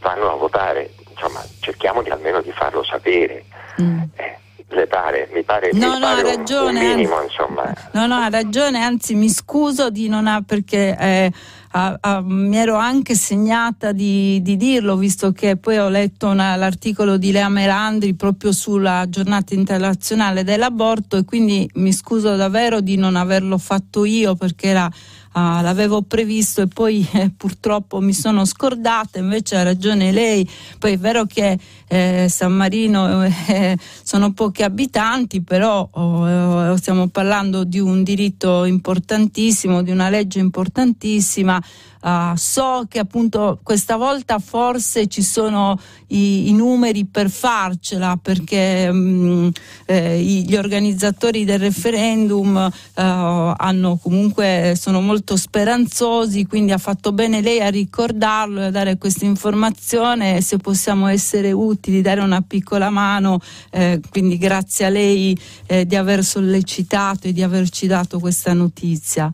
vanno 0.02 0.32
a 0.32 0.36
votare, 0.36 0.92
insomma 1.10 1.44
cerchiamo 1.60 2.02
di, 2.02 2.10
almeno 2.10 2.42
di 2.42 2.52
farlo 2.52 2.84
sapere. 2.84 3.46
Mm. 3.82 4.02
Eh, 4.16 4.40
le 4.74 4.88
pare, 4.88 5.30
mi 5.34 5.44
pare, 5.44 5.72
no, 5.74 5.94
mi 5.94 6.00
no, 6.00 6.00
pare 6.00 6.22
ha 6.22 6.36
ragione, 6.36 6.80
un, 6.80 6.86
un 6.86 6.96
minimo, 6.96 7.16
anzi, 7.16 7.28
insomma. 7.28 7.74
No, 7.92 8.08
no, 8.08 8.16
ha 8.16 8.30
ragione, 8.30 8.82
anzi 8.82 9.16
mi 9.16 9.30
scuso 9.30 9.90
di 9.90 10.08
non 10.08 10.28
ha 10.28 10.42
perché 10.46 10.96
eh, 10.98 11.32
a, 11.72 11.98
a, 12.00 12.22
mi 12.22 12.58
ero 12.58 12.76
anche 12.76 13.16
segnata 13.16 13.92
di, 13.92 14.42
di, 14.42 14.56
dirlo, 14.56 14.96
visto 14.96 15.32
che 15.32 15.58
poi 15.58 15.78
ho 15.78 15.90
letto 15.90 16.28
una, 16.28 16.56
l'articolo 16.56 17.18
di 17.18 17.32
Lea 17.32 17.50
Merandri 17.50 18.14
proprio 18.14 18.52
sulla 18.52 19.06
giornata 19.10 19.54
internazionale 19.54 20.44
dell'aborto 20.44 21.18
e 21.18 21.26
quindi 21.26 21.70
mi 21.76 21.92
scuso 21.92 22.36
davvero 22.36 22.82
di 22.82 22.96
non 22.96 23.16
averlo 23.16 23.58
fatto 23.58 24.06
io 24.06 24.36
perché 24.36 24.68
era 24.68 24.90
ah, 25.34 25.62
l'avevo 25.62 26.02
previsto 26.02 26.62
e 26.62 26.68
poi 26.68 27.08
eh, 27.14 27.32
purtroppo 27.36 28.00
mi 28.00 28.14
sono 28.14 28.46
scordata, 28.46 29.20
invece 29.20 29.58
ha 29.58 29.64
ragione 29.64 30.12
lei, 30.12 30.48
poi 30.80 30.94
è 30.94 30.98
vero 30.98 31.26
che 31.26 31.58
eh, 31.88 32.28
San 32.30 32.54
Marino 32.54 33.24
eh, 33.48 33.78
sono 34.04 34.34
pochi 34.34 34.64
abitanti, 34.64 35.42
però 35.42 35.88
oh, 35.92 36.76
stiamo 36.78 37.08
parlando 37.08 37.64
di 37.64 37.80
un 37.80 38.04
diritto 38.04 38.66
importantissimo, 38.66 39.82
di 39.82 39.92
una 39.92 40.10
legge 40.10 40.40
importantissima 40.40 41.62
Uh, 42.02 42.36
so 42.36 42.86
che 42.90 42.98
appunto 42.98 43.60
questa 43.62 43.96
volta 43.96 44.40
forse 44.40 45.06
ci 45.06 45.22
sono 45.22 45.80
i, 46.08 46.50
i 46.50 46.54
numeri 46.54 47.06
per 47.06 47.30
farcela 47.30 48.18
perché 48.20 48.88
um, 48.90 49.52
eh, 49.86 50.20
gli 50.20 50.56
organizzatori 50.56 51.46
del 51.46 51.60
referendum 51.60 52.56
uh, 52.56 52.72
hanno 52.96 54.00
comunque 54.02 54.74
sono 54.76 55.00
molto 55.00 55.38
speranzosi 55.38 56.48
quindi 56.48 56.72
ha 56.72 56.80
fatto 56.80 57.12
bene 57.12 57.40
lei 57.40 57.62
a 57.62 57.70
ricordarlo 57.70 58.62
e 58.62 58.66
a 58.66 58.72
dare 58.72 58.98
questa 58.98 59.26
informazione 59.26 60.42
se 60.42 60.58
possiamo 60.58 61.06
essere 61.06 61.52
utili 61.52 62.02
dare 62.02 62.22
una 62.22 62.42
piccola 62.42 62.90
mano 62.90 63.40
eh, 63.70 64.02
quindi 64.10 64.40
grazie 64.40 64.86
a 64.86 64.90
lei 64.90 65.40
eh, 65.68 65.86
di 65.86 65.96
aver 65.96 66.24
sollecitato 66.24 67.28
e 67.28 67.32
di 67.32 67.44
averci 67.44 67.86
dato 67.86 68.20
questa 68.20 68.54
notizia 68.54 69.32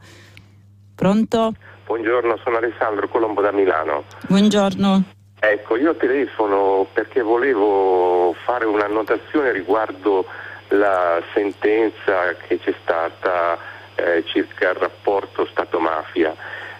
pronto? 0.94 1.54
Buongiorno, 1.88 2.38
sono 2.44 2.58
Alessandro 2.58 3.08
Colombo 3.08 3.40
da 3.40 3.54
Milano. 3.54 4.04
Buongiorno. 4.28 5.04
Ecco, 5.40 5.78
io 5.78 5.96
telefono 5.96 6.86
perché 6.92 7.22
volevo 7.22 8.36
fare 8.44 8.66
un'annotazione 8.66 9.54
riguardo 9.54 10.26
la 10.68 11.22
sentenza 11.34 12.36
che 12.46 12.60
c'è 12.60 12.74
stata 12.82 13.58
eh, 13.96 14.22
circa 14.26 14.72
il 14.72 14.76
rapporto 14.76 15.46
Stato-mafia. 15.46 16.36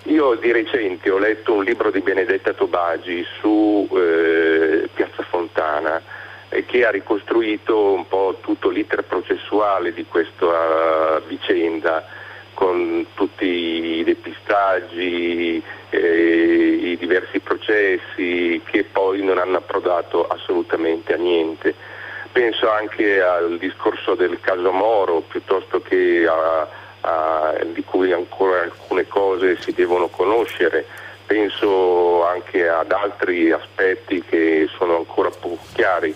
Io 0.08 0.36
di 0.36 0.52
recente 0.52 1.10
ho 1.10 1.20
letto 1.20 1.54
un 1.54 1.64
libro 1.64 1.90
di 1.90 2.02
Benedetta 2.02 2.52
Tobagi 2.52 3.26
su 3.40 3.88
eh, 3.94 4.90
Piazza 4.94 5.24
Fontana 5.24 6.02
eh, 6.50 6.66
che 6.66 6.86
ha 6.86 6.92
ricostruito 6.92 7.94
un 7.94 8.06
po' 8.10 8.40
tutto 8.42 8.68
l'iter 8.68 9.06
processuale 9.06 9.94
di 9.94 10.06
questa 10.06 11.22
vicenda 11.26 12.26
con 12.58 13.06
tutti 13.14 13.46
i 13.46 14.04
depistaggi, 14.04 15.62
eh, 15.92 16.90
i 16.92 16.98
diversi 16.98 17.40
processi 17.40 18.60
che 18.66 18.84
poi 18.84 19.22
non 19.22 19.38
hanno 19.38 19.58
approdato 19.58 20.26
assolutamente 20.28 21.14
a 21.14 21.18
niente. 21.18 21.76
Penso 22.32 22.68
anche 22.72 23.22
al 23.22 23.60
discorso 23.60 24.16
del 24.16 24.40
caso 24.40 24.72
Moro 24.72 25.20
piuttosto 25.20 25.84
che 25.84 26.26
a, 26.28 26.68
a, 27.02 27.56
di 27.74 27.84
cui 27.84 28.12
ancora 28.12 28.64
alcune 28.64 29.08
cose 29.08 29.62
si 29.62 29.72
devono 29.72 30.08
conoscere. 30.08 30.84
Penso 31.28 32.26
anche 32.26 32.68
ad 32.68 32.92
altri 32.92 33.52
aspetti 33.52 34.24
che 34.28 34.68
sono 34.76 34.96
ancora 34.96 35.30
poco 35.30 35.60
chiari. 35.74 36.16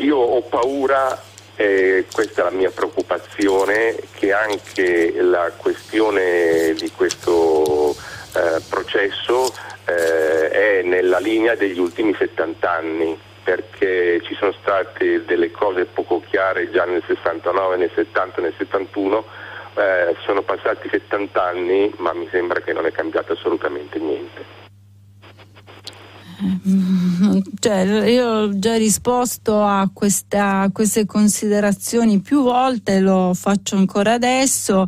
Io 0.00 0.18
ho 0.18 0.42
paura 0.42 1.18
eh, 1.58 2.06
questa 2.12 2.42
è 2.42 2.44
la 2.44 2.56
mia 2.56 2.70
preoccupazione, 2.70 3.96
che 4.14 4.32
anche 4.32 5.12
la 5.20 5.50
questione 5.56 6.72
di 6.74 6.88
questo 6.92 7.96
eh, 8.36 8.60
processo 8.68 9.52
eh, 9.84 10.50
è 10.50 10.82
nella 10.82 11.18
linea 11.18 11.56
degli 11.56 11.80
ultimi 11.80 12.14
70 12.16 12.70
anni, 12.70 13.18
perché 13.42 14.20
ci 14.22 14.36
sono 14.36 14.52
state 14.52 15.24
delle 15.24 15.50
cose 15.50 15.84
poco 15.86 16.22
chiare 16.28 16.70
già 16.70 16.84
nel 16.84 17.02
69, 17.04 17.76
nel 17.76 17.90
70, 17.92 18.40
nel 18.40 18.54
71, 18.56 19.24
eh, 19.74 20.14
sono 20.24 20.42
passati 20.42 20.88
70 20.88 21.42
anni 21.42 21.92
ma 21.96 22.12
mi 22.12 22.28
sembra 22.30 22.60
che 22.60 22.72
non 22.72 22.86
è 22.86 22.92
cambiato 22.92 23.32
assolutamente 23.32 23.98
niente. 23.98 24.57
Cioè, 27.58 27.80
io 28.08 28.28
ho 28.28 28.58
già 28.58 28.76
risposto 28.76 29.60
a, 29.60 29.90
questa, 29.92 30.60
a 30.60 30.70
queste 30.70 31.04
considerazioni 31.04 32.20
più 32.20 32.42
volte, 32.42 33.00
lo 33.00 33.32
faccio 33.34 33.76
ancora 33.76 34.12
adesso. 34.12 34.86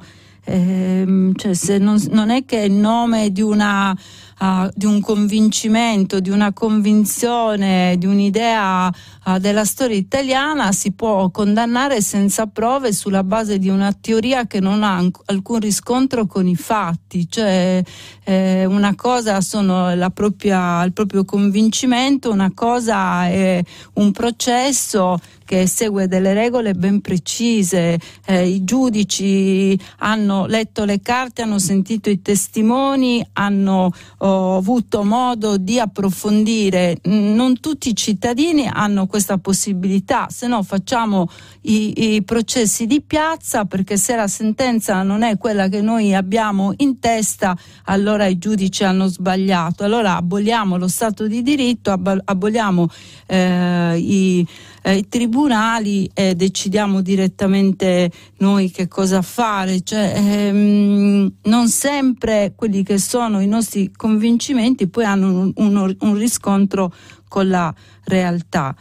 Eh, 0.51 1.33
cioè, 1.37 1.79
non, 1.79 2.03
non, 2.11 2.31
è 2.31 2.45
che 2.45 2.65
in 2.65 2.81
nome 2.81 3.31
di 3.31 3.41
una 3.41 3.97
uh, 4.41 4.69
di 4.75 4.87
un 4.87 5.01
convincimento, 5.01 6.19
di 6.21 6.31
una 6.31 6.53
convinzione, 6.53 7.95
di 7.99 8.07
un'idea 8.07 8.89
uh, 8.89 9.39
della 9.39 9.65
storia 9.65 9.97
italiana 9.97 10.73
si 10.73 10.93
può 10.93 11.31
condannare 11.31 12.01
senza 12.01 12.47
prove 12.47 12.93
sulla 12.93 13.23
base 13.23 13.59
di 13.59 13.69
una 13.69 13.93
teoria 13.93 14.47
che 14.47 14.61
non 14.61 14.83
ha 14.83 15.05
alcun 15.27 15.61
riscontro 15.61 16.27
con 16.27 16.49
i 16.49 16.57
fatti. 16.57 17.29
Cioè, 17.29 17.83
eh, 18.25 18.65
una 18.65 18.95
cosa 18.95 19.41
sono 19.41 19.93
propria, 20.13 20.83
il 20.83 20.93
proprio 20.93 21.25
convincimento, 21.25 22.31
una 22.31 22.51
cosa 22.55 23.27
è 23.27 23.63
un 23.95 24.11
processo 24.13 25.19
che 25.51 25.67
segue 25.67 26.07
delle 26.07 26.33
regole 26.33 26.75
ben 26.75 27.01
precise. 27.01 27.99
Eh, 28.25 28.47
I 28.47 28.63
giudici 28.63 29.77
hanno 29.99 30.47
letto 30.47 30.85
le 30.85 31.01
carte, 31.01 31.43
hanno 31.43 31.59
sentito 31.59 32.09
i 32.09 32.23
testimoni, 32.23 33.27
hanno 33.33 33.93
ho 34.19 34.57
avuto 34.57 35.03
modo 35.03 35.57
di 35.57 35.81
approfondire. 35.81 36.99
Non 37.07 37.59
tutti 37.59 37.89
i 37.89 37.97
cittadini 37.97 38.71
hanno 38.73 39.09
questa 39.09 39.39
possibilità, 39.39 40.29
se 40.31 40.47
no 40.47 40.63
facciamo 40.63 41.29
i, 41.63 42.15
i 42.15 42.23
processi 42.23 42.87
di 42.87 43.01
piazza 43.01 43.65
perché 43.65 43.97
se 43.97 44.15
la 44.15 44.29
sentenza 44.29 45.03
non 45.03 45.23
è 45.23 45.37
quella 45.37 45.67
che 45.67 45.81
noi 45.81 46.15
abbiamo 46.15 46.75
in 46.77 47.01
testa, 47.01 47.59
allora 47.87 48.27
i 48.27 48.39
giudici 48.39 48.85
hanno 48.85 49.09
sbagliato. 49.09 49.83
Allora 49.83 50.15
aboliamo 50.15 50.77
lo 50.77 50.87
Stato 50.87 51.27
di 51.27 51.43
diritto, 51.43 51.91
aboliamo 52.25 52.89
eh, 53.27 53.99
i 53.99 54.47
eh, 54.83 54.97
i 54.97 55.09
tribunali 55.09 56.11
e 56.15 56.35
decidiamo 56.35 57.01
direttamente 57.01 58.11
noi 58.39 58.71
che 58.71 58.89
cosa 58.89 59.23
fare, 59.23 59.83
cioè, 59.83 60.13
ehm, 60.17 61.33
non 61.45 61.69
sempre 61.69 62.53
quelli 62.57 62.83
che 62.83 62.99
sono 62.99 63.41
i 63.41 63.47
nostri 63.47 63.91
convincimenti 63.93 64.89
poi 64.89 65.05
hanno 65.05 65.29
un, 65.29 65.53
un, 65.57 65.97
un 66.01 66.15
riscontro 66.17 66.93
con 67.29 67.49
la 67.49 67.73
realtà. 68.05 68.75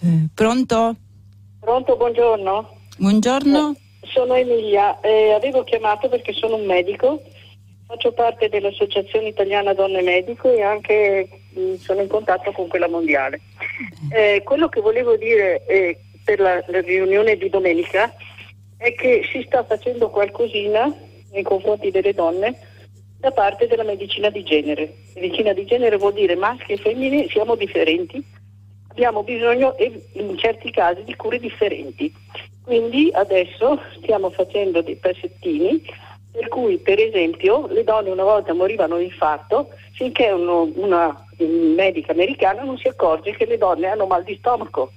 Eh, 0.00 0.28
pronto? 0.34 0.96
Pronto, 1.60 1.96
buongiorno. 1.96 2.76
Buongiorno. 2.98 3.74
Eh, 4.00 4.06
sono 4.08 4.34
Emilia, 4.34 5.00
eh, 5.00 5.32
avevo 5.32 5.62
chiamato 5.64 6.08
perché 6.08 6.32
sono 6.32 6.56
un 6.56 6.66
medico, 6.66 7.22
faccio 7.86 8.12
parte 8.12 8.48
dell'Associazione 8.48 9.28
Italiana 9.28 9.74
Donne 9.74 10.02
Medico 10.02 10.50
e 10.50 10.62
anche 10.62 11.28
sono 11.78 12.00
in 12.00 12.08
contatto 12.08 12.52
con 12.52 12.68
quella 12.68 12.88
mondiale. 12.88 13.40
Eh, 14.10 14.42
quello 14.44 14.68
che 14.68 14.80
volevo 14.80 15.16
dire 15.16 15.64
eh, 15.66 15.98
per 16.24 16.40
la, 16.40 16.62
la, 16.66 16.80
riunione 16.80 17.36
di 17.36 17.48
domenica 17.48 18.14
è 18.76 18.94
che 18.94 19.22
si 19.30 19.42
sta 19.46 19.64
facendo 19.64 20.10
qualcosina 20.10 20.92
nei 21.30 21.42
confronti 21.42 21.90
delle 21.90 22.12
donne 22.12 22.58
da 23.18 23.30
parte 23.30 23.66
della 23.66 23.84
medicina 23.84 24.30
di 24.30 24.42
genere. 24.42 24.94
Medicina 25.14 25.52
di 25.52 25.64
genere 25.64 25.96
vuol 25.96 26.12
dire 26.12 26.34
maschi 26.34 26.72
e 26.72 26.76
femmine 26.76 27.28
siamo 27.28 27.54
differenti, 27.54 28.22
abbiamo 28.88 29.22
bisogno 29.22 29.74
in 29.78 30.36
certi 30.36 30.70
casi 30.70 31.04
di 31.04 31.14
cure 31.14 31.38
differenti. 31.38 32.12
Quindi 32.64 33.10
adesso 33.12 33.80
stiamo 33.96 34.30
facendo 34.30 34.82
dei 34.82 34.96
pezzettini 34.96 35.82
per 36.32 36.48
cui 36.48 36.78
per 36.78 36.98
esempio 36.98 37.66
le 37.68 37.84
donne 37.84 38.10
una 38.10 38.24
volta 38.24 38.54
morivano 38.54 38.96
di 38.96 39.04
infarto 39.04 39.68
finché 39.92 40.30
uno, 40.30 40.70
una 40.74 41.26
medica 41.38 42.12
americana 42.12 42.62
non 42.62 42.78
si 42.78 42.88
accorge 42.88 43.36
che 43.36 43.44
le 43.44 43.58
donne 43.58 43.88
hanno 43.88 44.06
mal 44.06 44.24
di 44.24 44.36
stomaco, 44.36 44.92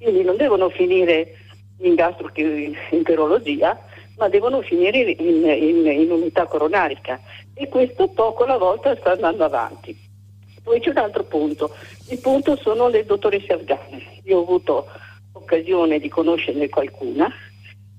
quindi 0.00 0.24
non 0.24 0.36
devono 0.36 0.68
finire 0.70 1.36
in 1.78 1.94
gastroenterologia, 1.94 3.80
ma 4.16 4.28
devono 4.28 4.60
finire 4.62 4.98
in, 4.98 5.44
in, 5.44 5.86
in 5.86 6.10
unità 6.10 6.46
coronarica 6.46 7.20
e 7.54 7.68
questo 7.68 8.08
poco 8.08 8.42
alla 8.44 8.58
volta 8.58 8.96
sta 8.96 9.12
andando 9.12 9.44
avanti. 9.44 9.96
Poi 10.62 10.80
c'è 10.80 10.90
un 10.90 10.98
altro 10.98 11.24
punto, 11.24 11.74
il 12.08 12.18
punto 12.18 12.56
sono 12.56 12.88
le 12.88 13.04
dottoresse 13.04 13.52
afghane. 13.52 14.20
Io 14.24 14.38
ho 14.38 14.42
avuto 14.42 14.86
occasione 15.32 15.98
di 15.98 16.08
conoscerne 16.08 16.68
qualcuna 16.68 17.32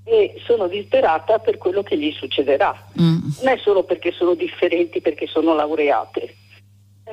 e 0.03 0.35
sono 0.45 0.67
disperata 0.67 1.39
per 1.39 1.57
quello 1.57 1.81
che 1.83 1.97
gli 1.97 2.11
succederà. 2.11 2.75
Mm. 2.99 3.19
Non 3.41 3.53
è 3.53 3.57
solo 3.57 3.83
perché 3.83 4.11
sono 4.11 4.33
differenti, 4.33 5.01
perché 5.01 5.27
sono 5.27 5.53
laureate, 5.53 6.35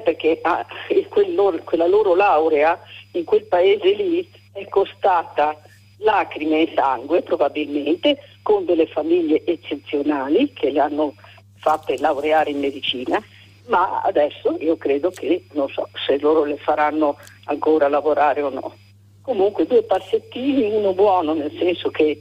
perché 0.02 0.38
ah, 0.42 0.66
quel 1.08 1.62
quella 1.64 1.86
loro 1.86 2.14
laurea 2.14 2.78
in 3.12 3.24
quel 3.24 3.44
paese 3.44 3.92
lì 3.92 4.28
è 4.52 4.66
costata 4.68 5.56
lacrime 5.98 6.62
e 6.62 6.72
sangue 6.74 7.22
probabilmente 7.22 8.18
con 8.42 8.64
delle 8.64 8.86
famiglie 8.86 9.44
eccezionali 9.44 10.52
che 10.52 10.70
le 10.70 10.80
hanno 10.80 11.14
fatte 11.56 11.98
laureare 11.98 12.50
in 12.50 12.58
medicina 12.58 13.22
ma 13.66 14.00
adesso 14.00 14.56
io 14.58 14.76
credo 14.76 15.10
che 15.10 15.44
non 15.52 15.68
so 15.68 15.88
se 16.06 16.18
loro 16.18 16.44
le 16.44 16.56
faranno 16.56 17.18
ancora 17.44 17.88
lavorare 17.88 18.42
o 18.42 18.48
no 18.48 18.74
comunque 19.20 19.66
due 19.66 19.82
passettini 19.82 20.70
uno 20.72 20.94
buono 20.94 21.34
nel 21.34 21.54
senso 21.58 21.90
che 21.90 22.18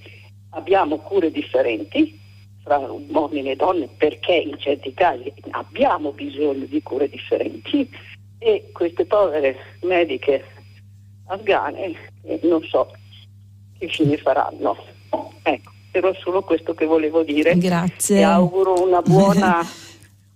abbiamo 0.52 0.98
cure 0.98 1.32
differenti 1.32 2.20
tra 2.64 2.78
uomini 2.78 3.52
e 3.52 3.56
donne 3.56 3.88
perché 3.98 4.34
in 4.34 4.58
certi 4.60 4.94
casi 4.94 5.34
abbiamo 5.52 6.12
bisogno 6.12 6.66
di 6.66 6.82
cure 6.84 7.10
differenti 7.10 7.90
e 8.38 8.70
queste 8.72 9.06
povere 9.06 9.56
mediche 9.82 10.44
afghane 11.26 11.96
eh, 12.24 12.40
non 12.44 12.64
so 12.64 12.92
che 13.78 13.88
fine 13.88 14.18
faranno. 14.18 14.76
Ecco, 15.42 15.72
era 15.92 16.14
solo 16.22 16.42
questo 16.42 16.74
che 16.74 16.86
volevo 16.86 17.24
dire. 17.24 17.58
Grazie. 17.58 18.20
E 18.20 18.24
auguro 18.24 18.84
una 18.84 19.02
buona 19.02 19.66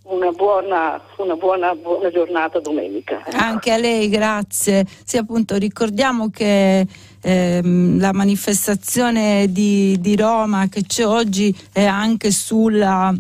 una 0.04 0.32
buona, 0.32 1.02
una 1.18 1.36
buona, 1.36 1.76
buona 1.76 2.12
giornata 2.12 2.60
domenica. 2.60 3.24
Anche 3.32 3.72
a 3.72 3.78
lei, 3.78 4.10
grazie. 4.10 4.86
Sì, 5.04 5.18
appunto, 5.18 5.56
ricordiamo 5.56 6.30
che 6.30 6.86
ehm, 7.24 8.00
la 8.00 8.14
manifestazione 8.14 9.52
di, 9.52 9.98
di 10.00 10.16
Roma 10.16 10.68
che 10.68 10.84
c'è 10.86 11.06
oggi 11.06 11.56
è 11.72 11.86
anche 11.86 12.32
sulla 12.32 13.14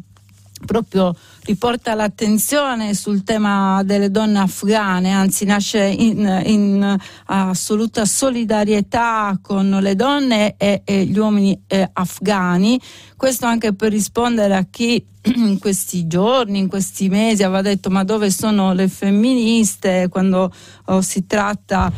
proprio 0.65 1.15
riporta 1.45 1.93
l'attenzione 1.93 2.93
sul 2.93 3.23
tema 3.23 3.83
delle 3.83 4.09
donne 4.09 4.39
afghane, 4.39 5.11
anzi 5.11 5.45
nasce 5.45 5.83
in, 5.83 6.41
in 6.45 6.97
assoluta 7.25 8.05
solidarietà 8.05 9.37
con 9.41 9.69
le 9.81 9.95
donne 9.95 10.55
e, 10.57 10.81
e 10.83 11.05
gli 11.05 11.17
uomini 11.17 11.59
eh, 11.67 11.89
afghani. 11.91 12.79
Questo 13.17 13.45
anche 13.45 13.73
per 13.73 13.91
rispondere 13.91 14.55
a 14.55 14.65
chi 14.69 15.05
in 15.35 15.59
questi 15.59 16.07
giorni, 16.07 16.59
in 16.59 16.67
questi 16.67 17.09
mesi 17.09 17.43
aveva 17.43 17.61
detto 17.61 17.89
ma 17.89 18.03
dove 18.03 18.31
sono 18.31 18.73
le 18.73 18.87
femministe 18.87 20.07
quando 20.09 20.51
oh, 20.85 21.01
si 21.01 21.27
tratta 21.27 21.91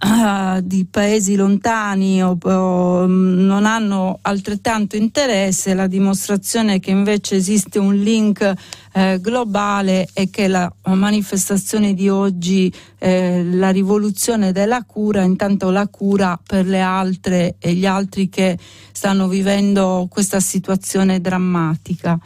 uh, 0.00 0.60
di 0.62 0.86
paesi 0.86 1.34
lontani 1.34 2.22
o, 2.22 2.36
o, 2.40 3.06
non 3.06 3.66
hanno 3.66 4.18
altrettanto 4.22 4.96
interesse, 4.96 5.74
la 5.74 5.86
dimostrazione 5.86 6.80
che 6.80 6.90
invece 6.90 7.36
esiste 7.36 7.78
un 7.78 7.94
link 7.94 8.52
eh, 8.92 9.18
globale 9.20 10.08
e 10.12 10.30
che 10.30 10.48
la 10.48 10.72
manifestazione 10.86 11.94
di 11.94 12.08
oggi, 12.08 12.72
eh, 12.98 13.44
la 13.44 13.70
rivoluzione 13.70 14.52
della 14.52 14.82
cura, 14.84 15.22
intanto 15.22 15.70
la 15.70 15.86
cura 15.88 16.38
per 16.44 16.66
le 16.66 16.80
altre 16.80 17.56
e 17.58 17.74
gli 17.74 17.86
altri 17.86 18.28
che 18.28 18.58
stanno 18.92 19.28
vivendo 19.28 20.06
questa 20.10 20.40
situazione 20.40 21.20
drammatica. 21.20 22.18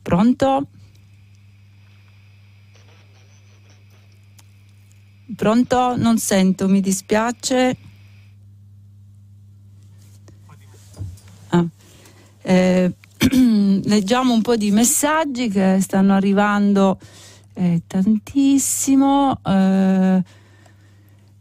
Pronto? 0.00 0.68
Pronto? 5.38 5.94
Non 5.96 6.18
sento, 6.18 6.66
mi 6.66 6.80
dispiace. 6.80 7.76
Ah. 11.50 11.64
Eh, 12.42 12.92
leggiamo 13.84 14.32
un 14.32 14.42
po' 14.42 14.56
di 14.56 14.72
messaggi 14.72 15.48
che 15.48 15.78
stanno 15.80 16.14
arrivando 16.14 16.98
eh, 17.52 17.82
tantissimo. 17.86 19.38
Eh, 19.44 20.22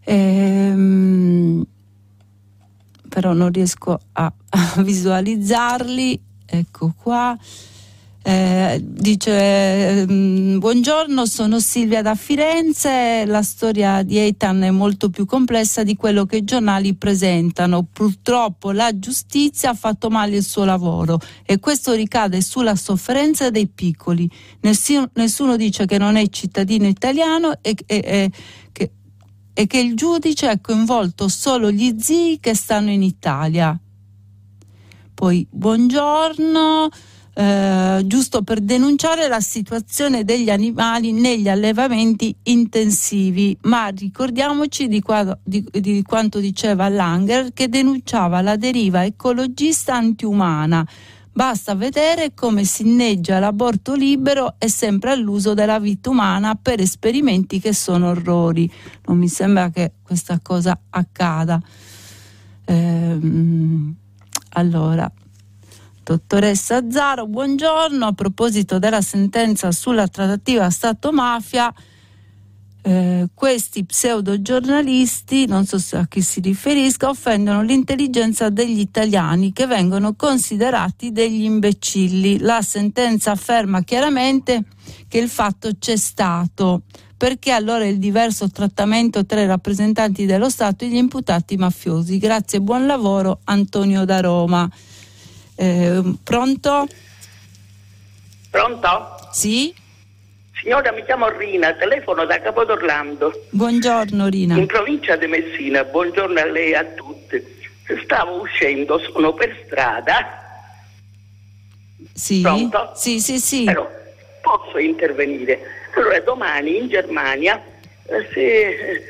ehm, 0.04 1.66
però 3.10 3.34
non 3.34 3.52
riesco 3.52 4.00
a, 4.12 4.32
a 4.50 4.82
visualizzarli. 4.84 6.22
Ecco 6.46 6.94
qua. 7.02 7.36
Eh, 8.30 8.84
dice 8.84 10.06
mm, 10.06 10.58
buongiorno 10.58 11.26
sono 11.26 11.62
Silvia 11.62 12.02
da 12.02 12.14
Firenze. 12.14 13.24
La 13.26 13.42
storia 13.42 14.04
di 14.04 14.18
Eitan 14.18 14.64
è 14.64 14.70
molto 14.70 15.10
più 15.10 15.26
complessa 15.26 15.82
di 15.84 15.96
quello 15.96 16.26
che 16.26 16.36
i 16.36 16.44
giornali 16.44 16.94
presentano. 16.94 17.88
Purtroppo 17.90 18.74
la 18.74 19.00
giustizia 19.00 19.70
ha 19.70 19.74
fatto 19.74 20.10
male 20.10 20.36
il 20.36 20.44
suo 20.44 20.66
lavoro 20.66 21.22
e 21.46 21.60
questo 21.60 21.94
ricade 21.94 22.42
sulla 22.42 22.76
sofferenza 22.76 23.50
dei 23.50 23.70
piccoli. 23.70 24.30
Nessuno, 24.60 25.10
nessuno 25.14 25.56
dice 25.56 25.86
che 25.86 25.98
non 25.98 26.18
è 26.18 26.28
cittadino 26.28 26.86
italiano 26.86 27.60
e, 27.62 27.78
e, 27.86 28.02
e, 28.04 28.32
che, 28.74 28.92
e 29.54 29.68
che 29.68 29.80
il 29.80 29.96
giudice 29.96 30.50
ha 30.50 30.60
coinvolto 30.60 31.30
solo 31.30 31.72
gli 31.72 31.96
zii 31.98 32.42
che 32.42 32.54
stanno 32.54 32.92
in 32.92 33.04
Italia. 33.04 33.80
Poi 35.14 35.48
buongiorno 35.50 36.90
eh, 37.40 38.02
giusto 38.06 38.42
per 38.42 38.62
denunciare 38.62 39.28
la 39.28 39.42
situazione 39.42 40.24
degli 40.24 40.50
animali 40.50 41.12
negli 41.12 41.48
allevamenti 41.48 42.36
intensivi, 42.44 43.56
ma 43.64 43.90
ricordiamoci 43.90 44.88
di, 44.88 45.02
qua, 45.02 45.38
di, 45.44 45.64
di 45.70 46.02
quanto 46.02 46.40
diceva 46.40 46.90
Langer 46.90 47.54
che 47.54 47.70
denunciava 47.70 48.42
la 48.42 48.56
deriva 48.56 49.06
ecologista 49.06 49.94
antiumana. 49.94 50.84
Basta 51.32 51.76
vedere 51.76 52.34
come 52.34 52.64
si 52.64 52.82
inneggia 52.88 53.38
l'aborto 53.38 53.94
libero 53.94 54.56
e 54.58 54.68
sempre 54.68 55.12
all'uso 55.12 55.54
della 55.54 55.80
vita 55.80 56.10
umana 56.10 56.56
per 56.56 56.80
esperimenti 56.80 57.60
che 57.60 57.72
sono 57.72 58.10
orrori. 58.10 58.68
Non 59.06 59.20
mi 59.20 59.28
sembra 59.28 59.70
che 59.70 59.92
questa 60.02 60.40
cosa 60.42 60.76
accada. 60.90 61.62
Ehm, 62.66 63.96
allora, 64.54 65.12
Dottoressa 66.08 66.90
Zaro, 66.90 67.28
buongiorno. 67.28 68.06
A 68.06 68.14
proposito 68.14 68.80
della 68.80 69.02
sentenza 69.02 69.74
sulla 69.74 70.08
trattativa 70.08 70.70
Stato-mafia, 70.70 71.74
eh, 72.82 73.28
questi 73.34 73.84
pseudogiornalisti, 73.84 75.48
non 75.48 75.66
so 75.66 75.76
a 75.98 76.08
chi 76.08 76.22
si 76.22 76.40
riferisca, 76.40 77.10
offendono 77.10 77.62
l'intelligenza 77.62 78.48
degli 78.48 78.80
italiani 78.80 79.52
che 79.52 79.68
vengono 79.68 80.16
considerati 80.16 81.12
degli 81.12 81.44
imbecilli. 81.44 82.40
La 82.40 82.62
sentenza 82.62 83.32
afferma 83.32 83.84
chiaramente 83.84 84.64
che 85.10 85.18
il 85.18 85.28
fatto 85.28 85.72
c'è 85.78 85.98
stato. 85.98 86.84
Perché 87.18 87.52
allora 87.52 87.86
il 87.86 87.98
diverso 87.98 88.50
trattamento 88.50 89.26
tra 89.26 89.42
i 89.42 89.46
rappresentanti 89.46 90.26
dello 90.26 90.50
Stato 90.50 90.86
e 90.86 90.88
gli 90.88 90.96
imputati 90.96 91.58
mafiosi? 91.58 92.18
Grazie, 92.18 92.62
buon 92.62 92.86
lavoro, 92.86 93.42
Antonio 93.44 94.06
da 94.06 94.22
Roma. 94.22 94.72
Eh, 95.60 96.02
pronto? 96.24 96.88
Pronto? 98.52 99.30
Sì? 99.32 99.74
Signora, 100.62 100.92
mi 100.92 101.04
chiamo 101.04 101.30
Rina, 101.30 101.74
telefono 101.74 102.26
da 102.26 102.40
Capodorlando. 102.40 103.48
Buongiorno 103.50 104.28
Rina. 104.28 104.56
In 104.56 104.68
provincia 104.68 105.16
di 105.16 105.26
Messina, 105.26 105.84
buongiorno 105.84 106.40
a 106.40 106.46
lei 106.46 106.72
e 106.72 106.76
a 106.76 106.84
tutti. 106.84 107.44
Stavo 108.04 108.42
uscendo, 108.42 109.00
sono 109.00 109.34
per 109.34 109.64
strada. 109.66 110.76
Sì. 112.14 112.42
Pronto? 112.42 112.92
Sì, 112.96 113.20
sì, 113.20 113.40
sì. 113.40 113.64
Però 113.64 113.90
posso 114.42 114.78
intervenire. 114.78 115.60
Allora, 115.96 116.20
domani 116.20 116.78
in 116.78 116.88
Germania 116.88 117.60
eh, 118.06 118.30
se, 118.32 119.04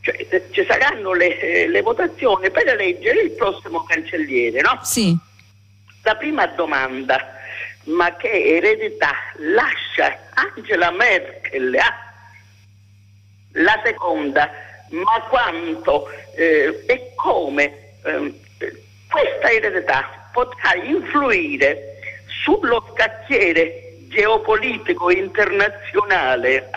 cioè, 0.00 0.26
eh, 0.30 0.48
ci 0.50 0.64
saranno 0.64 1.12
le, 1.12 1.38
eh, 1.38 1.68
le 1.68 1.82
votazioni 1.82 2.50
per 2.50 2.66
eleggere 2.66 3.20
il 3.20 3.30
prossimo 3.32 3.84
cancelliere, 3.84 4.60
no? 4.62 4.80
Sì. 4.82 5.16
La 6.06 6.14
prima 6.14 6.46
domanda, 6.46 7.36
ma 7.86 8.14
che 8.14 8.30
eredità 8.30 9.10
lascia 9.38 10.16
Angela 10.34 10.92
Merkel? 10.92 11.74
Eh? 11.74 11.80
La 13.54 13.80
seconda, 13.84 14.48
ma 14.90 15.20
quanto 15.28 16.08
eh, 16.36 16.84
e 16.86 17.10
come 17.16 17.64
eh, 18.04 18.40
questa 19.10 19.50
eredità 19.50 20.28
potrà 20.30 20.74
influire 20.76 21.98
sullo 22.44 22.88
scacchiere 22.92 23.96
geopolitico 24.06 25.10
internazionale? 25.10 26.70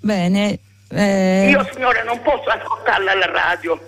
Bene. 0.00 0.58
Eh... 0.90 1.48
Io 1.48 1.66
signora 1.72 2.02
non 2.02 2.20
posso 2.20 2.50
ascoltarla 2.50 3.12
alla 3.12 3.30
radio. 3.32 3.80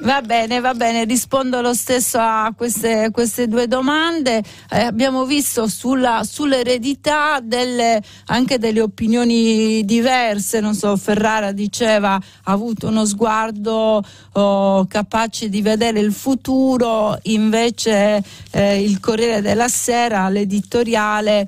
Va 0.00 0.20
bene, 0.22 0.58
va 0.58 0.74
bene, 0.74 1.04
rispondo 1.04 1.60
lo 1.60 1.72
stesso 1.72 2.18
a 2.18 2.52
queste, 2.56 3.10
queste 3.12 3.46
due 3.46 3.68
domande. 3.68 4.42
Eh, 4.68 4.80
abbiamo 4.80 5.24
visto 5.24 5.68
sulla, 5.68 6.24
sull'eredità 6.24 7.38
delle, 7.40 8.02
anche 8.26 8.58
delle 8.58 8.80
opinioni 8.80 9.84
diverse, 9.84 10.58
non 10.58 10.74
so, 10.74 10.96
Ferrara 10.96 11.52
diceva 11.52 12.14
ha 12.14 12.52
avuto 12.52 12.88
uno 12.88 13.04
sguardo 13.04 14.02
oh, 14.32 14.84
capace 14.86 15.48
di 15.48 15.62
vedere 15.62 16.00
il 16.00 16.12
futuro, 16.12 17.16
invece 17.22 18.20
eh, 18.50 18.82
il 18.82 18.98
Corriere 18.98 19.42
della 19.42 19.68
Sera, 19.68 20.28
l'editoriale 20.28 21.46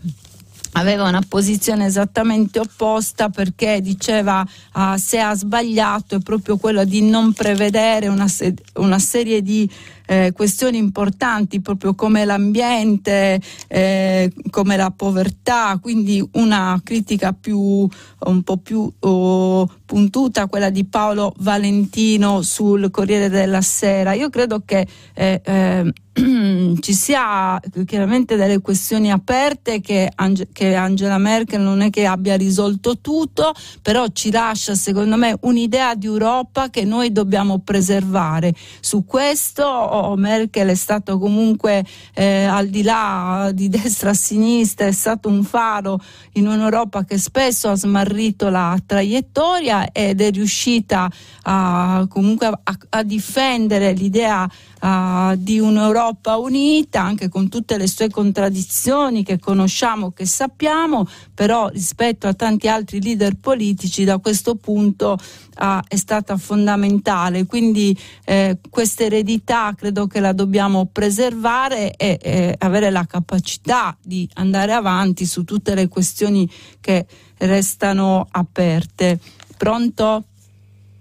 aveva 0.77 1.09
una 1.09 1.23
posizione 1.27 1.87
esattamente 1.87 2.59
opposta 2.59 3.29
perché 3.29 3.81
diceva 3.81 4.47
uh, 4.75 4.97
se 4.97 5.19
ha 5.19 5.35
sbagliato 5.35 6.17
è 6.17 6.21
proprio 6.21 6.57
quello 6.57 6.85
di 6.85 7.03
non 7.03 7.33
prevedere 7.33 8.09
una, 8.09 8.29
se- 8.29 8.55
una 8.75 8.99
serie 8.99 9.43
di 9.43 9.69
eh, 10.07 10.33
questioni 10.33 10.79
importanti 10.79 11.61
proprio 11.61 11.95
come 11.95 12.25
l'ambiente, 12.25 13.41
eh, 13.69 14.33
come 14.51 14.77
la 14.77 14.91
povertà, 14.91 15.79
quindi 15.81 16.27
una 16.33 16.81
critica 16.83 17.33
più, 17.33 17.59
un 17.59 18.43
po' 18.43 18.57
più 18.57 18.91
oh, 19.01 19.69
puntuta, 19.85 20.47
quella 20.47 20.71
di 20.71 20.85
Paolo 20.85 21.35
Valentino 21.39 22.43
sul 22.43 22.91
Corriere 22.91 23.29
della 23.29 23.61
Sera. 23.61 24.13
Io 24.13 24.31
credo 24.31 24.63
che 24.65 24.87
eh, 25.15 25.41
eh 25.45 25.93
ci 26.81 26.95
sia 26.95 27.61
chiaramente 27.85 28.37
delle 28.37 28.61
questioni 28.61 29.11
aperte 29.11 29.81
che, 29.81 30.11
Ange- 30.15 30.49
che, 30.51 30.75
Angela 30.75 31.19
Merkel 31.19 31.61
non 31.61 31.83
è 31.83 31.91
che 31.91 32.07
abbia 32.07 32.37
risolto 32.37 32.99
tutto, 33.01 33.53
però 33.83 34.07
ci 34.13 34.31
lascia 34.31 34.75
secondo 34.75 35.17
me 35.17 35.37
un'idea 35.43 35.95
di 35.95 36.07
Europa 36.07 36.71
che 36.71 36.85
noi 36.85 37.13
dobbiamo 37.13 37.59
preservare. 37.59 38.55
Su 38.81 39.05
questo 39.05 39.96
Merkel 40.17 40.69
è 40.69 40.75
stato 40.75 41.19
comunque 41.19 41.85
eh, 42.15 42.45
al 42.45 42.69
di 42.69 42.83
là 42.83 43.51
di 43.53 43.69
destra 43.69 44.11
a 44.11 44.15
sinistra, 44.15 44.87
è 44.87 44.93
stato 44.93 45.29
un 45.29 45.43
faro 45.43 45.99
in 46.33 46.47
un'Europa 46.47 47.05
che 47.05 47.19
spesso 47.19 47.69
ha 47.69 47.77
smarrito 47.77 48.49
la 48.49 48.77
traiettoria 48.85 49.91
ed 49.93 50.21
è 50.21 50.31
riuscita 50.31 51.11
a, 51.43 52.07
comunque 52.09 52.47
a, 52.47 52.61
a 52.91 53.03
difendere 53.03 53.93
l'idea 53.93 54.49
uh, 54.81 55.35
di 55.37 55.59
un'Europa 55.59 56.37
unita, 56.37 57.03
anche 57.03 57.29
con 57.29 57.49
tutte 57.49 57.77
le 57.77 57.87
sue 57.87 58.11
contraddizioni 58.11 59.23
che 59.23 59.39
conosciamo, 59.39 60.11
che 60.13 60.27
sappiamo, 60.27 61.07
però 61.35 61.69
rispetto 61.69 62.27
a 62.27 62.35
tanti 62.35 62.69
altri 62.69 63.03
leader 63.03 63.37
politici 63.37 64.05
da 64.05 64.19
questo 64.19 64.57
punto 64.57 65.17
uh, 65.59 65.81
è 65.87 65.97
stata 65.97 66.37
fondamentale. 66.37 67.47
Quindi 67.47 67.97
eh, 68.25 68.59
questa 68.69 69.05
eredità 69.05 69.75
credo 69.77 70.07
che 70.07 70.21
la 70.21 70.33
dobbiamo 70.33 70.87
preservare 70.87 71.93
e, 71.97 72.19
e 72.21 72.55
avere 72.59 72.91
la 72.91 73.07
capacità 73.07 73.97
di 74.03 74.29
andare 74.35 74.73
avanti 74.73 75.27
su 75.27 75.45
tutte 75.45 75.75
le 75.75 75.89
questioni 75.89 76.51
che 76.81 77.07
restano 77.39 78.27
aperte. 78.31 79.19
Pronto? 79.57 80.25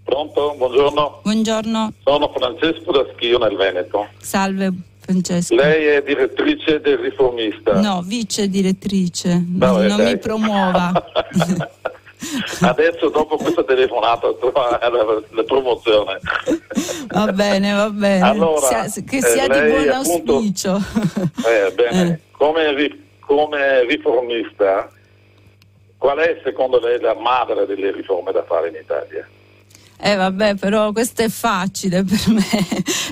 Pronto, 0.06 0.54
buongiorno. 0.56 1.22
Buongiorno. 1.24 1.94
Sono 2.04 2.32
Francesco 2.32 2.92
da 2.92 3.06
Schio 3.12 3.40
nel 3.40 3.56
Veneto. 3.56 4.08
Salve 4.20 4.72
Francesco. 5.00 5.56
Lei 5.56 5.88
è 5.88 6.04
direttrice 6.04 6.80
del 6.80 7.00
riformista? 7.00 7.80
No, 7.82 8.04
vice 8.06 8.48
direttrice. 8.48 9.44
No, 9.48 9.82
non 9.82 10.04
mi 10.04 10.16
promuova. 10.20 10.92
Adesso 12.62 13.10
dopo 13.10 13.36
questa 13.38 13.64
telefonata 13.64 14.32
trova 14.36 14.80
la, 14.80 15.44
promozione. 15.44 16.20
Va 17.08 17.32
bene, 17.32 17.74
va 17.74 17.90
bene. 17.90 18.22
Allora, 18.22 18.88
sia, 18.88 19.04
che 19.04 19.22
sia 19.24 19.46
eh, 19.46 19.60
di 19.60 19.72
buon 19.72 19.90
appunto, 19.90 20.36
auspicio. 20.36 20.80
Eh, 21.48 21.72
bene. 21.74 22.12
Eh. 22.12 22.20
Come, 22.32 23.00
come 23.22 23.86
riformista, 23.86 24.88
qual 25.98 26.20
è 26.20 26.40
secondo 26.44 26.80
lei 26.80 27.00
la 27.00 27.16
madre 27.16 27.66
delle 27.66 27.92
riforme 27.92 28.32
da 28.32 28.44
fare 28.44 28.70
in 28.70 28.76
Italia? 28.76 29.28
Eh 29.98 30.16
vabbè, 30.16 30.56
però 30.56 30.92
questo 30.92 31.22
è 31.22 31.30
facile 31.30 32.04
per 32.04 32.22
me. 32.28 32.44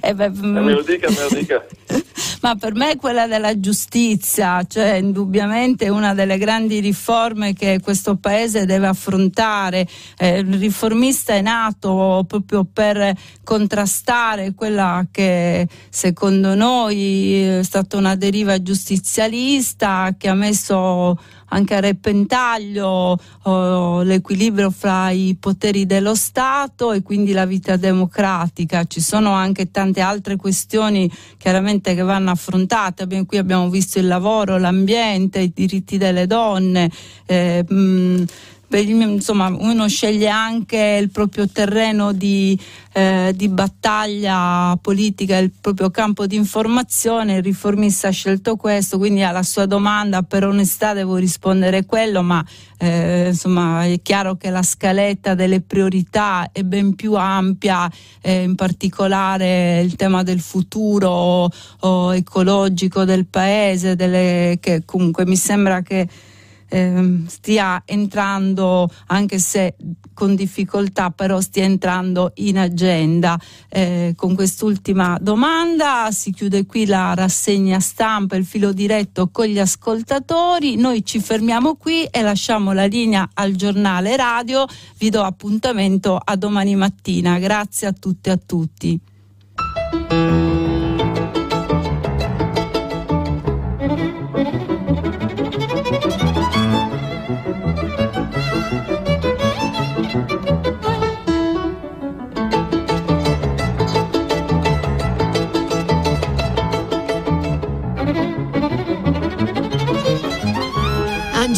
Eh, 0.02 0.14
beh, 0.14 0.26
eh, 0.26 0.32
me 0.32 0.74
lo 0.74 0.82
dica, 0.82 1.10
me 1.10 1.22
lo 1.30 1.30
dica. 1.30 1.66
Ma 2.42 2.56
per 2.56 2.76
me 2.76 2.92
è 2.92 2.96
quella 2.98 3.26
della 3.26 3.58
giustizia, 3.58 4.66
cioè 4.66 4.96
indubbiamente 4.96 5.88
una 5.88 6.14
delle 6.14 6.38
grandi 6.38 6.82
riforme 6.82 7.54
che 7.54 7.80
questo 7.82 8.18
Paese 8.18 8.66
deve 8.66 8.88
affrontare. 8.88 9.88
Eh, 10.18 10.40
il 10.40 10.58
riformista 10.58 11.34
è 11.34 11.42
nato 11.42 12.26
proprio 12.28 12.66
per 12.66 13.16
contrastare 13.46 14.54
quella 14.54 15.08
che 15.10 15.68
secondo 15.90 16.54
noi 16.54 17.44
è 17.44 17.64
stata 17.64 17.96
una 17.96 18.16
deriva 18.16 18.62
giustizialista 18.62 20.14
che 20.18 20.28
ha 20.28 20.34
messo 20.34 21.18
anche 21.54 21.76
a 21.76 21.80
repentaglio 21.80 23.18
oh, 23.44 24.02
l'equilibrio 24.02 24.72
fra 24.72 25.12
i 25.12 25.38
poteri 25.40 25.86
dello 25.86 26.16
Stato 26.16 26.92
e 26.92 27.04
quindi 27.04 27.32
la 27.32 27.46
vita 27.46 27.78
democratica. 27.78 28.84
Ci 28.86 29.00
sono 29.00 29.32
anche 29.32 29.70
tante 29.70 30.02
altre 30.02 30.36
questioni 30.36 31.10
chiaramente 31.38 31.94
che 31.94 32.02
vanno 32.02 32.32
affrontate. 32.32 33.04
Abbiamo, 33.04 33.26
qui 33.26 33.38
abbiamo 33.38 33.70
visto 33.70 34.00
il 34.00 34.08
lavoro, 34.08 34.58
l'ambiente, 34.58 35.40
i 35.40 35.52
diritti 35.54 35.98
delle 35.98 36.26
donne. 36.26 36.90
Eh, 37.26 37.64
mh, 37.68 38.24
insomma, 38.80 39.48
uno 39.48 39.88
sceglie 39.88 40.30
anche 40.30 40.98
il 41.02 41.10
proprio 41.10 41.48
terreno 41.48 42.12
di, 42.12 42.60
eh, 42.94 43.32
di, 43.36 43.48
battaglia 43.50 44.78
politica, 44.82 45.38
il 45.38 45.52
proprio 45.52 45.90
campo 45.92 46.26
di 46.26 46.36
informazione, 46.36 47.36
il 47.36 47.44
riformista 47.44 48.08
ha 48.08 48.12
scelto 48.12 48.56
questo, 48.56 48.98
quindi 48.98 49.24
alla 49.24 49.44
sua 49.44 49.66
domanda 49.66 50.24
per 50.24 50.46
onestà 50.46 50.94
devo 50.94 51.18
rispondere 51.18 51.86
quello, 51.86 52.22
ma 52.24 52.44
eh, 52.78 53.28
insomma 53.28 53.86
è 53.86 54.02
chiaro 54.02 54.36
che 54.36 54.50
la 54.50 54.64
scaletta 54.64 55.36
delle 55.36 55.62
priorità 55.62 56.50
è 56.52 56.64
ben 56.64 56.96
più 56.96 57.14
ampia, 57.14 57.90
eh, 58.22 58.44
in 58.44 58.56
particolare 58.56 59.82
il 59.82 59.96
tema 59.96 60.24
del 60.24 60.42
futuro 60.42 61.50
o, 61.80 62.14
ecologico 62.14 63.06
del 63.06 63.26
paese, 63.26 63.96
delle, 63.96 64.58
che 64.60 64.84
comunque 64.86 65.26
mi 65.26 65.36
sembra 65.36 65.82
che 65.82 66.08
eh, 66.74 67.22
stia 67.28 67.84
entrando, 67.86 68.90
anche 69.08 69.38
se 69.38 69.76
con 70.14 70.34
difficoltà, 70.34 71.12
però 71.12 71.40
stia 71.40 71.64
entrando 71.64 72.32
in 72.36 72.58
agenda. 72.58 73.40
Eh, 73.70 74.14
con 74.16 74.34
quest'ultima 74.34 75.18
domanda 75.22 76.10
si 76.12 76.32
chiude 76.32 76.66
qui 76.66 76.86
la 76.86 77.14
rassegna 77.14 77.80
stampa, 77.80 78.36
il 78.36 78.46
filo 78.46 78.74
diretto 78.74 79.30
con 79.30 79.46
gli 79.46 79.60
ascoltatori. 79.60 80.76
Noi 80.76 81.06
ci 81.06 81.20
fermiamo 81.20 81.76
qui 81.76 82.06
e 82.06 82.22
lasciamo 82.24 82.72
la 82.74 82.86
linea 82.86 83.30
al 83.36 83.54
giornale 83.54 84.16
radio. 84.16 84.66
Vi 84.98 85.10
do 85.10 85.22
appuntamento 85.22 86.20
a 86.24 86.36
domani 86.36 86.76
mattina. 86.76 87.38
Grazie 87.38 87.88
a 87.88 87.94
tutte 87.94 88.30
e 88.30 88.34
a 88.34 88.40
tutti. 88.44 89.00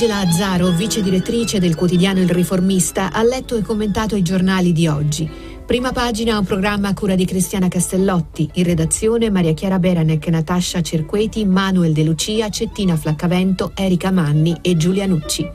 Angela 0.05 0.19
Azzaro, 0.19 0.69
vice 0.69 1.01
direttrice 1.01 1.59
del 1.59 1.73
quotidiano 1.73 2.19
Il 2.19 2.29
Riformista, 2.29 3.11
ha 3.11 3.23
letto 3.23 3.55
e 3.55 3.63
commentato 3.63 4.15
i 4.15 4.21
giornali 4.21 4.71
di 4.71 4.85
oggi. 4.85 5.27
Prima 5.65 5.91
pagina 5.93 6.37
un 6.37 6.45
programma 6.45 6.89
a 6.89 6.93
cura 6.93 7.15
di 7.15 7.25
Cristiana 7.25 7.69
Castellotti, 7.69 8.47
in 8.53 8.65
redazione 8.65 9.31
Maria 9.31 9.55
Chiara 9.55 9.79
Beranec, 9.79 10.27
Natascia 10.27 10.83
Cerqueti, 10.83 11.43
Manuel 11.45 11.91
De 11.91 12.03
Lucia, 12.03 12.49
Cettina 12.49 12.95
Flaccavento, 12.95 13.71
Erika 13.73 14.11
Manni 14.11 14.55
e 14.61 14.77
Giulia 14.77 15.07
Nucci. 15.07 15.49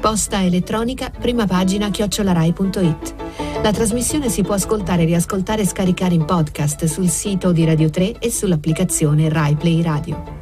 Posta 0.00 0.42
elettronica, 0.42 1.10
prima 1.10 1.46
pagina 1.46 1.90
chiocciolarai.it. 1.90 3.14
La 3.62 3.70
trasmissione 3.70 4.30
si 4.30 4.40
può 4.40 4.54
ascoltare, 4.54 5.04
riascoltare 5.04 5.60
e 5.60 5.66
scaricare 5.66 6.14
in 6.14 6.24
podcast 6.24 6.86
sul 6.86 7.10
sito 7.10 7.52
di 7.52 7.66
Radio 7.66 7.90
3 7.90 8.18
e 8.18 8.30
sull'applicazione 8.30 9.28
Rai 9.28 9.56
Play 9.56 9.82
Radio. 9.82 10.39